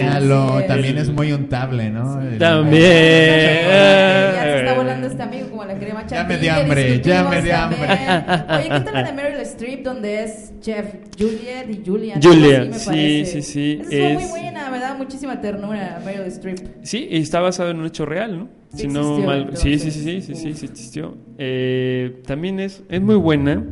También 0.68 0.98
es 0.98 1.10
muy 1.10 1.32
untable, 1.32 1.90
¿no? 1.90 2.22
El- 2.22 2.38
También. 2.38 2.84
Ya 2.84 4.44
se 4.44 4.60
está 4.60 4.74
volando 4.74 5.08
este 5.08 5.24
amigo 5.24 5.50
como 5.50 5.64
la 5.66 5.76
crema 5.80 6.06
Ya 6.06 6.24
me 6.24 6.36
chantilly 6.36 6.40
di 6.42 6.48
hambre, 6.50 7.02
ya 7.02 7.24
me 7.30 7.42
di 7.42 7.50
hambre. 7.52 7.80
Oye, 7.88 8.64
¿qué 8.64 8.80
tal 8.82 8.94
la 8.94 9.04
de 9.04 9.14
Meryl 9.14 9.35
Streep 9.46 9.84
donde 9.84 10.24
es 10.24 10.52
chef 10.62 10.86
Juliet 11.18 11.70
y 11.70 11.82
Julian? 11.86 12.22
Julia, 12.22 12.62
Algo 12.62 12.76
así 12.76 12.90
me 12.90 13.26
sí, 13.26 13.42
sí, 13.42 13.42
sí, 13.42 13.82
es- 13.90 14.14
muy 14.22 14.30
buena, 14.42 14.70
me 14.70 14.80
da 14.80 14.94
muchísima 14.96 15.40
ternura 15.42 16.02
Meryl 16.06 16.24
Streep. 16.28 16.60
Sí, 16.84 17.08
y 17.10 17.18
está 17.18 17.40
basado 17.40 17.70
en 17.72 17.80
un 17.80 17.86
hecho 17.86 18.06
real, 18.06 18.38
¿no? 18.38 18.50
Sí 18.74 18.82
si 18.82 18.88
no 18.88 19.00
existió, 19.18 19.26
mal, 19.26 19.58
sí, 19.58 19.80
sí, 19.80 19.92
sí, 19.92 20.02
sí, 20.02 20.22
sí, 20.22 20.36
sí, 20.36 20.54
sí 20.54 20.66
existió. 20.66 21.18
Eh, 21.38 22.22
también 22.26 22.60
es, 22.60 22.84
es 22.90 23.02
muy 23.02 23.16
buena, 23.16 23.64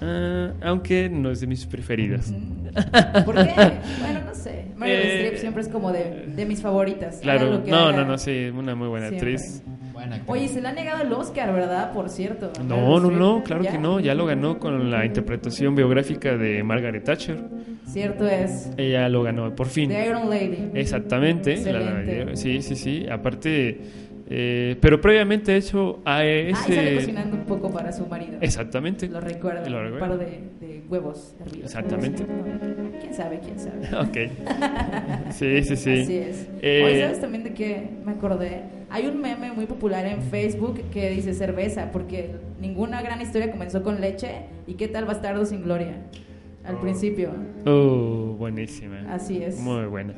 ah, 0.00 0.52
aunque 0.62 1.08
no 1.08 1.30
es 1.30 1.40
de 1.40 1.46
mis 1.46 1.66
preferidas. 1.66 2.32
¿Por 3.24 3.34
qué? 3.34 3.52
Bueno, 4.00 4.20
no 4.26 4.34
sé. 4.34 4.66
Meryl 4.76 4.96
Eh, 4.96 5.14
Streep 5.16 5.36
siempre 5.38 5.62
es 5.62 5.68
como 5.68 5.90
de, 5.92 6.26
de 6.34 6.46
mis 6.46 6.60
favoritas. 6.62 7.18
Claro, 7.20 7.50
lo 7.50 7.64
que 7.64 7.70
no, 7.70 7.76
haga. 7.88 7.96
no, 7.98 8.04
no, 8.04 8.18
sí, 8.18 8.50
una 8.54 8.74
muy 8.74 8.88
buena 8.88 9.08
Siempre. 9.08 9.34
actriz. 9.34 9.62
Buena. 9.92 10.22
Oye, 10.28 10.46
se 10.46 10.60
le 10.60 10.68
ha 10.68 10.72
negado 10.72 11.02
el 11.02 11.12
Oscar, 11.12 11.52
¿verdad? 11.52 11.92
Por 11.92 12.08
cierto. 12.08 12.52
No, 12.64 13.00
no, 13.00 13.10
no, 13.10 13.42
claro 13.42 13.64
que 13.64 13.78
no, 13.78 13.98
ya 13.98 14.14
lo 14.14 14.26
ganó 14.26 14.60
con 14.60 14.90
la 14.92 15.04
interpretación 15.04 15.74
biográfica 15.74 16.36
de 16.36 16.62
Margaret 16.62 17.02
Thatcher. 17.02 17.36
Cierto 17.84 18.28
es. 18.28 18.70
Ella 18.76 19.08
lo 19.08 19.24
ganó, 19.24 19.56
por 19.56 19.66
fin. 19.66 19.88
The 19.90 20.06
Iron 20.06 20.30
Lady. 20.30 20.70
Exactamente. 20.74 21.56
la- 21.72 22.36
sí, 22.36 22.62
sí, 22.62 22.76
sí. 22.76 23.06
Aparte, 23.10 23.80
eh, 24.30 24.76
pero 24.80 25.00
previamente 25.00 25.56
hecho 25.56 26.00
a 26.04 26.18
Ah, 26.18 26.26
y 26.26 26.54
sale 26.54 26.82
ese... 26.82 26.94
cocinando 26.96 27.36
un 27.36 27.44
poco 27.44 27.70
para 27.70 27.92
su 27.92 28.06
marido. 28.06 28.38
Exactamente. 28.40 29.08
Lo 29.08 29.20
recuerdo. 29.20 29.68
Lo 29.68 29.94
Un 29.94 29.98
par 29.98 30.18
de, 30.18 30.40
de 30.60 30.82
huevos 30.88 31.34
hervidos. 31.40 31.64
Exactamente. 31.64 32.24
¿Quién 33.00 33.14
sabe? 33.14 33.40
¿Quién 33.40 33.58
sabe? 33.58 33.78
Ok. 33.98 35.32
Sí, 35.32 35.62
sí, 35.62 35.76
sí. 35.76 36.00
Así 36.00 36.16
es. 36.18 36.48
Eh, 36.60 36.82
Oye, 36.84 37.00
¿sabes 37.02 37.20
también 37.20 37.44
de 37.44 37.54
qué 37.54 37.88
me 38.04 38.12
acordé? 38.12 38.62
Hay 38.90 39.06
un 39.06 39.20
meme 39.20 39.52
muy 39.52 39.66
popular 39.66 40.06
en 40.06 40.22
Facebook 40.22 40.80
que 40.92 41.10
dice 41.10 41.34
cerveza, 41.34 41.90
porque 41.92 42.30
ninguna 42.60 43.02
gran 43.02 43.20
historia 43.20 43.50
comenzó 43.50 43.82
con 43.82 44.00
leche. 44.00 44.46
¿Y 44.66 44.74
qué 44.74 44.88
tal 44.88 45.04
Bastardo 45.04 45.44
sin 45.46 45.62
Gloria? 45.62 45.96
Al 46.64 46.78
principio. 46.80 47.30
Oh, 47.64 48.34
buenísima. 48.38 49.00
Así 49.10 49.42
es. 49.42 49.58
Muy 49.58 49.86
buena. 49.86 50.12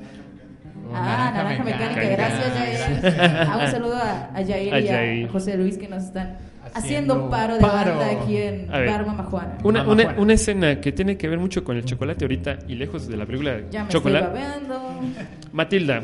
Ah, 0.94 1.31
naranja 1.35 1.64
mecánica. 1.64 2.03
Gracias, 2.03 2.53
Jair. 2.55 3.16
Ah, 3.48 3.59
un 3.64 3.70
saludo 3.70 3.96
a, 3.96 4.31
a 4.35 4.44
Jair 4.44 4.74
A 4.74 4.81
y 4.81 4.87
Jair. 4.88 5.26
a 5.29 5.33
José 5.33 5.57
Luis 5.57 5.79
que 5.79 5.88
nos 5.88 6.05
están 6.05 6.37
Haciendo 6.72 7.14
haciendo 7.14 7.31
paro 7.31 7.55
de 7.55 7.61
paro. 7.61 7.96
banda 7.96 8.20
aquí 8.22 8.37
en. 8.37 8.68
Bar 8.68 9.07
Mamajuana. 9.07 9.59
Una, 9.64 9.83
una, 9.88 10.14
una 10.18 10.33
escena 10.35 10.81
que 10.81 10.92
tiene 10.92 11.16
que 11.16 11.29
ver 11.29 11.38
mucho 11.38 11.64
con 11.64 11.76
el 11.76 11.85
chocolate 11.85 12.24
ahorita 12.24 12.59
y 12.68 12.74
lejos 12.76 13.09
de 13.09 13.16
la 13.16 13.26
película 13.26 13.61
Ya 13.70 13.85
me 13.85 13.88
Chocolate. 13.90 14.29
Matilda, 15.53 16.03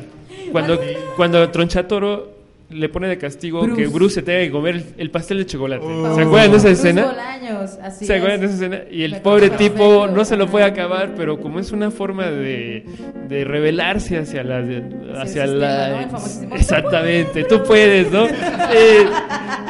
cuando, 0.52 0.80
cuando 1.16 1.48
Tronchatoro 1.50 2.35
le 2.68 2.88
pone 2.88 3.06
de 3.08 3.16
castigo 3.18 3.62
Bruce. 3.62 3.80
que 3.82 3.86
Bruce 3.88 4.14
se 4.16 4.22
tenga 4.22 4.40
que 4.40 4.50
comer 4.50 4.74
el, 4.76 4.84
el 4.98 5.10
pastel 5.10 5.38
de 5.38 5.46
chocolate. 5.46 5.84
Oh. 5.86 6.14
¿Se 6.14 6.22
acuerdan 6.22 6.50
de 6.50 6.56
esa 6.56 6.70
escena? 6.70 7.06
Bolaños, 7.06 7.78
así 7.82 8.04
¿Se 8.06 8.12
es. 8.14 8.18
acuerdan 8.20 8.40
de 8.40 8.46
esa 8.46 8.54
escena? 8.56 8.80
Y 8.90 9.02
el 9.04 9.20
pobre 9.20 9.50
tipo 9.50 10.08
no 10.08 10.24
se 10.24 10.36
lo 10.36 10.48
puede 10.48 10.64
acabar, 10.64 11.14
pero 11.16 11.38
como 11.40 11.60
es 11.60 11.70
una 11.72 11.90
forma 11.90 12.26
de, 12.30 12.84
de 13.28 13.44
rebelarse 13.44 14.18
hacia 14.18 14.42
la... 14.42 14.58
hacia 15.20 15.46
la 15.46 15.86
sistema, 15.86 15.88
¿no? 15.88 16.00
El 16.02 16.10
famosísimo, 16.10 16.48
"Tú 16.50 16.54
exactamente, 16.56 17.44
tú 17.44 17.62
puedes, 17.62 18.10
¿no? 18.10 18.26
Eh, 18.26 19.06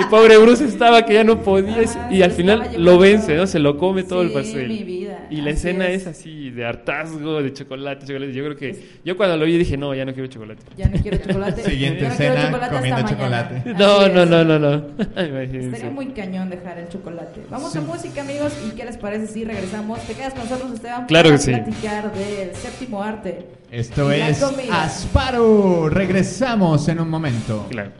y 0.01 0.05
pobre 0.11 0.39
Bruce 0.39 0.65
estaba 0.65 1.05
que 1.05 1.15
ya 1.15 1.25
no 1.25 1.43
podía 1.43 1.77
y 2.11 2.23
al 2.23 2.31
final 2.31 2.71
lo 2.79 2.99
vence, 2.99 3.35
¿no? 3.37 3.47
Se 3.47 3.59
lo 3.59 3.77
come 3.77 4.03
todo 4.05 4.23
el 4.23 4.33
pastel. 4.33 4.69
mi 4.69 4.83
vida, 4.85 5.06
Y 5.31 5.37
la 5.37 5.51
así 5.51 5.59
escena 5.59 5.89
es. 5.89 6.03
es. 6.03 6.09
así 6.09 6.51
de 6.51 6.65
hartazgo, 6.65 7.43
de 7.43 7.53
chocolate, 7.53 8.07
chocolate. 8.07 8.33
Yo 8.33 8.45
creo 8.45 8.57
que 8.57 8.99
yo 9.05 9.17
cuando 9.17 9.37
lo 9.37 9.45
vi 9.45 9.59
dije, 9.59 9.77
no, 9.77 9.95
ya 9.95 10.05
no 10.05 10.13
quiero 10.13 10.29
chocolate. 10.29 10.63
Ya 10.77 10.89
no 10.89 11.01
quiero 11.01 11.19
chocolate. 11.19 11.63
Siguiente 11.71 12.01
Ya 12.01 12.09
no 12.09 12.15
escena, 12.15 12.47
chocolate 12.47 12.75
comiendo 12.75 13.09
chocolate. 13.09 13.63
No, 13.79 14.09
no, 14.09 14.27
no, 14.27 14.45
no, 14.45 14.59
no. 14.59 14.87
Estaría 15.17 15.91
muy 15.91 16.07
cañón 16.09 16.51
dejar 16.51 16.79
el 16.79 16.89
chocolate. 16.89 17.41
Vamos 17.51 17.75
a 17.77 17.81
música, 17.81 18.23
amigos. 18.23 18.53
¿Y 18.67 18.77
qué 18.77 18.85
les 18.85 18.97
parece 18.97 19.27
si 19.27 19.45
regresamos? 19.45 20.01
¿Te 20.07 20.15
quedas 20.15 20.35
con 20.35 20.45
nosotros, 20.45 20.73
Esteban? 20.73 21.07
Claro 21.07 21.29
para 21.31 21.39
que 21.39 21.45
sí. 21.45 21.53
platicar 21.53 22.13
del 22.13 22.55
séptimo 22.55 23.03
arte. 23.03 23.47
Esto 23.71 24.11
es 24.13 24.39
comida. 24.39 24.85
Asparo. 24.85 25.89
Regresamos 25.89 26.89
en 26.89 27.01
un 27.01 27.09
momento. 27.09 27.67
Claro. 27.71 27.91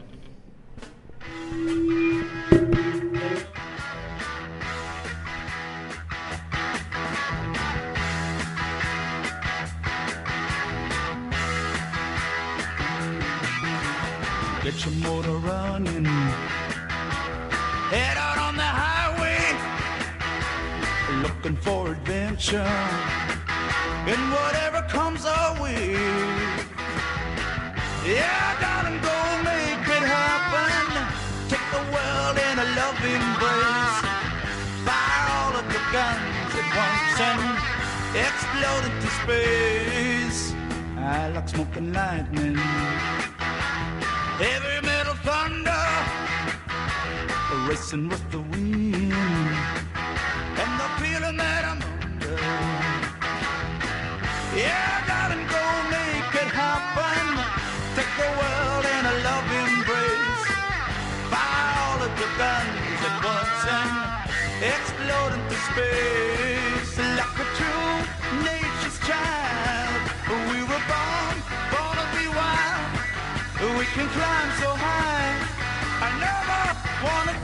Get 14.67 14.83
your 14.85 14.95
motor 14.95 15.37
running. 15.47 16.03
Head 17.93 18.17
out 18.17 18.37
on 18.37 18.57
the 18.57 18.69
highway. 18.83 19.39
Looking 21.23 21.55
for 21.55 21.91
adventure. 21.93 22.73
And 24.11 24.23
whatever 24.29 24.81
comes 24.89 25.25
our 25.25 25.53
way. 25.63 25.93
Yeah, 28.03 28.59
darling, 28.59 28.99
go 28.99 29.17
make 29.47 29.87
it 29.87 30.03
happen. 30.03 30.83
Take 31.47 31.67
the 31.71 31.83
world 31.95 32.35
in 32.35 32.55
a 32.59 32.67
loving 32.75 33.23
embrace. 33.23 33.99
Fire 34.83 35.27
all 35.37 35.55
of 35.55 35.65
the 35.71 35.81
guns 35.95 36.51
at 36.59 36.67
once 36.83 37.19
and 37.29 37.39
explode 38.19 38.83
into 38.91 39.07
space. 39.23 40.53
I 40.97 41.29
like 41.29 41.47
smoking 41.47 41.93
lightning 41.93 42.59
Heavy 44.37 44.85
metal 44.85 45.15
thunder 45.25 46.27
racing 47.67 48.07
with 48.07 48.31
the 48.31 48.37
wind. 48.37 49.13
And 50.61 50.73
the 50.79 50.87
feeling 50.99 51.37
that 51.37 51.63
I'm 51.65 51.81
under. 51.81 52.37
Yeah, 54.55 55.05
darling, 55.09 55.45
go 55.49 55.63
make 55.89 56.33
it 56.43 56.51
happen. 56.53 57.25
Take 57.97 58.13
the 58.21 58.29
world 58.39 58.85
in 58.95 59.03
a 59.09 59.15
love 59.25 59.49
embrace. 59.63 60.45
Fire 61.33 61.73
all 61.81 61.99
of 62.05 62.13
the 62.21 62.29
guns 62.37 62.99
at 63.09 63.15
once 63.25 63.63
and 63.79 63.91
explode 64.71 65.33
into 65.33 65.57
space. 65.65 66.26
Can 73.97 74.07
climb 74.09 74.51
so 74.61 74.69
high. 74.77 75.33
I 76.05 76.09
never 76.21 76.61
wanna 77.03 77.36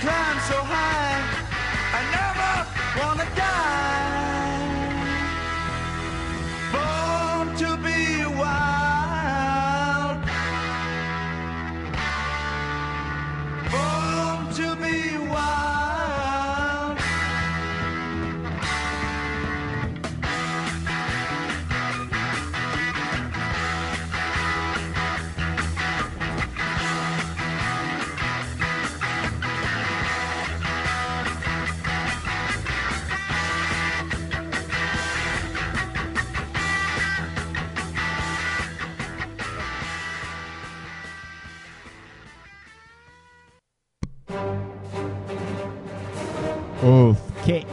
climb 0.00 0.38
so 0.48 0.56
high. 0.72 1.20
I 1.98 2.00
never 2.16 2.52
wanna 2.98 3.26
die. 3.36 3.89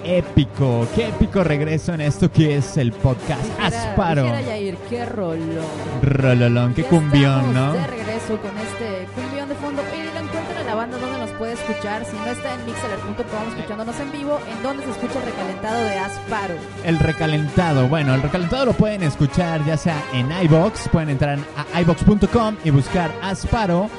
Épico, 0.08 0.88
qué 0.96 1.08
épico 1.10 1.44
regreso 1.44 1.94
en 1.94 2.02
esto 2.02 2.32
que 2.32 2.58
es 2.58 2.78
el 2.78 2.92
podcast 2.94 3.42
Dijera- 3.44 3.68
Asparo. 3.68 4.24
dijera 4.24 4.42
Yair, 4.42 4.78
qué 4.90 5.06
rollo. 5.06 5.62
Rololón, 6.02 6.74
qué 6.74 6.84
cumbión, 6.84 7.54
¿no? 7.54 7.74
De 7.74 7.88
regreso 7.88 8.38
con 8.42 8.52
este 8.58 9.08
cumbión 9.16 9.50
de 9.50 9.56
fondo. 9.56 9.82
¿y 9.94 10.14
lo 10.14 10.20
encuentran 10.26 10.58
en 10.62 10.66
la 10.68 10.76
banda 10.76 10.98
donde 10.98 11.20
nos 11.20 11.30
puede 11.32 11.54
escuchar? 11.54 12.06
Si 12.06 12.16
no 12.18 12.26
está 12.28 12.54
en 12.54 12.66
mixeler.com 12.66 13.58
escuchándonos 13.58 14.00
en 14.00 14.12
vivo, 14.12 14.40
¿en 14.50 14.64
dónde 14.64 14.84
se 14.84 14.92
escucha 14.92 15.20
el 15.20 15.26
recalentado 15.26 15.84
de 15.84 15.98
Asparo? 15.98 16.54
El 16.86 17.00
recalentado, 17.00 17.88
bueno, 17.88 18.14
el 18.16 18.22
recalentado 18.22 18.66
lo 18.66 18.74
pueden 18.74 19.04
escuchar 19.04 19.64
ya 19.66 19.78
sea 19.78 20.02
en 20.14 20.32
iBox, 20.44 20.90
pueden 20.90 21.10
entrar 21.10 21.38
a 21.74 21.82
iBox.com 21.82 22.56
y 22.64 22.70
buscar 22.70 23.12
Asparo, 23.22 23.90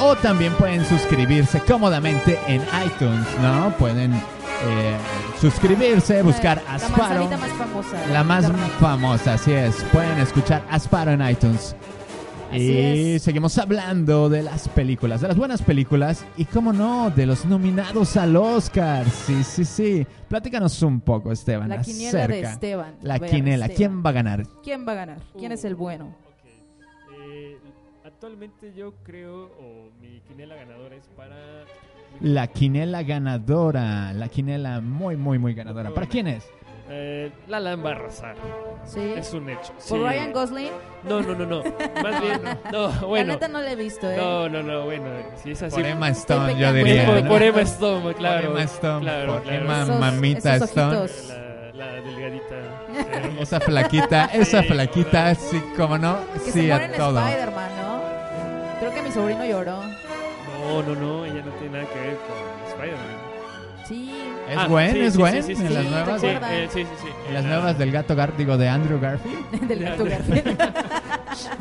o 0.00 0.16
también 0.16 0.52
pueden 0.54 0.84
suscribirse 0.84 1.60
cómodamente 1.60 2.38
en 2.48 2.62
iTunes, 2.84 3.26
¿no? 3.42 3.70
Pueden 3.78 4.12
eh, 4.62 4.96
suscribirse, 5.40 6.22
buscar 6.22 6.62
La 6.66 6.74
Asparo. 6.74 7.24
manzanita 7.26 7.36
más 7.36 7.50
famosa. 7.52 8.00
de 8.00 8.12
La 8.12 8.24
más 8.24 8.44
internet. 8.44 8.72
famosa, 8.80 9.34
así 9.34 9.52
es. 9.52 9.84
Pueden 9.92 10.18
escuchar 10.18 10.64
Asparo 10.70 11.10
en 11.12 11.28
iTunes. 11.28 11.74
Así 12.50 12.62
y 12.72 13.14
es. 13.14 13.22
seguimos 13.22 13.58
hablando 13.58 14.28
de 14.28 14.42
las 14.42 14.68
películas, 14.68 15.20
de 15.20 15.28
las 15.28 15.36
buenas 15.36 15.60
películas 15.62 16.24
y, 16.36 16.44
cómo 16.44 16.72
no, 16.72 17.10
de 17.10 17.26
los 17.26 17.44
nominados 17.46 18.16
al 18.16 18.36
Oscar. 18.36 19.04
Sí, 19.10 19.42
sí, 19.42 19.64
sí. 19.64 20.06
Platícanos 20.28 20.80
un 20.82 21.00
poco, 21.00 21.32
Esteban. 21.32 21.68
La 21.68 21.80
quiniela 21.80 22.18
de 22.18 22.24
acerca. 22.24 22.52
Esteban. 22.52 22.94
La 23.02 23.18
ver, 23.18 23.30
quinela. 23.30 23.66
Esteban. 23.66 23.76
¿Quién 23.76 24.04
va 24.04 24.10
a 24.10 24.12
ganar? 24.12 24.46
¿Quién 24.62 24.86
va 24.86 24.92
a 24.92 24.94
ganar? 24.94 25.18
¿Quién 25.36 25.50
es 25.52 25.64
el 25.64 25.74
bueno? 25.74 26.14
Eh, 27.18 27.58
actualmente 28.04 28.72
yo 28.76 28.94
creo, 29.02 29.46
o 29.58 29.90
mi 30.00 30.20
quinela 30.20 30.54
ganadora 30.54 30.94
es 30.94 31.08
para... 31.16 31.34
La 32.20 32.46
quinela 32.46 33.02
ganadora. 33.02 34.12
La 34.12 34.28
quinela 34.28 34.80
muy, 34.80 35.16
muy, 35.16 35.38
muy 35.38 35.54
ganadora. 35.54 35.90
¿Para 35.90 36.06
quién 36.06 36.26
es? 36.28 36.44
Eh, 36.88 37.30
La 37.48 37.60
Land 37.60 37.84
va 37.84 37.90
a 37.90 37.92
arrasar. 37.94 38.36
¿Sí? 38.84 39.00
Es 39.16 39.32
un 39.32 39.48
hecho. 39.48 39.72
¿Por 39.72 39.82
sí. 39.82 39.98
Ryan 39.98 40.32
Gosling? 40.32 40.70
No, 41.08 41.22
no, 41.22 41.34
no, 41.34 41.46
no. 41.46 41.62
Más 42.02 42.20
bien, 42.20 42.40
no, 42.72 42.90
bueno. 43.08 43.26
La 43.28 43.32
neta 43.34 43.48
no 43.48 43.60
la 43.62 43.72
he 43.72 43.76
visto, 43.76 44.10
¿eh? 44.10 44.16
No, 44.18 44.48
no, 44.50 44.62
no, 44.62 44.84
bueno, 44.84 45.06
si 45.42 45.52
es 45.52 45.62
así. 45.62 45.76
Por 45.76 45.86
Emma 45.86 46.08
Stone, 46.10 46.58
yo 46.58 46.72
diría. 46.74 47.06
por, 47.06 47.22
¿no? 47.22 47.28
por 47.30 47.42
Emma 47.42 47.60
Stone, 47.62 48.14
claro. 48.14 48.42
Por 48.42 48.50
Emma 48.50 48.62
Stone, 48.64 49.00
claro, 49.00 49.32
por 49.32 49.42
claro. 49.42 49.64
Emma 49.64 49.82
Esos- 49.82 50.00
Mamita 50.00 50.56
esos 50.56 50.68
Stone. 50.68 51.08
La, 51.74 51.86
la 51.86 51.92
delgadita. 52.02 52.54
Esa 53.40 53.60
flaquita, 53.60 54.24
esa 54.26 54.60
Sí, 54.62 54.68
flaquita, 54.68 55.34
sí, 55.34 55.60
como 55.76 55.96
no, 55.98 56.18
Que 56.34 56.38
sí 56.40 56.52
se 56.52 56.72
a 56.72 56.92
todo. 56.92 57.18
Spider-Man, 57.18 57.70
¿no? 57.82 58.00
Creo 58.78 58.92
que 58.94 59.02
mi 59.02 59.10
sobrino 59.10 59.44
lloró. 59.44 59.80
No, 60.66 60.82
no, 60.82 60.94
no, 60.94 61.24
ella 61.26 61.42
no 61.44 61.52
tiene 61.52 61.78
nada 61.78 61.92
que 61.92 61.98
ver 62.00 62.16
con 62.16 62.70
Spider-Man. 62.70 63.34
Sí. 63.86 64.10
Es 64.48 64.56
Ah, 64.58 64.66
Gwen, 64.66 64.92
sí, 64.92 65.00
es 65.00 65.12
sí, 65.12 65.18
Gwen 65.18 65.42
sí, 65.42 65.54
sí, 65.56 65.62
en 65.62 65.68
sí. 65.68 65.74
las 65.74 65.82
Sí, 65.84 65.90
nuevas. 65.90 66.20
Sí, 66.20 66.26
¿Recuerda? 66.26 66.54
eh, 66.56 66.68
sí, 66.72 66.82
sí, 66.84 66.88
sí. 67.02 67.08
En 67.28 67.34
las 67.34 67.44
Eh, 67.44 67.48
nuevas 67.48 67.78
del 67.78 67.92
gato 67.92 68.16
Gar, 68.16 68.36
digo, 68.36 68.56
de 68.56 68.68
Andrew 68.68 68.98
Garfield. 69.00 69.50
Del 69.68 69.78
gato. 69.84 70.04
Garfield. 70.04 70.58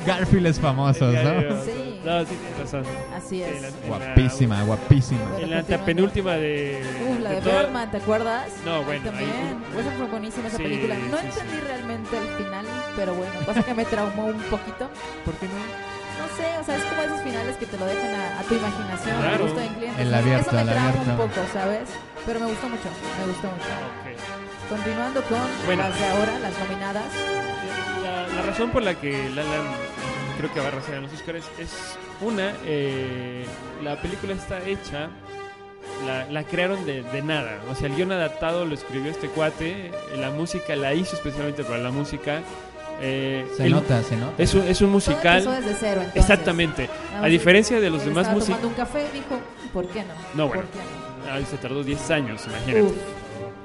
Garfield 0.06 0.47
es 0.47 0.60
famoso, 0.60 1.06
¿no? 1.06 1.22
Sí. 1.64 1.99
No, 2.06 2.20
sí, 2.22 2.36
tienes 2.36 2.60
razón. 2.60 2.84
Así 3.16 3.28
Sí, 3.30 3.43
es. 3.43 3.62
la- 3.62 3.68
en 3.68 3.74
la- 3.74 3.88
Guapísima, 3.88 4.64
guapísima. 4.64 5.22
En 5.22 5.49
la 5.49 5.62
Pero 5.64 5.76
antepenúltima 5.76 6.34
de. 6.34 6.82
Uh, 7.10 7.22
la 7.22 7.30
de 7.32 7.41
Birdman, 7.41 7.91
¿te 7.91 7.97
acuerdas? 7.97 8.45
No, 8.66 8.84
bueno, 8.84 9.04
También. 9.06 9.30
ahí- 9.30 9.80
Esa 9.82 9.91
fue 9.91 10.06
buenísima 10.08 10.47
esa 10.47 10.58
Sí, 10.58 10.64
película. 10.64 10.95
No 10.95 11.18
sí, 11.18 11.26
entendí 11.26 11.54
sí. 11.56 11.62
realmente 11.68 12.18
el 12.18 12.43
final, 12.45 12.66
pero 12.95 13.14
bueno, 13.16 13.34
pasa 13.45 13.64
que 13.64 13.74
me 13.74 13.86
traumó 13.86 14.26
un 14.28 14.41
poquito. 14.43 14.89
¿Por 15.26 15.34
qué 15.36 15.47
no? 15.47 15.93
No 16.20 16.28
sé, 16.38 16.57
o 16.59 16.64
sea, 16.64 16.76
es 16.78 16.84
como 16.84 17.01
esos 17.01 17.22
finales 17.22 17.57
que 17.57 17.66
te 17.66 17.78
lo 17.78 17.86
dejan 17.86 18.14
a, 18.16 18.39
a 18.39 18.43
tu 18.43 18.53
imaginación, 18.55 19.18
Claro. 19.22 19.43
gusto 19.45 19.59
del 19.59 19.70
cliente. 19.70 20.01
El 20.01 20.07
Eso- 20.07 20.18
abierto, 20.18 20.49
Eso 20.55 20.66
me 20.66 20.72
abierto. 20.72 21.11
un 21.11 21.18
poco, 21.18 21.41
¿sabes? 21.51 21.89
Pero 22.26 22.39
me 22.39 22.45
gustó 22.47 22.70
mucho, 22.70 22.89
me 23.20 23.26
gustó 23.32 23.47
mucho. 23.47 23.74
Continuando 24.70 25.22
con 25.24 25.39
Bueno. 25.66 25.84
las 25.84 25.99
de 25.99 26.05
ahora, 26.07 26.39
las 26.39 26.59
nominadas. 26.59 27.03
La, 28.03 28.28
la 28.28 28.41
razón 28.43 28.70
por 28.72 28.82
la 28.84 28.95
que 28.95 29.30
La 29.30 29.43
Land 29.43 29.70
creo 30.38 30.53
que 30.53 30.59
va 30.59 30.66
a 30.66 30.70
arrasar 30.70 30.95
en 30.95 31.03
los 31.03 31.14
Oscars 31.14 31.45
es 31.59 31.97
una, 32.22 32.53
eh, 32.66 33.45
la 33.84 34.01
película 34.01 34.34
está 34.34 34.59
hecha, 34.64 35.09
la, 36.07 36.26
la 36.30 36.43
crearon 36.43 36.86
de, 36.86 37.03
de 37.03 37.22
nada. 37.22 37.59
O 37.70 37.76
sea, 37.76 37.88
el 37.88 37.95
guion 37.95 38.11
adaptado 38.11 38.66
lo 38.66 38.74
escribió 38.74 39.11
este 39.11 39.28
cuate, 39.28 39.91
la 40.18 40.30
música 40.32 40.76
la 40.76 40.93
hizo 40.93 41.16
especialmente 41.16 41.64
para 41.64 41.78
la 41.80 41.91
música. 41.91 42.41
Eh, 43.02 43.46
Se 43.58 43.66
el- 43.66 43.72
nota, 43.72 44.02
se 44.04 44.16
nota. 44.18 44.34
Es 44.41 44.54
un, 44.54 44.62
es 44.68 44.82
un 44.82 44.88
Todo 44.88 44.94
musical. 44.94 45.39
empezó 45.39 45.52
desde 45.52 45.76
cero, 45.80 46.02
entonces. 46.02 46.22
Exactamente. 46.22 46.89
Nada 47.14 47.26
A 47.26 47.28
diferencia 47.30 47.80
de 47.80 47.89
los 47.89 48.02
él 48.04 48.10
demás 48.10 48.28
tomando 48.30 48.68
un 48.68 48.74
café, 48.74 49.06
dijo, 49.14 49.39
¿por 49.74 49.88
qué 49.88 50.02
no? 50.02 50.14
No, 50.36 50.48
¿Por 50.48 50.58
bueno. 50.58 50.70
qué 50.72 51.28
no? 51.28 51.34
Ay, 51.34 51.46
se 51.50 51.58
tardó 51.58 51.84
10 51.84 52.12
años, 52.12 52.41
imagínate. 52.48 52.82
Uf, 52.84 52.91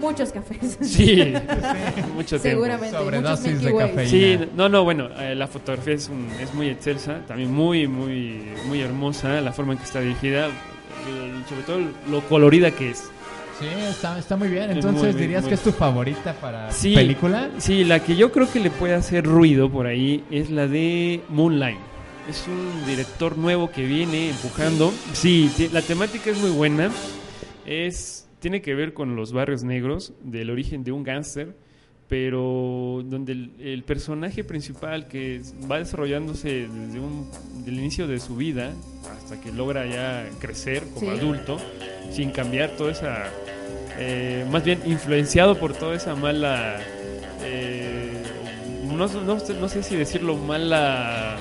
muchos 0.00 0.30
cafés. 0.32 0.78
Sí, 0.82 1.32
mucho 2.14 2.38
tiempo. 2.40 2.42
Seguramente. 2.42 2.96
Sobredosis 2.96 3.46
muchos 3.54 3.64
de 3.64 3.76
cafeína. 3.76 4.08
Sí, 4.08 4.38
no, 4.56 4.68
no, 4.68 4.84
bueno, 4.84 5.08
eh, 5.18 5.34
la 5.34 5.46
fotografía 5.48 5.94
es, 5.94 6.08
un- 6.08 6.30
es 6.40 6.54
muy 6.54 6.68
excelsa, 6.68 7.20
también 7.26 7.52
muy, 7.52 7.86
muy, 7.88 8.42
muy 8.66 8.80
hermosa, 8.80 9.40
la 9.40 9.52
forma 9.52 9.72
en 9.72 9.78
que 9.78 9.84
está 9.84 10.00
dirigida, 10.00 10.46
el- 10.46 11.44
sobre 11.48 11.62
todo 11.62 11.78
lo 12.10 12.20
colorida 12.28 12.70
que 12.70 12.90
es. 12.90 13.10
Sí, 13.58 13.66
está, 13.88 14.18
está 14.18 14.36
muy 14.36 14.48
bien. 14.48 14.70
Es 14.70 14.76
Entonces, 14.76 15.14
muy 15.14 15.20
¿dirías 15.22 15.42
muy 15.42 15.48
que 15.50 15.54
es 15.56 15.62
tu 15.62 15.72
favorita 15.72 16.32
para 16.34 16.70
Sí, 16.70 16.94
película? 16.94 17.50
Sí, 17.58 17.84
la 17.84 18.00
que 18.00 18.14
yo 18.16 18.30
creo 18.30 18.50
que 18.50 18.60
le 18.60 18.70
puede 18.70 18.94
hacer 18.94 19.24
ruido 19.24 19.70
por 19.70 19.86
ahí 19.86 20.24
es 20.30 20.50
la 20.50 20.66
de 20.68 21.22
Moonlight. 21.28 21.78
Es 22.28 22.46
un 22.46 22.86
director 22.86 23.36
nuevo 23.38 23.70
que 23.70 23.84
viene 23.84 24.30
empujando. 24.30 24.92
Sí, 25.12 25.50
la 25.72 25.82
temática 25.82 26.30
es 26.30 26.38
muy 26.38 26.50
buena. 26.50 26.90
Es 27.66 28.28
tiene 28.40 28.62
que 28.62 28.74
ver 28.74 28.94
con 28.94 29.16
los 29.16 29.32
barrios 29.32 29.64
negros, 29.64 30.12
del 30.22 30.50
origen 30.50 30.84
de 30.84 30.92
un 30.92 31.02
gángster, 31.02 31.56
pero 32.06 33.02
donde 33.04 33.32
el, 33.32 33.50
el 33.58 33.82
personaje 33.82 34.44
principal 34.44 35.08
que 35.08 35.42
va 35.70 35.78
desarrollándose 35.78 36.68
desde 36.68 37.00
un, 37.00 37.28
del 37.64 37.74
inicio 37.78 38.06
de 38.06 38.20
su 38.20 38.36
vida 38.36 38.72
hasta 39.16 39.40
que 39.40 39.50
logra 39.52 39.86
ya 39.86 40.28
crecer 40.38 40.84
como 40.94 41.12
Sí. 41.12 41.18
adulto, 41.18 41.58
sin 42.12 42.30
cambiar 42.30 42.70
toda 42.76 42.92
esa 42.92 43.24
eh, 43.98 44.44
más 44.50 44.62
bien 44.64 44.80
influenciado 44.86 45.56
por 45.56 45.72
toda 45.74 45.94
esa 45.96 46.14
mala 46.14 46.76
eh, 47.44 48.12
no, 48.84 49.06
no 49.06 49.40
sé- 49.40 49.54
no 49.54 49.68
sé 49.68 49.82
si 49.82 49.96
decirlo 49.96 50.36
mala 50.36 51.36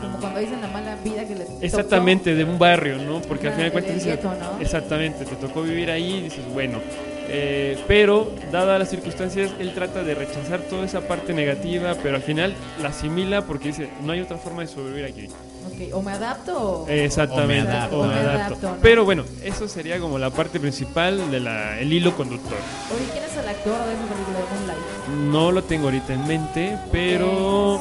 Como 0.00 0.18
cuando 0.18 0.40
dicen 0.40 0.60
la 0.60 0.68
mala 0.68 0.96
vida 0.96 1.24
que 1.26 1.34
le 1.34 1.44
tocó. 1.44 1.58
exactamente 1.62 2.34
de 2.34 2.44
un 2.44 2.58
barrio 2.58 2.96
no 2.98 3.20
porque 3.22 3.48
al 3.48 3.54
final 3.54 3.66
de 3.68 3.72
cuentas 3.72 4.04
gueto, 4.04 4.32
¿no? 4.34 4.60
exactamente 4.60 5.24
te 5.24 5.36
tocó 5.36 5.62
vivir 5.62 5.90
ahí 5.90 6.14
y 6.16 6.20
dices 6.22 6.44
bueno 6.52 6.78
eh, 7.28 7.78
pero 7.86 8.32
dadas 8.50 8.78
las 8.78 8.90
circunstancias 8.90 9.50
él 9.58 9.72
trata 9.74 10.02
de 10.02 10.14
rechazar 10.14 10.60
toda 10.60 10.84
esa 10.84 11.02
parte 11.02 11.32
negativa 11.32 11.94
pero 12.02 12.16
al 12.16 12.22
final 12.22 12.54
la 12.82 12.88
asimila 12.88 13.42
porque 13.42 13.68
dice 13.68 13.90
no 14.02 14.12
hay 14.12 14.20
otra 14.20 14.38
forma 14.38 14.62
de 14.62 14.68
sobrevivir 14.68 15.04
aquí 15.04 15.28
Ok, 15.68 15.92
O 15.94 16.02
me 16.02 16.12
adapto 16.12 16.82
o... 16.84 16.88
Exactamente. 16.88 17.70
O 17.70 17.74
me 17.74 17.78
adapto. 17.78 17.98
o 17.98 18.02
me 18.04 18.08
O 18.08 18.22
me 18.22 18.30
adapto. 18.30 18.76
Pero 18.80 19.04
bueno, 19.04 19.24
eso 19.44 19.68
sería 19.68 19.98
como 19.98 20.18
la 20.18 20.30
parte 20.30 20.58
principal 20.58 21.30
del 21.30 21.46
el 21.46 21.92
hilo 21.92 22.16
conductor. 22.16 22.56
Oye, 22.94 23.04
¿quién 23.12 23.24
es 23.24 23.36
el 23.36 23.48
actor 23.48 23.78
de 23.84 23.92
esa 23.92 24.04
película 24.06 24.38
de 24.38 24.44
Moonlight? 24.54 25.30
No 25.30 25.52
lo 25.52 25.62
tengo 25.64 25.84
ahorita 25.84 26.14
en 26.14 26.26
mente, 26.26 26.78
pero 26.90 27.80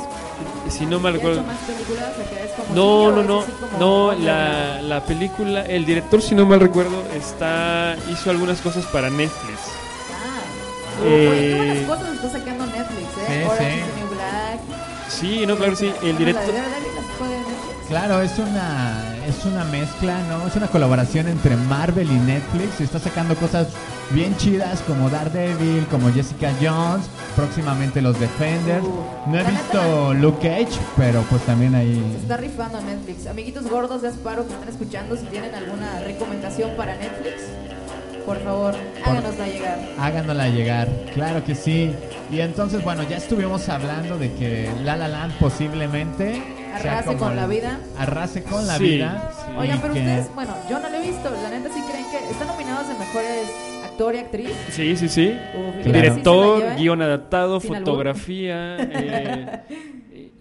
si 0.69 0.85
no 0.85 0.99
mal 0.99 1.13
¿Ya 1.13 1.19
ha 1.19 1.21
recuerdo. 1.21 1.43
más 1.43 1.57
películas? 1.59 2.11
¿O 2.13 2.29
que 2.29 2.43
es 2.43 2.51
como 2.51 2.75
No, 2.75 3.11
no, 3.11 3.23
no, 3.23 3.43
no, 3.79 4.13
la, 4.13 4.81
la 4.81 5.03
película, 5.05 5.61
el 5.63 5.85
director, 5.85 6.21
si 6.21 6.35
no 6.35 6.45
mal 6.45 6.59
recuerdo, 6.59 7.03
está 7.15 7.95
hizo 8.11 8.29
algunas 8.29 8.59
cosas 8.61 8.85
para 8.85 9.09
Netflix. 9.09 9.59
Ah. 10.11 11.01
Oye, 11.03 11.09
qué 11.09 11.51
Eh, 11.51 11.85
buenas 11.87 11.99
cosas 11.99 12.15
está 12.15 12.29
sacando 12.39 12.65
Netflix, 12.65 13.07
¿eh? 13.17 13.25
Sí, 13.27 13.45
Orange 13.49 13.75
sí. 13.75 13.99
New 13.99 14.09
Black. 14.15 14.59
Sí, 15.09 15.45
no, 15.45 15.55
claro, 15.55 15.75
sí, 15.75 15.91
el 16.03 16.17
director. 16.17 16.53
Claro, 17.87 18.21
es 18.21 18.37
una 18.37 19.15
es 19.27 19.45
una 19.45 19.63
mezcla, 19.65 20.19
¿no? 20.29 20.47
Es 20.47 20.55
una 20.55 20.67
colaboración 20.67 21.27
entre 21.27 21.55
Marvel 21.55 22.09
y 22.09 22.15
Netflix 22.15 22.79
y 22.79 22.83
está 22.83 22.99
sacando 22.99 23.35
cosas 23.35 23.67
bien 24.11 24.35
chidas 24.37 24.81
como 24.81 25.09
Daredevil, 25.09 25.85
como 25.87 26.11
Jessica 26.13 26.51
Jones, 26.61 27.05
próximamente 27.35 28.01
los 28.01 28.17
Defenders. 28.19 28.85
Uh, 28.85 29.29
No 29.29 29.39
he 29.39 29.43
visto 29.43 30.13
Luke 30.13 30.39
Cage, 30.47 30.79
pero 30.95 31.21
pues 31.29 31.41
también 31.43 31.71
Se 31.73 31.77
ahí 31.77 32.17
está 32.21 32.37
rifando 32.37 32.79
Netflix. 32.81 33.27
Amiguitos 33.27 33.69
gordos 33.69 34.01
de 34.01 34.07
Asparo 34.07 34.47
que 34.47 34.53
están 34.53 34.69
escuchando, 34.69 35.17
si 35.17 35.25
tienen 35.25 35.53
alguna 35.53 35.99
recomendación 35.99 36.71
para 36.77 36.95
Netflix, 36.95 37.43
por 38.25 38.41
favor, 38.43 38.75
háganosla 39.05 39.47
llegar. 39.47 39.79
háganosla 39.99 40.47
llegar. 40.49 40.87
Claro 41.13 41.43
que 41.43 41.55
sí. 41.55 41.93
Y 42.31 42.41
entonces, 42.41 42.83
bueno, 42.83 43.03
ya 43.03 43.17
estuvimos 43.17 43.69
hablando 43.69 44.17
de 44.17 44.33
que 44.33 44.69
La 44.83 44.97
La 44.97 45.07
Land 45.07 45.33
posiblemente 45.39 46.41
Arrase 46.75 47.15
con 47.15 47.35
la 47.35 47.47
vida. 47.47 47.79
Arrase 47.97 48.43
con 48.43 48.67
la 48.67 48.77
Sí, 48.77 48.83
vida. 48.83 49.31
sí. 49.45 49.51
Oigan, 49.57 49.79
pero 49.81 49.93
que- 49.93 49.99
ustedes, 50.01 50.35
bueno, 50.35 50.53
yo 50.69 50.79
no 50.79 50.89
lo 50.89 50.95
he 50.97 51.01
visto. 51.01 51.29
La 51.43 51.49
neta 51.49 51.69
sí 51.73 51.81
creen 51.89 52.05
que 52.11 52.31
están 52.31 52.47
nominados 52.47 52.87
de 52.87 52.93
mejores 52.95 53.47
actor 53.85 54.15
y 54.15 54.17
actriz. 54.19 54.51
Sí, 54.71 54.95
sí, 54.95 55.09
sí. 55.09 55.37
Uf, 55.55 55.83
Claro. 55.83 55.91
Director, 55.91 56.61
¿sí 56.75 56.81
guion 56.83 57.01
adaptado, 57.01 57.59
fotografía. 57.59 58.77
eh, 58.79 59.59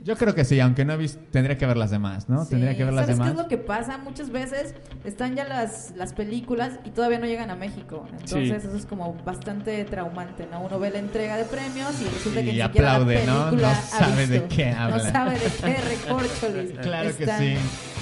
Yo 0.07 0.17
creo 0.17 0.35
que 0.37 0.45
sí, 0.45 0.61
aunque 0.61 0.85
no 0.85 0.93
he 0.93 0.97
visto, 0.97 1.19
tendría 1.33 1.59
que 1.59 1.67
ver 1.67 1.77
las 1.77 1.91
demás, 1.91 2.29
¿no? 2.29 2.45
Sí. 2.45 2.51
Tendría 2.51 2.77
que 2.77 2.85
ver 2.85 2.93
las 2.95 3.07
¿Sabes 3.07 3.17
demás. 3.19 3.33
qué 3.33 3.37
es 3.37 3.43
lo 3.43 3.49
que 3.49 3.59
pasa? 3.59 3.99
Muchas 3.99 4.31
veces 4.31 4.73
están 5.05 5.35
ya 5.35 5.45
las, 5.45 5.93
las 5.97 6.13
películas 6.13 6.79
y 6.85 6.91
todavía 6.91 7.19
no 7.19 7.27
llegan 7.27 7.51
a 7.51 7.57
México. 7.57 8.07
Entonces 8.13 8.63
Sí. 8.63 8.69
eso 8.69 8.77
es 8.77 8.87
como 8.87 9.15
bastante 9.25 9.85
traumante, 9.85 10.47
¿no? 10.51 10.61
Uno 10.61 10.79
ve 10.79 10.91
la 10.91 11.01
entrega 11.01 11.37
de 11.37 11.45
premios 11.45 12.01
y 12.01 12.05
resulta 12.05 12.41
Y 12.41 12.45
que 12.47 12.53
ni 12.53 12.63
siquiera 12.63 12.93
aplaude, 12.95 13.27
la 13.27 13.33
¿no? 13.33 13.45
película 13.47 13.69
No 13.73 13.75
ha 13.77 13.83
sabe 13.83 14.27
de 14.29 14.39
visto. 14.41 14.57
qué 14.57 14.71
habla. 14.71 14.97
No 14.97 15.11
sabe 15.11 15.39
de 15.39 15.47
qué 15.65 15.77
recorcholis 15.77 16.71
Claro 16.83 17.17
que 17.17 17.27
sí. 17.27 17.57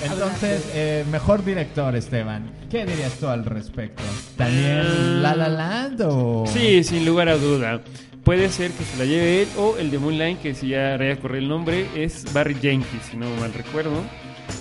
Entonces, 0.05 0.71
eh, 0.75 1.05
mejor 1.11 1.43
director, 1.43 1.97
Esteban. 1.97 2.51
¿Qué 2.69 2.85
dirías 2.85 3.13
tú 3.15 3.29
al 3.29 3.45
respecto? 3.47 4.03
¿También 4.37 5.23
La 5.23 5.35
La 5.35 5.49
Land 5.49 6.03
o...? 6.07 6.45
Sí, 6.49 6.85
sin 6.85 7.07
lugar 7.07 7.29
a 7.31 7.37
duda. 7.37 7.81
Puede 8.25 8.49
ser 8.49 8.71
que 8.71 8.85
se 8.85 8.97
la 8.97 9.05
lleve 9.05 9.43
él 9.43 9.49
o 9.59 9.77
el 9.77 9.91
de 9.91 9.99
Moonlight, 9.99 10.41
que 10.41 10.55
si 10.55 10.69
ya 10.69 10.97
recorre 10.97 11.39
el 11.39 11.49
nombre, 11.49 11.87
es 11.95 12.25
Barry 12.33 12.55
Jenkins, 12.55 13.03
si 13.11 13.17
no 13.19 13.27
mal 13.39 13.53
recuerdo. 13.53 13.93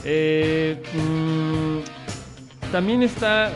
Eh, 0.03 0.82
mm, 0.93 2.72
también 2.72 3.03
está 3.03 3.53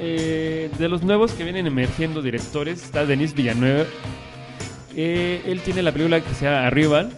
eh, 0.00 0.70
de 0.76 0.88
los 0.88 1.04
nuevos 1.04 1.32
que 1.32 1.44
vienen 1.44 1.66
emergiendo 1.68 2.20
directores, 2.20 2.82
está 2.82 3.06
Denis 3.06 3.32
Villanueva. 3.34 3.84
Eh, 4.96 5.42
él 5.46 5.60
tiene 5.60 5.82
la 5.82 5.92
película 5.92 6.20
que 6.20 6.34
se 6.34 6.46
llama 6.46 6.66
Arrival. 6.66 7.10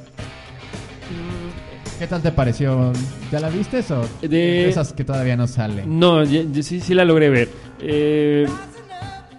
¿Qué 1.98 2.06
tal 2.06 2.20
te 2.22 2.30
pareció? 2.30 2.92
¿Ya 3.32 3.40
la 3.40 3.48
viste 3.48 3.82
o 3.90 4.06
De- 4.28 4.68
esas 4.68 4.92
que 4.92 5.02
todavía 5.04 5.34
no 5.36 5.46
salen? 5.46 5.98
No, 5.98 6.26
sí, 6.26 6.80
sí 6.80 6.92
la 6.92 7.06
logré 7.06 7.30
ver. 7.30 7.48
Eh, 7.80 8.46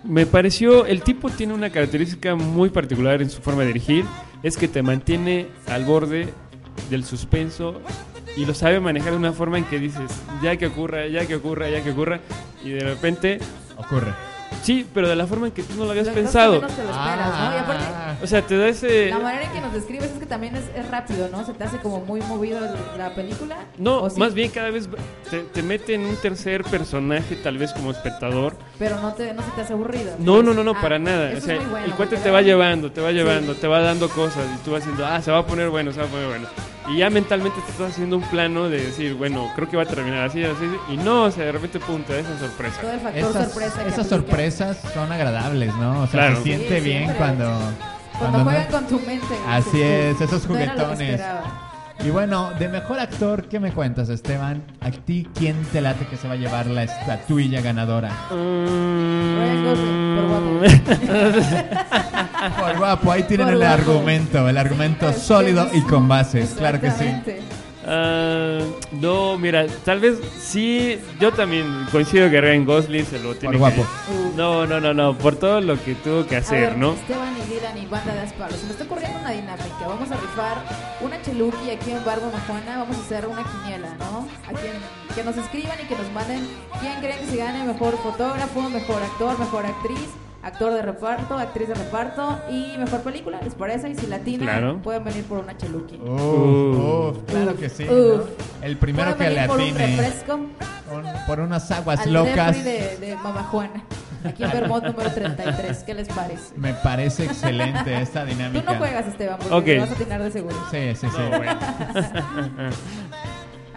me 0.03 0.25
pareció, 0.25 0.85
el 0.85 1.01
tipo 1.01 1.29
tiene 1.29 1.53
una 1.53 1.69
característica 1.69 2.35
muy 2.35 2.69
particular 2.69 3.21
en 3.21 3.29
su 3.29 3.41
forma 3.41 3.61
de 3.61 3.67
dirigir, 3.67 4.05
es 4.43 4.57
que 4.57 4.67
te 4.67 4.81
mantiene 4.83 5.47
al 5.67 5.85
borde 5.85 6.29
del 6.89 7.03
suspenso 7.03 7.81
y 8.35 8.45
lo 8.45 8.53
sabe 8.53 8.79
manejar 8.79 9.11
de 9.11 9.17
una 9.17 9.33
forma 9.33 9.57
en 9.57 9.63
que 9.65 9.79
dices, 9.79 10.11
ya 10.41 10.57
que 10.57 10.67
ocurra, 10.67 11.07
ya 11.07 11.25
que 11.25 11.35
ocurra, 11.35 11.69
ya 11.69 11.83
que 11.83 11.91
ocurra, 11.91 12.19
y 12.63 12.69
de 12.69 12.81
repente, 12.81 13.39
Ocurre. 13.77 14.36
Sí, 14.63 14.85
pero 14.93 15.07
de 15.07 15.15
la 15.15 15.27
forma 15.27 15.47
en 15.47 15.53
que 15.53 15.63
tú 15.63 15.73
no 15.75 15.85
lo 15.85 15.91
habías 15.91 16.07
Lo 16.07 16.13
que 16.13 16.21
pensado. 16.21 16.53
menos 16.55 16.71
te 16.75 16.83
lo 16.83 16.89
esperas, 16.89 17.39
¿no? 17.39 17.55
Y 17.55 17.57
aparte, 17.59 17.83
Ah, 17.87 18.15
O 18.23 18.27
sea, 18.27 18.41
te 18.41 18.57
da 18.57 18.67
ese... 18.67 19.09
la 19.09 19.19
manera 19.19 19.43
en 19.45 19.51
que 19.51 19.61
nos 19.61 19.73
describes 19.73 20.11
es 20.11 20.19
que 20.19 20.25
también 20.25 20.55
es, 20.55 20.63
es 20.75 20.89
rápido, 20.89 21.27
¿no? 21.31 21.45
Se 21.45 21.53
te 21.53 21.63
hace 21.63 21.77
como 21.77 21.99
muy 22.01 22.21
movido 22.21 22.59
la 22.97 23.13
película. 23.13 23.57
No, 23.77 24.07
más 24.17 24.33
bien 24.33 24.49
cada 24.51 24.69
vez 24.71 24.89
te, 25.29 25.39
te 25.41 25.61
mete 25.63 25.93
en 25.93 26.01
un 26.05 26.15
tercer 26.17 26.63
personaje, 26.63 27.35
tal 27.35 27.57
vez 27.57 27.73
como 27.73 27.91
espectador, 27.91 28.55
Pero 28.79 28.99
no, 29.01 29.13
te, 29.13 29.33
no 29.33 29.41
se 29.43 29.51
te 29.51 29.61
hace 29.61 29.73
aburrido. 29.73 30.13
No, 30.19 30.41
no, 30.41 30.53
no, 30.53 30.63
no, 30.63 30.71
Ah, 30.71 30.81
para 30.81 30.99
nada. 30.99 31.31
eso 31.31 31.39
O 31.43 31.45
sea, 31.45 31.55
es 31.55 31.61
muy 31.61 31.69
bueno, 31.71 31.85
el 31.85 31.93
cuate 31.93 32.17
te 32.17 32.31
va 32.31 32.41
llevando, 32.41 32.91
te 32.91 33.01
va 33.01 33.11
llevando, 33.11 33.53
Sí. 33.53 33.59
te 33.61 33.67
va 33.67 33.79
dando 33.81 34.09
cosas 34.09 34.43
y 34.55 34.63
tú 34.65 34.71
vas 34.71 34.81
diciendo, 34.81 35.05
ah, 35.05 35.21
se 35.21 35.31
va 35.31 35.39
a 35.39 35.45
poner 35.45 35.69
bueno, 35.69 35.91
se 35.91 35.99
va 35.99 36.05
a 36.05 36.09
poner 36.09 36.27
bueno. 36.27 36.47
Y 36.89 36.97
ya 36.99 37.09
mentalmente 37.09 37.59
te 37.61 37.71
estás 37.71 37.91
haciendo 37.91 38.15
un 38.17 38.23
plano 38.23 38.69
de 38.69 38.81
decir, 38.85 39.13
bueno, 39.15 39.51
creo 39.55 39.69
que 39.69 39.75
va 39.75 39.83
a 39.83 39.85
terminar 39.85 40.25
así, 40.27 40.41
así, 40.43 40.63
y 40.89 40.95
no, 40.97 41.23
o 41.23 41.31
sea, 41.31 41.43
de 41.45 41.51
repente, 41.51 41.79
pum, 41.79 42.01
te 42.03 42.13
da 42.13 42.19
esa 42.19 42.39
sorpresa. 42.39 42.79
Todo 42.81 42.91
el 42.93 42.99
factor 43.01 43.19
esas, 43.29 43.45
sorpresa. 43.51 43.83
que 43.83 43.89
esas 43.89 44.05
aplica. 44.11 44.15
sorpresas 44.15 44.77
son 44.93 45.11
agradables, 45.11 45.75
¿no? 45.75 46.01
O 46.03 46.07
sea, 46.07 46.19
Claro. 46.21 46.35
se 46.37 46.43
siente 46.43 46.79
Sí, 46.79 46.85
bien 46.85 46.97
siempre. 47.03 47.17
cuando... 47.17 47.59
Cuando 48.17 48.37
no- 48.39 48.43
juegan 48.45 48.67
con 48.71 48.87
tu 48.87 48.99
mente. 49.01 49.25
Así 49.47 49.81
es, 49.81 50.19
esos 50.21 50.47
"No 50.49 50.57
era 50.57 50.73
lo 50.73 50.79
que 50.79 50.83
juguetones". 50.85 51.09
esperaba. 51.11 51.63
Y 52.05 52.09
bueno, 52.11 52.51
de 52.57 52.67
mejor 52.69 52.99
actor, 52.99 53.49
¿qué 53.49 53.59
me 53.59 53.71
cuentas, 53.73 54.07
Esteban? 54.09 54.63
¿A 54.81 54.91
ti 54.91 55.27
quién 55.37 55.55
te 55.73 55.81
late 55.81 56.05
que 56.05 56.15
se 56.15 56.27
va 56.27 56.35
a 56.35 56.37
llevar 56.37 56.67
la 56.67 56.83
estatuilla 56.83 57.59
ganadora? 57.61 58.11
Ryan 58.29 59.61
Mm. 59.61 59.65
Gosling, 59.65 60.15
por 60.15 60.27
guapo. 60.29 60.61
Por 62.59 62.77
guapo, 62.77 63.11
ahí 63.11 63.23
tienen 63.23 63.47
Por 63.47 63.53
el 63.55 63.59
guapo. 63.61 63.73
argumento, 63.73 64.49
el 64.49 64.57
argumento 64.57 65.11
Sí, 65.13 65.19
sólido 65.21 65.67
y 65.73 65.81
con 65.81 66.07
bases, 66.07 66.53
claro 66.57 66.79
que 66.79 66.91
sí. 66.91 67.05
Ah, 67.89 68.59
no, 68.91 69.37
mira, 69.37 69.65
tal 69.85 70.01
vez 70.01 70.19
sí, 70.37 70.99
yo 71.21 71.31
también 71.31 71.85
coincido 71.89 72.29
que 72.29 72.41
Ryan 72.41 72.65
Gosling 72.65 73.05
se 73.05 73.17
lo 73.19 73.33
tiene 73.35 73.57
Por 73.57 73.69
que- 73.71 73.77
guapo. 73.77 73.89
No, 74.35 74.65
no, 74.67 74.81
no, 74.81 74.93
no, 74.93 75.17
por 75.17 75.37
todo 75.37 75.61
lo 75.61 75.81
que 75.81 75.95
tuvo 75.95 76.25
que 76.27 76.35
A 76.35 76.39
hacer, 76.39 76.71
ver, 76.71 76.77
¿no? 76.77 76.93
Esteban 76.93 77.33
y 77.37 77.49
Dylan 77.53 77.77
y 77.77 77.85
banda 77.85 78.13
de 78.13 78.19
Asparo. 78.21 78.53
Se 78.57 78.65
me 78.65 78.71
está 78.71 78.83
ocurriendo 78.83 79.19
una 79.19 79.31
dinámica. 79.31 79.87
Vamos 79.87 80.11
a 80.11 80.15
rifar 80.15 80.57
una 80.99 81.21
cheluqui 81.21 81.69
aquí 81.69 81.91
en 81.91 82.03
Barba 82.03 82.27
Majona. 82.29 82.79
Vamos 82.79 82.97
a 82.97 82.99
hacer 82.99 83.25
una 83.25 83.43
quiniela, 83.43 83.87
¿no? 83.99 84.27
A 84.45 84.51
quien, 84.59 84.73
que 85.15 85.23
nos 85.23 85.37
escriban 85.37 85.77
y 85.81 85.87
que 85.87 85.95
nos 85.95 86.11
manden 86.11 86.45
quién 86.81 86.99
creen 86.99 87.19
que 87.19 87.25
se 87.31 87.37
gane 87.37 87.63
mejor 87.63 87.97
fotógrafo, 88.03 88.69
mejor 88.69 89.01
actor, 89.01 89.39
mejor 89.39 89.65
actriz, 89.65 90.09
actor 90.43 90.73
de 90.73 90.81
reparto, 90.81 91.37
actriz 91.37 91.67
de 91.67 91.73
reparto 91.75 92.39
y 92.49 92.77
mejor 92.77 93.01
película. 93.01 93.39
¿Les 93.43 93.53
parece? 93.55 93.89
Y 93.89 93.95
si 93.95 94.07
latina, 94.07 94.43
Claro. 94.45 94.77
pueden 94.81 95.03
venir 95.03 95.23
por 95.25 95.39
una 95.39 95.57
cheluqui. 95.57 95.97
Uf, 95.97 96.21
uf, 96.21 97.17
claro 97.27 97.55
que 97.57 97.69
sí. 97.69 97.85
¿no? 97.85 97.93
Uf. 97.93 98.21
El 98.61 98.77
primero 98.77 99.15
Pueden 99.15 99.33
que 99.33 99.39
le 99.41 99.47
venir 99.47 99.47
por 99.47 99.57
un 99.59 99.63
atine 99.69 99.97
refresco 99.97 100.33
un- 100.35 100.53
por 101.27 101.39
unas 101.41 101.69
aguas 101.71 101.99
al 102.01 102.13
locas. 102.13 102.63
de, 102.63 102.97
de 102.97 103.15
Mama 103.17 103.43
Juana. 103.43 103.83
aquí 104.25 104.43
en 104.43 104.51
Vermont 104.51 104.83
número 104.85 105.11
33. 105.11 105.83
¿Qué 105.83 105.93
les 105.93 106.07
parece? 106.07 106.53
Me 106.57 106.73
parece 106.73 107.25
excelente 107.25 108.01
esta 108.01 108.21
Tú 108.23 108.29
dinámica. 108.29 108.71
no 108.73 108.77
juegas, 108.77 109.05
Esteban, 109.07 109.37
porque 109.37 109.53
Ok. 109.53 109.65
te 109.65 109.79
vas 109.79 109.89
a 109.91 109.93
atinar 109.93 110.23
de 110.23 110.31
seguro. 110.31 110.55
Sí, 110.71 110.95
sí, 110.95 111.07
sí. 111.09 111.17
No, 111.31 111.37
bueno. 111.37 111.57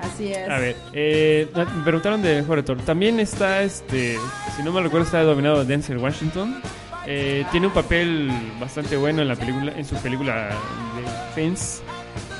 Así 0.03 0.33
es. 0.33 0.49
A 0.49 0.59
ver, 0.59 0.77
eh, 0.93 1.49
me 1.55 1.83
preguntaron 1.83 2.23
de 2.23 2.41
mejor 2.41 2.59
actor. 2.59 2.79
También 2.79 3.21
está, 3.21 3.63
este, 3.63 4.19
si 4.57 4.63
no 4.63 4.73
me 4.73 4.81
recuerdo, 4.81 5.07
está 5.07 5.23
dominado 5.23 5.65
Denzel 5.65 5.99
Washington. 5.99 6.61
Eh, 7.07 7.45
tiene 7.51 7.67
un 7.67 7.73
papel 7.73 8.31
bastante 8.61 8.97
bueno 8.97 9.23
en 9.23 9.29
la 9.29 9.37
película, 9.37 9.73
en 9.77 9.85
su 9.85 9.97
película 9.97 10.49
de 10.97 11.35
Fence. 11.35 11.83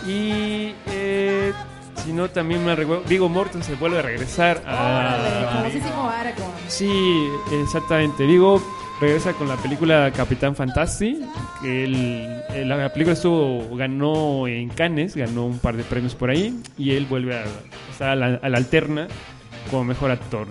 Y 0.07 0.75
eh, 0.91 1.53
si 2.05 2.13
no, 2.13 2.31
también 2.31 2.65
me 2.65 2.75
recuerdo, 2.75 3.05
Vigo 3.09 3.29
Mortensen 3.29 3.79
vuelve 3.79 3.99
a 3.99 4.03
regresar 4.03 4.63
Órale, 4.63 5.47
a... 5.47 5.51
famosísimo 5.53 6.09
Aragorn. 6.09 6.53
Sí, 6.69 7.29
exactamente. 7.63 8.25
Vigo 8.27 8.63
regresa 9.01 9.33
con 9.33 9.49
la 9.49 9.57
película 9.57 10.11
Capitán 10.15 10.55
Fantasy. 10.55 11.23
Que 11.63 11.85
el- 11.85 12.43
el- 12.55 12.69
la 12.69 12.93
película 12.93 13.15
estuvo 13.15 13.77
ganó 13.77 14.47
en 14.47 14.69
Cannes, 14.69 15.17
ganó 15.17 15.47
un 15.47 15.59
par 15.59 15.77
de 15.77 15.85
premios 15.85 16.15
por 16.15 16.31
ahí. 16.31 16.55
Y 16.79 16.93
él 16.93 17.07
vuelve 17.07 17.37
a 17.39 17.45
estar 17.91 18.11
a 18.11 18.17
la, 18.17 18.27
a 18.43 18.49
la 18.49 18.59
alterna 18.59 19.09
como 19.71 19.85
mejor 19.85 20.11
actor. 20.11 20.49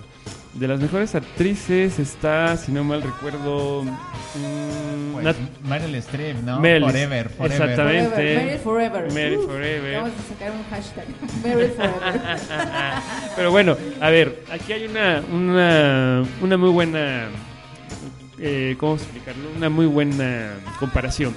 De 0.54 0.66
las 0.66 0.80
mejores 0.80 1.14
actrices 1.14 2.00
está, 2.00 2.56
si 2.56 2.72
no 2.72 2.82
mal 2.82 3.02
recuerdo, 3.02 3.84
mm, 3.84 5.12
Pues, 5.12 5.24
Nat- 5.24 5.36
Meryl 5.62 5.94
Streep, 5.94 6.36
¿no? 6.42 6.58
Meryl- 6.60 6.86
Forever, 6.86 7.28
forever. 7.28 7.52
Exactamente. 7.62 8.10
Forever, 8.14 8.42
Meryl 8.44 8.58
Forever. 8.58 9.12
Meryl 9.12 9.38
Uf, 9.38 9.46
Forever. 9.46 9.96
Vamos 10.00 10.10
a 10.18 10.28
sacar 10.34 10.50
un 10.50 10.64
hashtag. 10.68 11.04
Meryl 11.44 11.70
Forever. 11.70 12.20
Pero 13.36 13.50
bueno, 13.52 13.76
a 14.00 14.10
ver, 14.10 14.42
aquí 14.50 14.72
hay 14.72 14.86
una, 14.86 15.22
una, 15.32 16.24
una 16.42 16.56
muy 16.56 16.70
buena, 16.70 17.26
eh, 18.40 18.76
¿cómo 18.78 18.94
explicarlo? 18.94 19.50
Una 19.56 19.68
muy 19.68 19.86
buena 19.86 20.54
comparación 20.78 21.34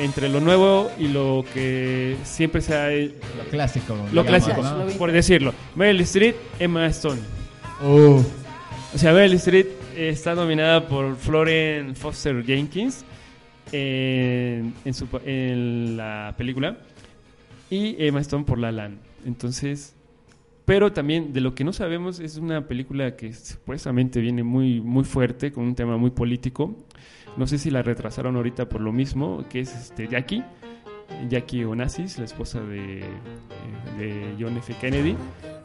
entre 0.00 0.28
lo 0.28 0.40
nuevo 0.40 0.90
y 0.98 1.08
lo 1.08 1.44
que 1.52 2.16
siempre 2.24 2.60
se 2.60 2.74
ha... 2.74 2.90
Lo 2.90 3.44
clásico. 3.50 3.94
Lo 4.12 4.22
digamos, 4.22 4.48
clásico, 4.50 4.98
por 4.98 5.12
decirlo. 5.12 5.52
Meryl 5.76 6.00
Streep, 6.00 6.36
Emma 6.58 6.86
Stone. 6.86 7.20
Uh, 7.82 8.22
O 8.94 8.98
sea, 8.98 9.12
Meryl 9.12 9.34
Streep 9.34 9.68
está 9.96 10.34
nominada 10.34 10.86
por 10.86 11.16
Florence 11.16 12.00
Foster 12.00 12.44
Jenkins 12.44 13.04
en, 13.72 14.74
en 14.84 14.94
su, 14.94 15.08
en 15.24 15.96
la 15.96 16.34
película 16.36 16.76
y 17.70 17.96
Emma 17.98 18.20
Stone 18.20 18.44
por 18.44 18.58
La 18.58 18.70
Land. 18.70 18.98
Entonces, 19.26 19.94
pero 20.64 20.92
también 20.92 21.32
de 21.32 21.40
lo 21.40 21.54
que 21.54 21.64
no 21.64 21.72
sabemos 21.72 22.20
es 22.20 22.36
una 22.36 22.66
película 22.66 23.16
que 23.16 23.32
supuestamente 23.32 24.20
viene 24.20 24.42
muy 24.42 24.80
muy 24.80 25.04
fuerte 25.04 25.52
con 25.52 25.64
un 25.64 25.74
tema 25.74 25.96
muy 25.96 26.10
político. 26.10 26.76
No 27.36 27.46
sé 27.46 27.58
si 27.58 27.70
la 27.70 27.82
retrasaron 27.82 28.36
ahorita 28.36 28.68
por 28.68 28.80
lo 28.80 28.92
mismo, 28.92 29.44
que 29.50 29.60
es 29.60 29.74
este 29.74 30.06
Jackie, 30.06 30.44
Jackie 31.28 31.64
Onassis, 31.64 32.18
la 32.18 32.24
esposa 32.24 32.60
de, 32.60 33.00
eh, 33.00 33.04
de 33.98 34.36
John 34.38 34.56
F. 34.56 34.72
Kennedy, 34.80 35.16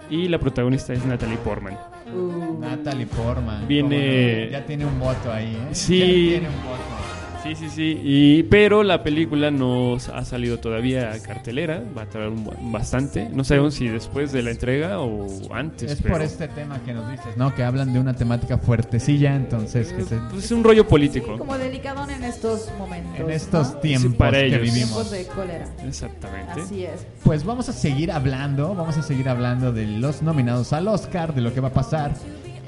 y 0.10 0.28
la 0.28 0.40
protagonista 0.40 0.94
es 0.94 1.06
Natalie 1.06 1.38
Portman. 1.38 1.78
Uh, 2.12 2.60
Natalie 2.60 3.06
Portman. 3.06 3.68
Viene-. 3.68 4.50
Ya 4.50 4.66
tiene 4.66 4.86
un 4.86 5.00
voto 5.00 5.32
ahí, 5.32 5.56
¿eh? 5.56 5.76
Sí. 5.76 6.00
Ya 6.00 6.40
tiene 6.40 6.50
un 6.50 6.64
voto. 6.64 6.99
Sí, 7.44 7.56
sí, 7.56 7.70
sí. 7.70 8.02
Y, 8.04 8.44
pero 8.44 8.84
la 8.84 9.04
película 9.04 9.50
no 9.52 9.96
ha 10.14 10.26
salido 10.26 10.60
todavía 10.60 11.12
a 11.12 11.20
cartelera. 11.20 11.84
Va 11.98 12.04
a 12.04 12.06
tardar 12.06 12.30
un, 12.30 12.72
bastante. 12.72 13.30
No 13.30 13.44
sabemos 13.44 13.76
si 13.76 13.88
después 13.88 14.32
de 14.32 14.44
la 14.44 14.52
entrega 14.52 15.00
o 15.00 15.28
antes. 15.54 15.92
Es 15.92 16.02
pero- 16.02 16.16
por 16.16 16.22
este 16.22 16.48
tema 16.50 16.84
que 16.84 16.94
nos 16.94 17.10
dices, 17.10 17.38
¿no? 17.38 17.56
Que 17.56 17.64
hablan 17.64 17.94
de 17.94 18.00
una 18.00 18.14
temática 18.14 18.58
fuertecilla, 18.58 19.36
entonces 19.36 19.94
que 19.94 20.04
se... 20.04 20.18
Pues 20.32 20.46
es 20.46 20.52
un 20.52 20.64
rollo 20.64 20.88
político. 20.88 21.38
como 21.38 21.58
delicadón 21.58 22.10
en 22.10 22.24
estos 22.24 22.70
momentos. 22.78 23.20
En 23.20 23.30
estos 23.30 23.74
¿no? 23.74 23.80
tiempos 23.80 24.16
para 24.16 24.40
que 24.40 24.46
ellos. 24.48 24.62
vivimos. 24.62 24.90
Tiempos 24.90 25.12
de 25.12 25.26
cólera. 25.28 25.66
Exactamente. 25.88 26.62
Así 26.62 26.84
es. 26.84 27.06
Pues 27.24 27.44
vamos 27.44 27.70
a 27.70 27.74
seguir 27.74 28.12
hablando, 28.12 28.76
vamos 28.76 28.98
a 28.98 29.02
seguir 29.04 29.30
hablando 29.30 29.72
de 29.72 29.86
los 29.86 30.22
nominados 30.22 30.74
al 30.74 30.88
Oscar, 30.88 31.34
de 31.34 31.42
lo 31.42 31.54
que 31.54 31.62
va 31.62 31.70
a 31.70 31.74
pasar 31.74 32.14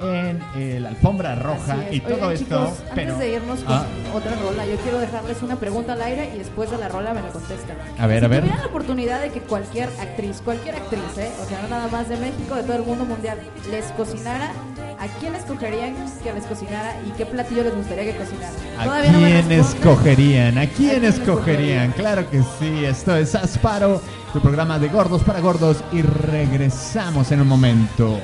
en 0.02 0.40
eh, 0.56 0.80
la 0.82 0.90
alfombra 0.90 1.36
roja 1.36 1.78
y 1.92 2.00
todo 2.00 2.32
esto. 2.32 2.46
chicos, 2.46 2.84
pero 2.96 3.14
antes 3.14 3.20
de 3.20 3.36
irnos 3.36 3.60
con 3.62 3.74
Ah, 3.74 3.86
otra 4.14 4.36
rola, 4.36 4.66
yo 4.66 4.76
quiero 4.78 5.00
dejarles 5.00 5.42
una 5.42 5.56
pregunta 5.58 5.94
al 5.94 6.02
aire 6.02 6.32
y 6.36 6.40
después 6.40 6.70
de 6.72 6.78
la 6.78 6.90
rola 6.90 7.14
me 7.14 7.22
la 7.22 7.30
contestan. 7.30 7.78
A 7.98 8.08
ver, 8.08 8.20
si 8.20 8.26
a 8.26 8.28
ver. 8.28 8.46
la 8.46 8.66
oportunidad 8.66 9.22
de 9.22 9.30
que 9.30 9.42
cualquier 9.42 9.90
actriz, 10.00 10.42
cualquier 10.44 10.76
actriz, 10.76 11.02
¿eh? 11.18 11.32
o 11.42 11.46
sea, 11.48 11.62
no 11.62 11.68
nada 11.70 11.88
más 11.88 12.10
de 12.10 12.18
México, 12.18 12.56
de 12.56 12.64
todo 12.64 12.76
el 12.78 12.84
mundo 12.84 13.06
mundial, 13.06 13.38
les 13.70 13.86
cocinara, 13.94 14.52
¿a 15.00 15.08
quién 15.20 15.36
escogerían 15.36 15.96
que 16.24 16.34
les 16.34 16.44
cocinara 16.46 16.96
y 17.08 17.12
qué 17.12 17.26
platillo 17.26 17.64
les 17.64 17.76
gustaría 17.76 18.06
que 18.12 18.18
cocinara? 18.18 18.54
¿A 18.80 18.84
Todavía 18.86 19.12
quién 19.12 19.52
escogerían? 19.52 20.58
¿A 20.58 20.68
quién 20.68 20.90
quién 20.90 21.06
escogerían? 21.06 21.92
escogerían? 21.92 21.92
Claro 21.94 22.30
que 22.30 22.42
sí, 22.60 22.86
esto 22.86 23.16
es 23.16 23.36
Asparo, 23.36 24.02
tu 24.34 24.42
programa 24.42 24.80
de 24.80 24.90
gordos 24.90 25.24
para 25.24 25.40
gordos 25.40 25.84
y 25.92 26.02
regresamos 26.02 27.32
en 27.32 27.42
un 27.42 27.48
momento. 27.48 28.20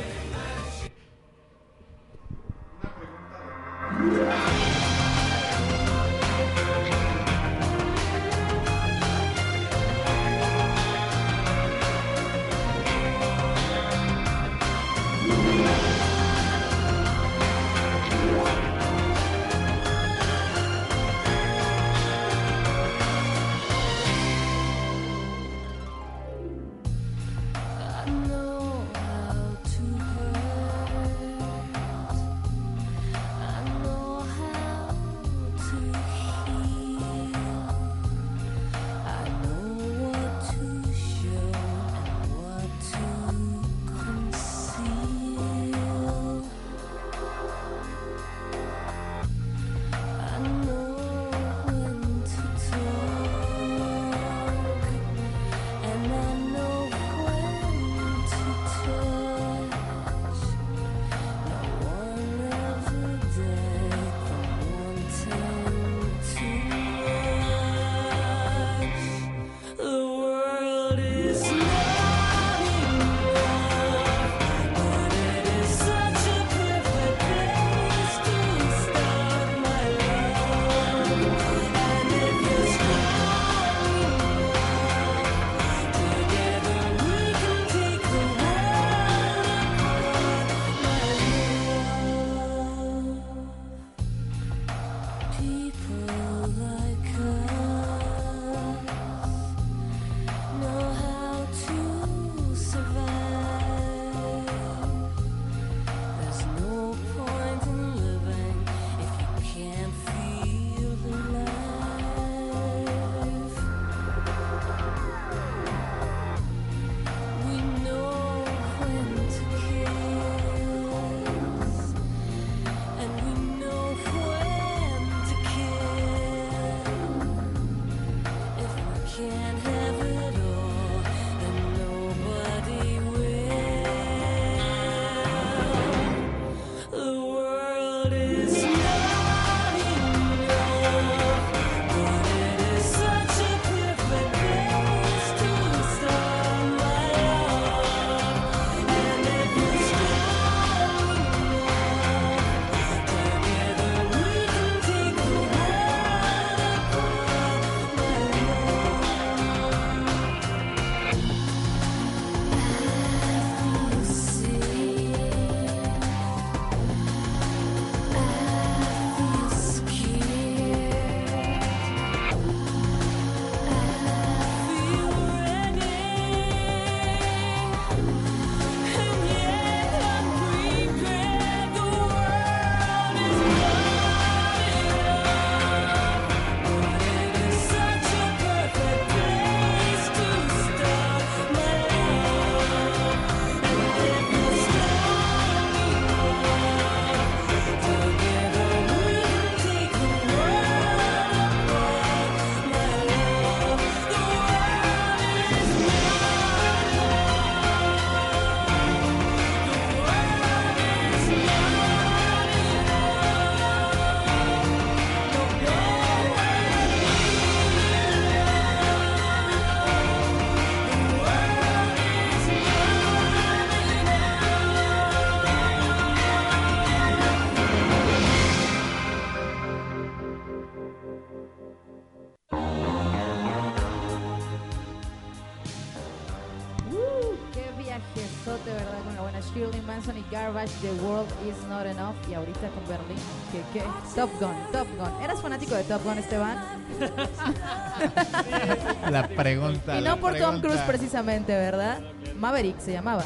Garbage, 240.57 240.73
The 240.81 240.91
World 241.05 241.27
Is 241.47 241.55
Not 241.69 241.85
Enough. 241.85 242.15
Y 242.29 242.33
ahorita 242.33 242.67
con 242.69 242.87
Berlin, 242.87 243.17
¿qué, 243.51 243.61
qué? 243.73 243.83
Top 244.15 244.29
Gun, 244.39 244.55
Top 244.71 244.87
Gun. 244.97 245.23
¿Eras 245.23 245.41
fanático 245.41 245.75
de 245.75 245.83
Top 245.83 246.03
Gun, 246.03 246.17
Esteban? 246.17 246.57
La 249.11 249.27
pregunta. 249.27 249.99
y 249.99 250.03
no 250.03 250.17
por 250.17 250.35
Tom. 250.37 250.61
Cruise 250.61 250.81
precisamente, 250.81 251.53
¿verdad? 251.53 251.99
Maverick 252.35 252.79
se 252.79 252.93
llamaba. 252.93 253.23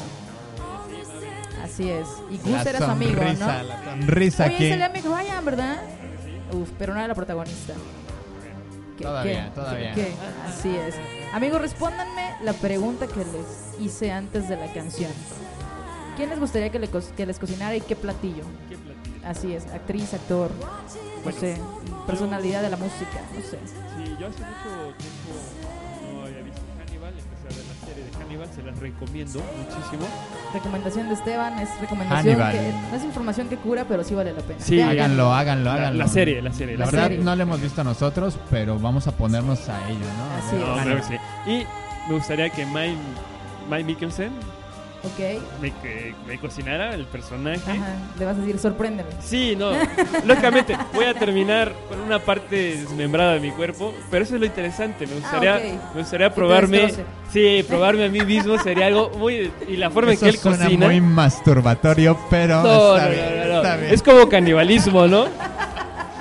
Así 1.62 1.90
es. 1.90 2.06
Y 2.30 2.36
Gus 2.38 2.66
era 2.66 2.78
su 2.78 2.84
amigo, 2.84 3.22
¿no? 3.22 3.46
La 3.46 3.84
sonrisa 3.84 4.46
Oye, 4.46 4.74
el 4.74 4.82
amigo 4.82 5.16
Ryan, 5.16 5.44
¿verdad? 5.44 5.76
Uf, 6.52 6.70
pero 6.78 6.92
no 6.92 6.98
era 6.98 7.08
la 7.08 7.14
protagonista. 7.14 7.72
¿Qué, 8.98 9.04
Todavía, 9.04 9.44
qué, 9.44 9.50
todavía. 9.54 9.94
qué? 9.94 10.12
Así 10.46 10.76
es. 10.76 10.96
Amigos, 11.32 11.62
respóndanme 11.62 12.34
la 12.42 12.52
pregunta 12.52 13.06
que 13.06 13.24
les 13.24 13.80
hice 13.80 14.12
antes 14.12 14.50
de 14.50 14.56
la 14.56 14.70
canción. 14.72 15.10
¿Quién 16.16 16.30
les 16.30 16.38
gustaría 16.40 16.70
que, 16.70 16.78
le 16.78 16.88
co- 16.88 17.00
que 17.16 17.26
les 17.26 17.38
cocinara 17.38 17.74
y 17.76 17.80
qué 17.80 17.96
platillo? 17.96 18.44
¿Qué 18.68 18.76
platillo? 18.76 19.26
Así 19.26 19.54
es, 19.54 19.66
actriz, 19.66 20.12
actor, 20.14 20.50
no 21.24 21.32
sé, 21.32 21.56
personalidad 22.06 22.60
de 22.62 22.70
la 22.70 22.76
música, 22.76 23.20
no 23.34 23.40
sé. 23.40 23.58
Sí, 23.66 24.16
yo 24.20 24.26
hace 24.26 24.38
mucho 24.40 24.94
tiempo 24.98 26.12
no 26.12 26.24
había 26.26 26.42
visto 26.42 26.60
Hannibal, 26.78 27.14
empecé 27.16 27.46
a 27.46 27.56
ver 27.56 27.66
la 27.68 27.86
serie 27.86 28.04
de 28.04 28.10
Hannibal, 28.24 28.48
se 28.54 28.62
las 28.62 28.78
recomiendo 28.80 29.40
muchísimo. 29.58 30.06
Recomendación 30.52 31.08
de 31.08 31.14
Esteban 31.14 31.58
es 31.60 31.68
recomendación 31.80 32.34
Hannibal. 32.40 32.52
que 32.52 32.72
no 32.90 32.96
es 32.96 33.04
información 33.04 33.48
que 33.48 33.56
cura, 33.56 33.84
pero 33.88 34.02
sí 34.04 34.14
vale 34.14 34.32
la 34.32 34.42
pena. 34.42 34.60
Sí, 34.60 34.76
Vean, 34.76 34.90
Háganlo, 34.90 35.32
háganlo, 35.32 35.64
La, 35.66 35.74
háganlo. 35.74 35.98
la 36.00 36.08
serie, 36.08 36.42
la 36.42 36.52
serie. 36.52 36.76
La 36.76 36.84
La 36.86 36.90
verdad 36.90 37.08
serie. 37.08 37.24
no 37.24 37.36
lo 37.36 37.42
hemos 37.44 37.60
visto 37.60 37.84
nosotros, 37.84 38.36
pero 38.50 38.78
vamos 38.78 39.06
a 39.06 39.12
ponernos 39.16 39.68
a 39.68 39.88
ello, 39.88 39.98
¿no? 40.18 40.36
Así 40.36 40.56
A 40.80 40.84
ver, 40.84 40.98
es. 40.98 41.04
No, 41.04 41.10
que 41.10 41.16
sí. 41.16 41.50
Y 41.50 42.08
me 42.08 42.14
gustaría 42.16 42.50
que 42.50 42.66
Mike, 42.66 42.96
Mike 43.70 43.84
Mikkelsen 43.84 44.32
Ok, 45.04 45.40
me, 45.60 45.70
que- 45.82 46.14
me 46.28 46.38
cocinara 46.38 46.94
el 46.94 47.06
personaje. 47.06 47.58
ajá, 47.72 47.96
le 48.18 48.24
vas 48.24 48.36
a 48.36 48.40
decir 48.40 48.58
sorpréndeme. 48.58 49.10
Sí, 49.20 49.56
no. 49.56 49.72
Lógicamente, 50.24 50.76
voy 50.94 51.06
a 51.06 51.14
terminar 51.14 51.72
con 51.88 52.00
una 52.00 52.20
parte 52.20 52.76
desmembrada 52.76 53.34
de 53.34 53.40
mi 53.40 53.50
cuerpo, 53.50 53.92
pero 54.12 54.22
eso 54.24 54.34
es 54.36 54.40
lo 54.40 54.46
interesante. 54.46 55.06
Me 55.08 55.14
gustaría, 55.14 55.54
Ah, 55.56 55.58
ok. 55.58 55.94
me 55.94 56.00
gustaría 56.02 56.28
te 56.30 56.34
probarme. 56.36 56.92
Sí, 57.32 57.64
probarme 57.68 58.04
a 58.04 58.08
mí 58.10 58.20
mismo 58.20 58.56
sería 58.62 58.86
algo 58.86 59.10
muy. 59.18 59.50
Y 59.68 59.76
la 59.76 59.90
forma 59.90 60.12
en 60.12 60.18
que 60.18 60.28
él 60.28 60.36
suena 60.38 60.64
cocina. 60.66 60.86
muy 60.86 61.00
masturbatorio, 61.00 62.16
pero 62.30 62.62
No, 62.62 62.96
está 62.96 63.06
no, 63.08 63.10
bien, 63.12 63.38
no, 63.40 63.46
no, 63.48 63.56
está 63.56 63.76
bien. 63.78 63.94
Es 63.94 64.02
como 64.02 64.28
canibalismo, 64.28 65.06
¿no? 65.08 65.26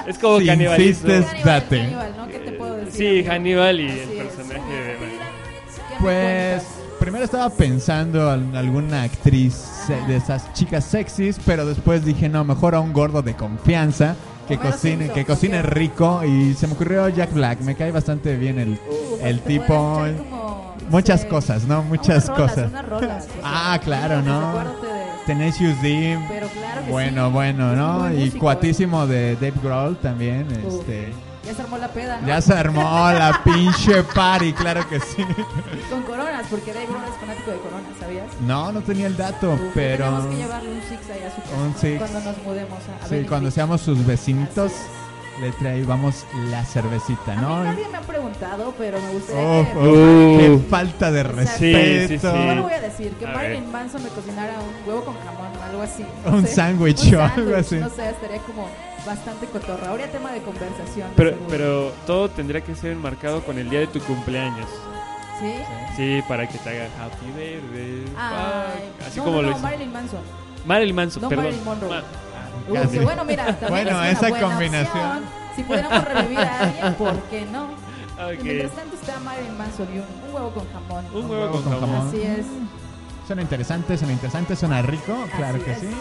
Es 0.08 0.18
como 0.18 0.40
Si 0.40 0.48
canibalismo. 0.48 1.12
insistes, 1.14 1.44
date. 1.46 1.82
Hannibal, 1.82 2.14
¿no? 2.18 2.28
¿Qué 2.30 2.40
te 2.40 2.52
puedo 2.54 2.76
decir? 2.78 3.22
Sí? 3.24 3.30
Hannibal 3.30 3.80
y 3.80 3.88
Así 3.90 4.00
el 4.00 4.10
es. 4.10 4.24
personaje 4.24 4.60
bien. 4.68 5.00
de. 5.00 5.08
¿Qué 5.08 5.94
me 5.94 6.00
Pues 6.00 6.64
cuentas? 6.64 6.81
Primero 7.02 7.26
estaba 7.26 7.50
pensando 7.50 8.32
en 8.32 8.56
alguna 8.56 9.02
actriz 9.02 9.60
de 10.08 10.16
esas 10.18 10.54
chicas 10.54 10.86
sexys, 10.86 11.40
pero 11.44 11.66
después 11.66 12.06
dije, 12.06 12.30
no, 12.30 12.44
mejor 12.46 12.76
a 12.76 12.80
un 12.80 12.94
gordo 12.94 13.24
de 13.24 13.34
confianza 13.34 14.16
que 14.48 14.54
Homero 14.54 14.72
cocine, 14.72 14.98
Simpson, 14.98 15.16
que 15.16 15.26
cocine 15.26 15.62
rico 15.64 16.24
y 16.24 16.54
se 16.54 16.68
me 16.68 16.74
ocurrió 16.74 17.10
Jack 17.10 17.34
Black, 17.34 17.60
me 17.62 17.74
cae 17.76 17.92
bastante 17.92 18.36
bien 18.36 18.60
el, 18.60 18.74
Uh, 18.88 19.18
el 19.26 19.40
te 19.40 19.50
tipo 19.50 19.74
como, 19.74 20.76
muchas 20.92 21.26
cosas, 21.26 21.64
¿no? 21.64 21.82
Muchas 21.82 22.26
unas 22.26 22.38
rolas, 22.38 22.52
cosas. 22.54 22.70
unas 22.72 22.86
rolas, 22.88 23.24
o 23.26 23.28
sea, 23.28 23.42
Ah, 23.44 23.80
claro, 23.84 24.22
¿no? 24.22 24.54
Tenacious 25.26 25.82
D, 25.82 26.20
Pero 26.30 26.48
claro 26.50 26.86
que 26.86 26.92
bueno, 26.92 27.28
sí. 27.28 27.34
bueno, 27.34 27.76
¿no? 27.76 28.12
Y 28.14 28.18
músico, 28.26 28.40
cuatísimo 28.40 29.08
de 29.08 29.34
Dave 29.36 29.54
Grohl 29.64 29.98
también, 29.98 30.46
este... 30.52 31.14
Ya 31.44 31.56
se 31.56 31.62
armó 31.64 31.78
la 31.80 31.88
peda, 31.88 32.20
¿no? 32.22 32.28
Ya 32.28 32.42
se 32.42 32.54
armó 32.54 32.82
la 33.12 33.42
pinche 33.44 34.04
party, 34.04 34.54
claro 34.54 34.88
que 34.88 35.00
sí. 35.00 35.26
Con 35.90 36.04
coronas, 36.04 36.46
porque 36.50 36.72
Dave 36.74 36.86
Grohl 36.86 37.04
es 37.04 37.16
fanático 37.20 37.52
de 37.52 37.58
coronas, 37.58 37.92
¿sabías? 38.00 38.26
No, 38.42 38.72
no 38.72 38.82
tenía 38.82 39.08
el 39.08 39.18
dato, 39.18 39.54
Uf, 39.54 39.60
pero... 39.74 40.06
Tenemos 40.06 40.26
que 40.28 40.36
llevarle 40.36 40.72
un 40.72 40.82
six 40.82 41.10
ahí 41.10 41.24
a 41.24 41.36
su 41.36 41.42
casa. 41.42 41.56
Un 41.58 41.76
six. 41.76 41.98
Cuando 41.98 42.20
nos 42.22 42.38
mudemos 42.44 42.80
a, 43.02 43.06
a 43.06 43.08
Sí, 43.08 43.26
cuando 43.28 43.50
seamos 43.50 43.82
sus 43.82 44.06
vecinitos, 44.06 44.72
le 45.40 45.52
traíamos 45.54 46.26
la 46.52 46.64
cervecita, 46.64 47.32
A 47.34 47.36
mí 47.36 47.42
¿no? 47.42 47.64
nadie 47.64 47.88
me 47.92 47.98
ha 47.98 48.02
preguntado, 48.02 48.74
pero 48.78 49.00
me 49.02 49.14
gustaría 49.14 49.42
que... 49.74 49.78
uf, 49.80 49.88
Uh. 49.88 50.38
qué 50.38 50.60
falta 50.70 51.12
de 51.12 51.24
respeto. 51.24 51.58
Sí, 51.58 52.08
sí, 52.08 52.20
sí. 52.20 52.28
Yo 52.48 52.56
lo 52.56 52.62
voy 52.64 52.74
a 52.74 52.82
decir, 52.82 53.14
que 53.14 53.26
A 53.26 53.32
Marilyn. 53.32 53.72
Manson 53.72 54.04
me 54.04 54.10
cocinara 54.10 54.54
un 54.60 54.88
huevo 54.88 55.06
con 55.06 55.16
jamón 55.16 55.50
o 55.60 55.64
algo 55.64 55.82
así. 55.82 56.06
no 56.24 56.32
Un 56.38 56.46
sándwich 56.46 57.12
o 57.14 57.24
algo 57.24 57.56
así. 57.56 57.78
No 57.78 57.90
sé, 57.90 58.10
estaría 58.12 58.38
como 58.44 58.68
bastante 59.06 59.46
cotorra. 59.48 59.90
Habría 59.90 60.12
tema 60.12 60.32
de 60.32 60.42
conversación. 60.42 61.10
de 61.10 61.16
Pero, 61.16 61.30
seguro. 61.32 61.48
pero 61.50 61.92
todo 62.06 62.30
tendría 62.30 62.62
que 62.62 62.76
ser 62.76 62.92
enmarcado 62.92 63.44
con 63.44 63.58
el 63.58 63.70
día 63.70 63.80
de 63.82 63.88
tu 63.88 64.00
cumpleaños. 64.02 64.68
¿Sí? 65.40 65.54
Sí, 65.98 66.24
para 66.28 66.48
que 66.48 66.58
te 66.60 66.70
haga 66.70 66.86
happy 67.04 67.26
birthday. 67.36 68.06
Ay, 68.18 68.90
fuck. 69.00 69.08
Así 69.08 69.18
no, 69.20 69.24
como 69.26 69.36
no, 69.38 69.42
lo 69.44 69.50
no, 69.50 69.54
hizo. 69.58 69.64
Marilyn 69.66 69.92
Manson. 69.92 70.20
Marilyn 70.66 70.96
Manson, 70.96 71.22
No 71.24 71.30
perdón. 71.30 71.46
Marilyn 71.46 71.66
Monroe. 71.66 71.90
Ma- 71.90 72.04
Uy, 72.70 72.78
Casi. 72.78 73.00
bueno, 73.00 73.26
mira, 73.26 73.46
también 73.60 73.70
Bueno, 73.70 73.90
es 73.90 73.96
una 73.96 74.10
esa 74.12 74.30
buena 74.30 74.48
combinación. 74.48 75.06
opción. 75.08 75.24
Si 75.56 75.64
pudiéramos 75.64 76.04
revivir 76.06 76.38
a 76.40 76.60
alguien, 76.60 76.94
¿por 76.98 77.20
qué 77.24 77.46
no? 77.52 77.64
Ok. 77.66 78.40
Y 78.40 78.44
mientras 78.44 78.72
tanto 78.74 78.96
está 78.96 79.20
Marilyn 79.20 79.58
Manson 79.58 79.88
y 79.94 79.98
un, 79.98 80.06
un 80.30 80.36
huevo 80.36 80.52
con 80.54 80.72
jamón. 80.72 81.06
Un 81.14 81.32
huevo 81.32 81.52
con 81.52 81.64
con 81.64 81.72
jamón. 81.74 81.90
jamón. 81.90 82.08
Así 82.10 82.22
es. 82.22 82.46
Suena 83.26 83.42
interesante, 83.42 83.98
suena 83.98 84.14
interesante, 84.14 84.56
suena 84.56 84.82
rico, 84.84 85.18
claro 85.36 85.56
así 85.56 85.64
que 85.66 85.72
es. 85.72 85.80
sí. 85.80 85.88
Sí, 85.88 85.94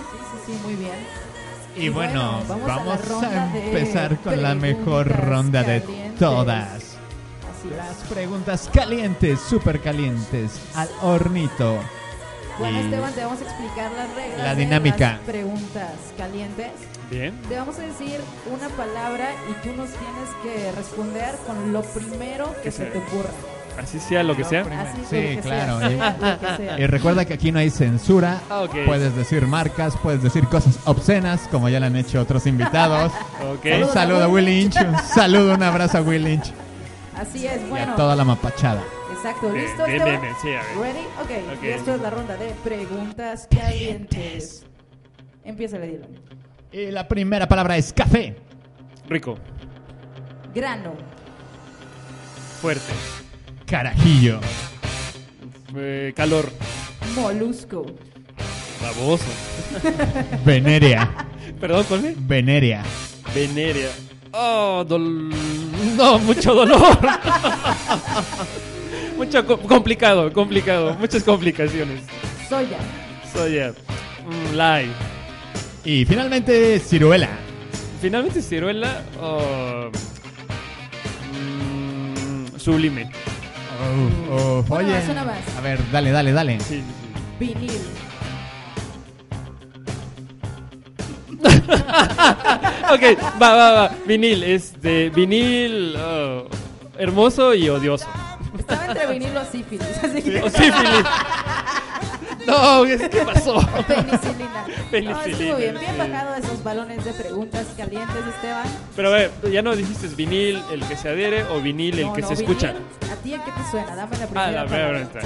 sí, 0.46 0.52
sí, 0.52 0.60
muy 0.64 0.74
bien. 0.74 0.92
Y 1.76 1.88
bueno, 1.88 2.42
bueno, 2.46 2.64
vamos, 2.66 2.98
vamos 3.08 3.24
a 3.24 3.56
empezar 3.56 4.18
con 4.18 4.42
la 4.42 4.54
mejor 4.54 5.08
ronda 5.08 5.62
de 5.62 5.80
todas. 6.18 6.74
Así 6.76 7.70
Las 7.76 7.96
preguntas 8.08 8.70
calientes, 8.72 9.40
súper 9.40 9.80
calientes, 9.80 10.60
al 10.74 10.88
hornito. 11.02 11.78
Bueno, 12.58 12.78
Y 12.78 12.84
Esteban, 12.84 13.12
te 13.14 13.24
vamos 13.24 13.40
a 13.40 13.44
explicar 13.44 13.90
las 13.92 14.14
reglas. 14.14 14.38
La 14.38 14.54
de 14.54 14.64
dinámica. 14.64 15.12
las 15.12 15.20
preguntas 15.20 15.92
calientes. 16.18 16.70
Bien. 17.10 17.34
Te 17.48 17.56
vamos 17.56 17.78
a 17.78 17.82
decir 17.82 18.20
una 18.52 18.68
palabra 18.76 19.30
y 19.48 19.52
tú 19.66 19.74
nos 19.74 19.88
tienes 19.90 20.28
que 20.42 20.72
responder 20.72 21.34
con 21.46 21.72
lo 21.72 21.82
primero 21.82 22.54
que 22.56 22.62
Que 22.62 22.70
se 22.70 22.84
te 22.86 22.98
ocurra. 22.98 23.30
Así 23.82 23.98
sea 24.00 24.22
lo 24.22 24.36
que 24.36 24.44
sea. 24.44 24.60
Así 24.62 25.00
Sí, 25.08 25.16
lo 25.16 25.28
que 25.28 25.38
claro, 25.40 25.78
Sea, 25.78 25.90
y- 25.92 25.96
sea 25.98 26.16
lo 26.20 26.38
que 26.40 26.56
sea. 26.56 26.78
Y 26.80 26.86
recuerda 26.86 27.24
que 27.24 27.34
aquí 27.34 27.50
no 27.52 27.58
hay 27.58 27.70
censura. 27.70 28.40
Ah. 28.50 28.66
Puedes 28.86 29.14
decir 29.16 29.46
marcas, 29.46 29.94
puedes 30.02 30.22
decir 30.22 30.46
cosas 30.48 30.78
obscenas, 30.84 31.40
como 31.50 31.68
ya 31.68 31.80
le 31.80 31.86
han 31.86 31.96
hecho 31.96 32.20
otros 32.20 32.46
invitados. 32.46 33.12
Un 33.64 33.88
saludo 33.88 34.24
a 34.24 34.28
Will 34.28 34.44
Lynch, 34.44 34.76
un 34.76 34.96
saludo, 34.98 35.54
un 35.54 35.62
abrazo 35.62 35.98
a 35.98 36.00
Will 36.02 36.22
Lynch 36.24 36.52
Así 37.16 37.46
es, 37.46 37.60
y 37.60 37.68
bueno. 37.68 37.92
a 37.92 37.96
toda 37.96 38.14
la 38.16 38.24
mapachada. 38.24 38.82
Exacto, 39.12 39.50
Bien, 39.50 39.64
¿listo? 39.66 39.84
bien, 39.84 40.04
bien, 40.04 40.20
bien, 40.20 40.34
sí, 40.40 40.48
a 40.48 40.52
ver. 40.52 40.94
¿Ready? 40.94 41.06
Ok, 41.20 41.54
Ok. 41.58 41.64
y 41.64 41.66
esto 41.68 41.94
es 41.94 42.00
la 42.00 42.10
ronda 42.10 42.36
de 42.36 42.54
preguntas 42.64 43.48
calientes. 43.50 44.64
Empieza 45.44 45.76
a 45.76 45.80
Dylan. 45.80 46.08
Y 46.72 46.90
la 46.90 47.06
primera 47.08 47.46
palabra 47.48 47.76
es 47.76 47.92
café. 47.92 48.36
Rico. 49.08 49.36
Grano, 50.54 50.94
Fuerte. 52.62 52.92
Carajillo. 53.70 54.40
Eh, 55.76 56.12
calor. 56.16 56.50
molusco, 57.14 57.86
Baboso. 58.82 59.24
Venerea. 60.44 61.08
Perdón, 61.60 61.84
¿cuál 61.88 62.04
es? 62.06 62.26
Venerea. 62.26 62.82
Venerea. 63.34 63.90
Oh, 64.32 64.84
dol... 64.86 65.30
No, 65.96 66.18
mucho 66.20 66.54
dolor. 66.54 66.98
mucho 69.16 69.46
co- 69.46 69.58
complicado, 69.60 70.32
complicado. 70.32 70.96
Muchas 70.98 71.22
complicaciones. 71.22 72.00
soya, 72.48 72.78
Soya. 73.32 73.72
Mm, 74.26 74.56
Lai. 74.56 74.86
Y 75.84 76.04
finalmente, 76.04 76.78
ciruela. 76.80 77.28
Finalmente 78.00 78.40
ciruela. 78.42 79.02
oh, 79.20 79.90
mm, 81.34 82.58
sublime. 82.58 83.10
Uf, 83.80 84.70
Una 84.70 84.78
oye. 84.78 84.92
más, 84.92 85.08
una 85.08 85.24
más. 85.24 85.38
A 85.56 85.60
ver, 85.62 85.80
dale, 85.90 86.10
dale, 86.10 86.32
dale. 86.32 86.60
Sí, 86.60 86.76
sí, 86.76 86.84
vinil, 87.38 87.70
sí. 87.70 87.78
Ok, 92.92 93.02
va, 93.40 93.54
va, 93.54 93.70
va. 93.72 93.90
Vinil. 94.06 94.42
Es 94.42 94.80
de 94.82 95.10
vinil. 95.10 95.96
oh, 95.96 96.46
hermoso 96.98 97.54
y 97.54 97.68
odioso. 97.68 98.06
estaba 98.58 98.86
entre 98.86 99.06
vinil 99.06 99.36
o 99.36 99.44
sífilis, 99.44 99.86
así 100.02 100.22
que 100.22 100.42
O 100.42 100.50
sífilis. 100.50 101.04
No, 102.46 102.82
¿qué 102.84 103.22
pasó? 103.24 103.54
penicilina. 103.86 104.64
Penicilina, 104.90 105.12
No, 105.12 105.22
estuvo 105.24 105.56
bien, 105.56 105.78
bien 105.78 105.98
bajado 105.98 106.34
esos 106.36 106.64
balones 106.64 107.04
de 107.04 107.12
preguntas 107.12 107.66
calientes, 107.76 108.16
Esteban. 108.34 108.66
Pero 108.96 109.08
a 109.08 109.12
ver, 109.12 109.30
ya 109.52 109.62
no 109.62 109.76
dijiste 109.76 110.08
vinil 110.08 110.62
el 110.72 110.82
que 110.84 110.96
se 110.96 111.08
adhiere 111.10 111.44
o 111.44 111.60
vinil 111.60 111.98
el 111.98 112.06
No, 112.06 112.12
que 112.12 112.22
no, 112.22 112.28
se 112.28 112.34
vinil, 112.34 112.50
escucha. 112.50 112.74
¿A 113.12 113.16
ti 113.16 113.34
en 113.34 113.42
qué 113.42 113.50
te 113.52 113.70
suena? 113.70 113.94
Dame 113.94 114.16
la 114.16 114.24
Ah, 114.24 114.28
primera 114.28 114.50
la 114.52 114.64
primera 114.66 115.00
está. 115.00 115.18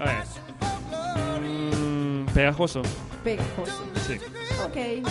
A 0.00 0.04
ver. 0.04 1.40
Mm, 1.42 2.26
pegajoso. 2.34 2.82
Pegajoso. 3.24 3.84
Sí. 4.06 4.18
Ok. 4.64 5.04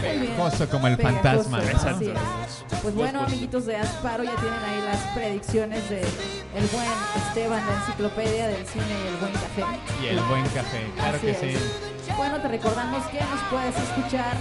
Pegajoso 0.00 0.68
como 0.68 0.86
el 0.88 0.96
Pegajoso, 0.96 1.50
fantasma. 1.50 1.62
es. 1.62 2.64
Pues 2.82 2.94
bueno, 2.94 3.20
amiguitos 3.24 3.66
de 3.66 3.76
Asparo, 3.76 4.24
ya 4.24 4.34
tienen 4.36 4.58
ahí 4.64 4.82
las 4.84 5.00
predicciones 5.14 5.88
de 5.88 6.00
el 6.00 6.66
buen 6.72 6.88
Esteban, 7.26 7.62
la 7.66 7.74
enciclopedia 7.80 8.48
del 8.48 8.66
cine 8.66 8.84
y 9.04 9.08
el 9.08 9.16
buen 9.16 9.32
café. 9.32 9.64
Y 10.02 10.06
el 10.08 10.20
buen 10.20 10.44
café, 10.48 10.90
claro 10.96 11.16
Así 11.16 11.26
que 11.26 11.32
es. 11.32 11.38
sí. 11.60 12.12
Bueno, 12.16 12.36
te 12.40 12.48
recordamos 12.48 13.02
que 13.06 13.18
nos 13.20 13.40
puedes 13.50 13.74
escuchar 13.76 14.34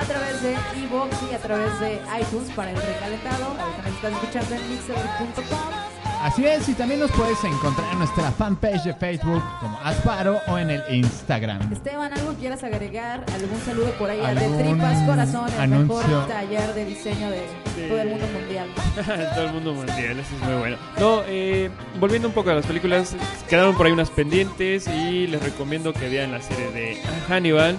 a 0.00 0.04
través 0.04 0.40
de 0.42 0.52
Evox 0.84 1.16
y 1.30 1.34
a 1.34 1.38
través 1.38 1.80
de 1.80 2.00
iTunes 2.20 2.50
para 2.54 2.70
el 2.70 2.76
recalentado. 2.80 3.46
Ahorita 3.46 3.82
nos 3.84 3.94
estás 3.96 4.12
escuchando 4.12 4.54
en 4.54 4.70
mixer.com. 4.70 5.77
Así 6.22 6.44
es, 6.44 6.68
y 6.68 6.74
también 6.74 6.98
nos 7.00 7.10
puedes 7.12 7.42
encontrar 7.44 7.92
en 7.92 7.98
nuestra 8.00 8.30
fanpage 8.32 8.82
de 8.84 8.94
Facebook 8.94 9.42
como 9.60 9.78
Asparo 9.84 10.40
o 10.48 10.58
en 10.58 10.70
el 10.70 10.82
Instagram. 10.90 11.72
Esteban, 11.72 12.12
¿algo 12.12 12.34
quieras 12.34 12.64
agregar? 12.64 13.24
¿Algún 13.32 13.60
saludo 13.60 13.90
por 13.92 14.10
ahí 14.10 14.18
de 14.18 14.26
¿Algún 14.26 14.58
Tripas 14.58 15.02
Corazón, 15.04 15.48
el 15.54 15.60
anuncio? 15.60 15.96
mejor 16.08 16.26
taller 16.26 16.74
de 16.74 16.84
diseño 16.86 17.30
de 17.30 17.42
todo 17.88 18.00
el 18.00 18.08
mundo 18.10 18.26
mundial? 18.32 18.68
Todo 19.34 19.44
el 19.44 19.52
mundo 19.52 19.74
mundial, 19.74 20.18
eso 20.18 20.34
es 20.34 20.42
muy 20.42 20.54
bueno. 20.58 20.76
No, 20.98 21.22
eh, 21.28 21.70
volviendo 22.00 22.26
un 22.26 22.34
poco 22.34 22.50
a 22.50 22.54
las 22.54 22.66
películas, 22.66 23.14
quedaron 23.48 23.76
por 23.76 23.86
ahí 23.86 23.92
unas 23.92 24.10
pendientes 24.10 24.88
y 24.88 25.28
les 25.28 25.40
recomiendo 25.40 25.92
que 25.92 26.08
vean 26.08 26.32
la 26.32 26.42
serie 26.42 26.70
de 26.72 27.00
Hannibal. 27.28 27.76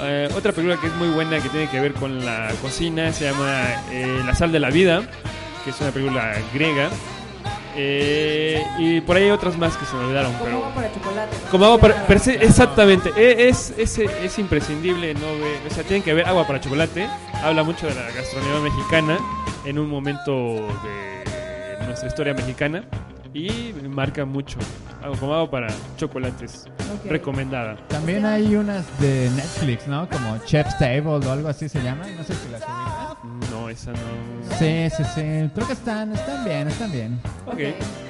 Eh, 0.00 0.28
otra 0.36 0.50
película 0.52 0.80
que 0.80 0.88
es 0.88 0.94
muy 0.94 1.08
buena 1.08 1.38
que 1.40 1.48
tiene 1.48 1.68
que 1.68 1.80
ver 1.80 1.92
con 1.94 2.24
la 2.24 2.50
cocina 2.60 3.12
se 3.12 3.26
llama 3.30 3.62
eh, 3.92 4.22
La 4.26 4.34
sal 4.34 4.50
de 4.50 4.58
la 4.58 4.70
vida, 4.70 5.02
que 5.64 5.70
es 5.70 5.80
una 5.80 5.90
película 5.92 6.34
griega. 6.52 6.90
Eh, 7.80 8.66
y 8.78 9.00
por 9.02 9.16
ahí 9.16 9.24
hay 9.24 9.30
otras 9.30 9.56
más 9.56 9.76
que 9.76 9.86
se 9.86 9.94
me 9.94 10.04
olvidaron, 10.04 10.32
Como 10.32 10.44
pero 10.44 10.56
agua 10.58 10.74
para 10.74 10.92
chocolate. 10.92 11.36
¿no? 11.44 11.50
como 11.50 11.64
agua 11.64 11.78
para, 11.78 11.94
Claro. 11.94 12.08
per 12.08 12.18
se- 12.18 12.44
exactamente, 12.44 13.12
e- 13.16 13.48
es, 13.48 13.72
es, 13.78 13.98
es 13.98 14.38
imprescindible, 14.40 15.14
no 15.14 15.20
ve- 15.20 15.60
o 15.70 15.72
sea, 15.72 15.84
tienen 15.84 16.02
que 16.02 16.12
ver 16.12 16.26
agua 16.26 16.44
para 16.44 16.60
chocolate, 16.60 17.06
habla 17.42 17.62
mucho 17.62 17.86
de 17.86 17.94
la 17.94 18.02
gastronomía 18.10 18.60
mexicana 18.70 19.18
en 19.64 19.78
un 19.78 19.88
momento 19.88 20.32
de 20.82 21.86
nuestra 21.86 22.08
historia 22.08 22.34
mexicana 22.34 22.82
y 23.34 23.72
marca 23.88 24.24
mucho, 24.24 24.58
algo 25.02 25.16
como 25.16 25.34
agua 25.34 25.50
para 25.50 25.66
chocolates, 25.96 26.64
Ok. 26.94 27.10
recomendada. 27.10 27.76
También 27.88 28.24
hay 28.24 28.56
unas 28.56 28.84
de 29.00 29.30
Netflix, 29.36 29.86
¿no? 29.86 30.08
Como 30.08 30.38
Chef's 30.44 30.76
Table 30.78 31.26
o 31.26 31.32
algo 31.32 31.48
así 31.48 31.68
se 31.68 31.82
llama. 31.82 32.04
No 32.16 32.24
sé 32.24 32.34
si 32.34 32.48
las 32.50 32.62
ubican. 32.62 33.40
No, 33.50 33.68
esa 33.68 33.92
no. 33.92 33.98
Sí, 34.58 34.88
sí, 34.96 35.02
sí. 35.14 35.50
Creo 35.54 35.66
que 35.66 35.72
están, 35.72 36.12
están 36.14 36.44
bien, 36.44 36.68
están 36.68 36.90
bien. 36.92 37.20
Ok. 37.46 37.58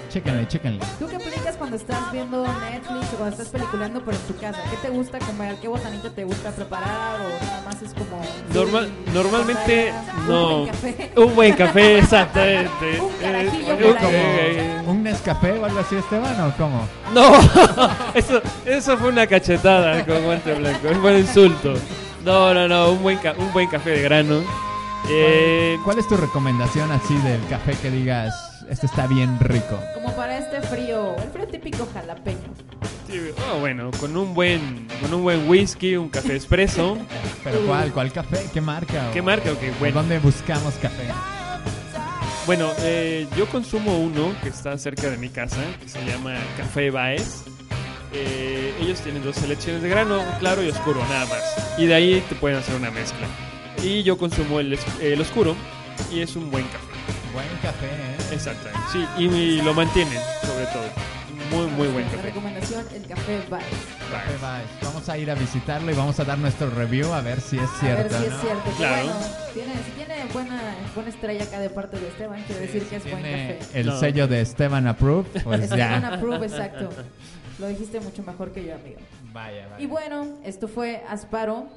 Chéquenle, 0.08 0.48
chéquenle. 0.48 0.80
¿Tú 0.98 1.06
qué 1.06 1.16
aplicas 1.16 1.56
cuando 1.56 1.76
estás 1.76 2.10
viendo 2.12 2.42
Netflix 2.42 3.12
o 3.12 3.16
cuando 3.18 3.28
estás 3.36 3.48
peliculando 3.48 3.98
en 4.00 4.04
tu 4.18 4.36
casa? 4.40 4.58
¿Qué 4.70 4.76
te 4.78 4.88
gusta 4.88 5.18
comer? 5.18 5.56
¿Qué 5.60 5.68
botanita 5.68 6.08
te 6.10 6.24
gusta 6.24 6.50
preparar? 6.50 7.20
¿O 7.20 7.44
nada 7.44 7.62
más 7.66 7.82
es 7.82 7.92
como... 7.92 8.18
Normal, 8.54 8.86
sí, 9.04 9.10
normalmente 9.12 9.92
no. 10.26 10.62
Un 10.62 10.64
buen 10.64 10.66
café. 10.72 11.12
Un 11.16 11.34
buen 11.34 11.52
café, 11.54 11.98
exactamente. 11.98 13.00
Un 13.02 13.12
carajillo 13.20 13.72
Eh, 13.74 13.76
por 13.76 13.90
un- 13.90 13.98
ahí. 13.98 14.14
eh, 14.14 14.82
¿Un 14.86 15.02
Nescafé 15.02 15.52
o 15.58 15.64
algo 15.66 15.78
así, 15.80 15.96
Esteban, 15.96 16.40
o 16.40 16.56
cómo? 16.56 16.88
No, 17.12 17.32
eso, 18.14 18.40
eso 18.64 18.96
fue 18.96 19.10
una 19.10 19.26
cachetada 19.26 20.06
con 20.06 20.22
guante 20.24 20.54
blanco, 20.54 20.88
un 20.88 21.16
insulto. 21.18 21.74
No, 22.24 22.54
no, 22.54 22.66
no, 22.66 22.92
un 22.92 23.02
buen, 23.02 23.18
ca- 23.18 23.34
un 23.36 23.52
buen 23.52 23.68
café 23.68 23.90
de 23.90 24.02
grano. 24.02 24.40
Eh, 25.10 25.76
¿Cuál 25.84 25.98
es 25.98 26.08
tu 26.08 26.16
recomendación 26.16 26.90
así 26.92 27.14
del 27.18 27.44
café 27.48 27.72
que 27.74 27.90
digas, 27.90 28.34
este 28.70 28.86
está 28.86 29.06
bien 29.06 29.38
rico? 29.40 29.78
Como 29.94 30.14
para 30.14 30.38
este 30.38 30.60
frío, 30.62 31.16
el 31.22 31.30
frío 31.30 31.46
típico 31.48 31.88
jalapeño. 31.92 32.38
sí, 33.08 33.20
oh, 33.52 33.60
bueno, 33.60 33.90
con 34.00 34.16
un 34.16 34.34
buen, 34.34 34.86
con 35.00 35.12
un 35.14 35.22
buen 35.22 35.48
whisky, 35.48 35.96
un 35.96 36.08
café 36.08 36.36
espresso. 36.36 36.98
¿Pero 37.44 37.60
cuál? 37.66 37.92
¿Cuál 37.92 38.12
café? 38.12 38.46
¿Qué 38.52 38.60
marca? 38.60 39.10
¿Qué 39.12 39.20
o- 39.20 39.24
marca? 39.24 39.50
Ok, 39.52 39.58
o 39.76 39.78
bueno. 39.80 40.00
¿Dónde 40.00 40.18
buscamos 40.18 40.74
café? 40.74 41.04
Bueno, 42.46 42.70
eh, 42.80 43.26
yo 43.36 43.46
consumo 43.46 43.98
uno 43.98 44.32
que 44.42 44.48
está 44.48 44.76
cerca 44.78 45.10
de 45.10 45.18
mi 45.18 45.28
casa, 45.28 45.58
que 45.82 45.88
se 45.88 46.02
llama 46.06 46.34
Café 46.56 46.90
Baez. 46.90 47.42
Eh, 48.14 48.74
ellos 48.80 49.00
tienen 49.00 49.22
dos 49.22 49.36
selecciones 49.36 49.82
de 49.82 49.88
grano, 49.90 50.22
claro 50.38 50.62
y 50.62 50.68
oscuro, 50.70 51.00
nada 51.10 51.26
más. 51.26 51.42
Y 51.76 51.84
de 51.84 51.94
ahí 51.94 52.24
te 52.26 52.34
pueden 52.34 52.56
hacer 52.58 52.74
una 52.74 52.90
mezcla. 52.90 53.26
Y 53.84 54.02
yo 54.02 54.16
consumo 54.16 54.60
el, 54.60 54.78
el 55.02 55.20
oscuro 55.20 55.54
y 56.10 56.20
es 56.20 56.36
un 56.36 56.50
buen 56.50 56.64
café. 56.64 56.97
Buen 57.38 57.60
café, 57.62 57.86
¿eh? 57.86 58.16
Exacto, 58.34 58.68
sí, 58.92 59.04
y, 59.18 59.24
y 59.26 59.62
lo 59.62 59.72
mantienen, 59.74 60.18
sobre 60.42 60.66
todo. 60.66 60.82
Muy, 61.52 61.66
muy 61.70 61.88
buen 61.88 62.04
La 62.06 62.10
café. 62.10 62.22
recomendación, 62.22 62.84
el 62.94 63.06
café 63.06 63.40
Baez. 63.48 63.64
Café 64.10 64.36
Baez. 64.42 64.66
Vamos 64.82 65.08
a 65.08 65.16
ir 65.18 65.30
a 65.30 65.34
visitarlo 65.34 65.90
y 65.90 65.94
vamos 65.94 66.18
a 66.20 66.24
dar 66.24 66.36
nuestro 66.38 66.68
review 66.70 67.12
a 67.12 67.20
ver 67.20 67.40
si 67.40 67.56
es 67.58 67.62
A 67.62 67.86
ver 67.86 68.08
cierto. 68.10 68.18
si 68.18 68.28
¿no? 68.28 68.34
es 68.34 68.40
cierto. 68.42 68.64
que 68.70 68.76
Claro. 68.76 69.04
Bueno, 69.04 69.20
tiene, 69.54 69.72
si 69.84 69.90
tiene 69.92 70.24
buena, 70.32 70.60
buena 70.94 71.10
estrella 71.10 71.44
acá 71.44 71.60
de 71.60 71.70
parte 71.70 71.98
de 72.00 72.08
Esteban, 72.08 72.42
quiere 72.42 72.60
decir 72.62 72.82
que 72.88 72.96
es 72.96 73.04
buen 73.04 73.22
café. 73.22 73.58
el 73.74 73.86
No. 73.86 73.98
sello 74.00 74.26
de 74.28 74.40
Esteban 74.40 74.86
Approved, 74.88 75.42
pues 75.44 75.60
Esteban 75.62 76.02
ya. 76.02 76.14
approve, 76.14 76.46
exacto. 76.46 76.90
Lo 77.60 77.68
dijiste 77.68 78.00
mucho 78.00 78.22
mejor 78.24 78.52
que 78.52 78.64
yo, 78.64 78.74
amigo. 78.74 78.98
Vaya, 79.32 79.68
vaya. 79.68 79.82
Y 79.82 79.86
bueno, 79.86 80.38
esto 80.44 80.66
fue 80.68 81.02
Asparo. 81.08 81.68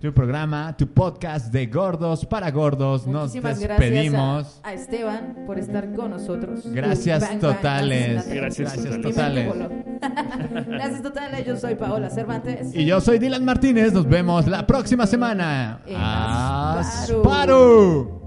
Tu 0.00 0.12
programa, 0.14 0.76
tu 0.76 0.86
podcast 0.86 1.52
de 1.52 1.66
gordos 1.66 2.24
para 2.24 2.52
gordos. 2.52 3.04
Nos 3.04 3.32
despedimos. 3.32 4.60
gracias 4.60 4.60
a, 4.62 4.68
a 4.68 4.72
Esteban 4.72 5.36
por 5.44 5.58
estar 5.58 5.92
con 5.92 6.10
nosotros. 6.12 6.60
Gracias 6.66 7.20
Bang, 7.20 7.30
bang, 7.30 7.40
totales. 7.40 8.28
gracias, 8.28 8.76
Gracias 8.76 8.84
Gracias 8.96 9.02
totales. 9.02 9.52
totales. 9.52 9.86
Gracias 10.68 11.02
totales. 11.02 11.44
Yo 11.46 11.56
soy 11.56 11.74
Paola 11.74 12.10
Cervantes. 12.10 12.72
Y 12.76 12.84
yo 12.84 13.00
soy 13.00 13.18
Dylan 13.18 13.44
Martínez. 13.44 13.92
Nos 13.92 14.08
vemos 14.08 14.46
la 14.46 14.64
próxima 14.64 15.04
semana. 15.04 15.80
Asparo. 16.78 18.17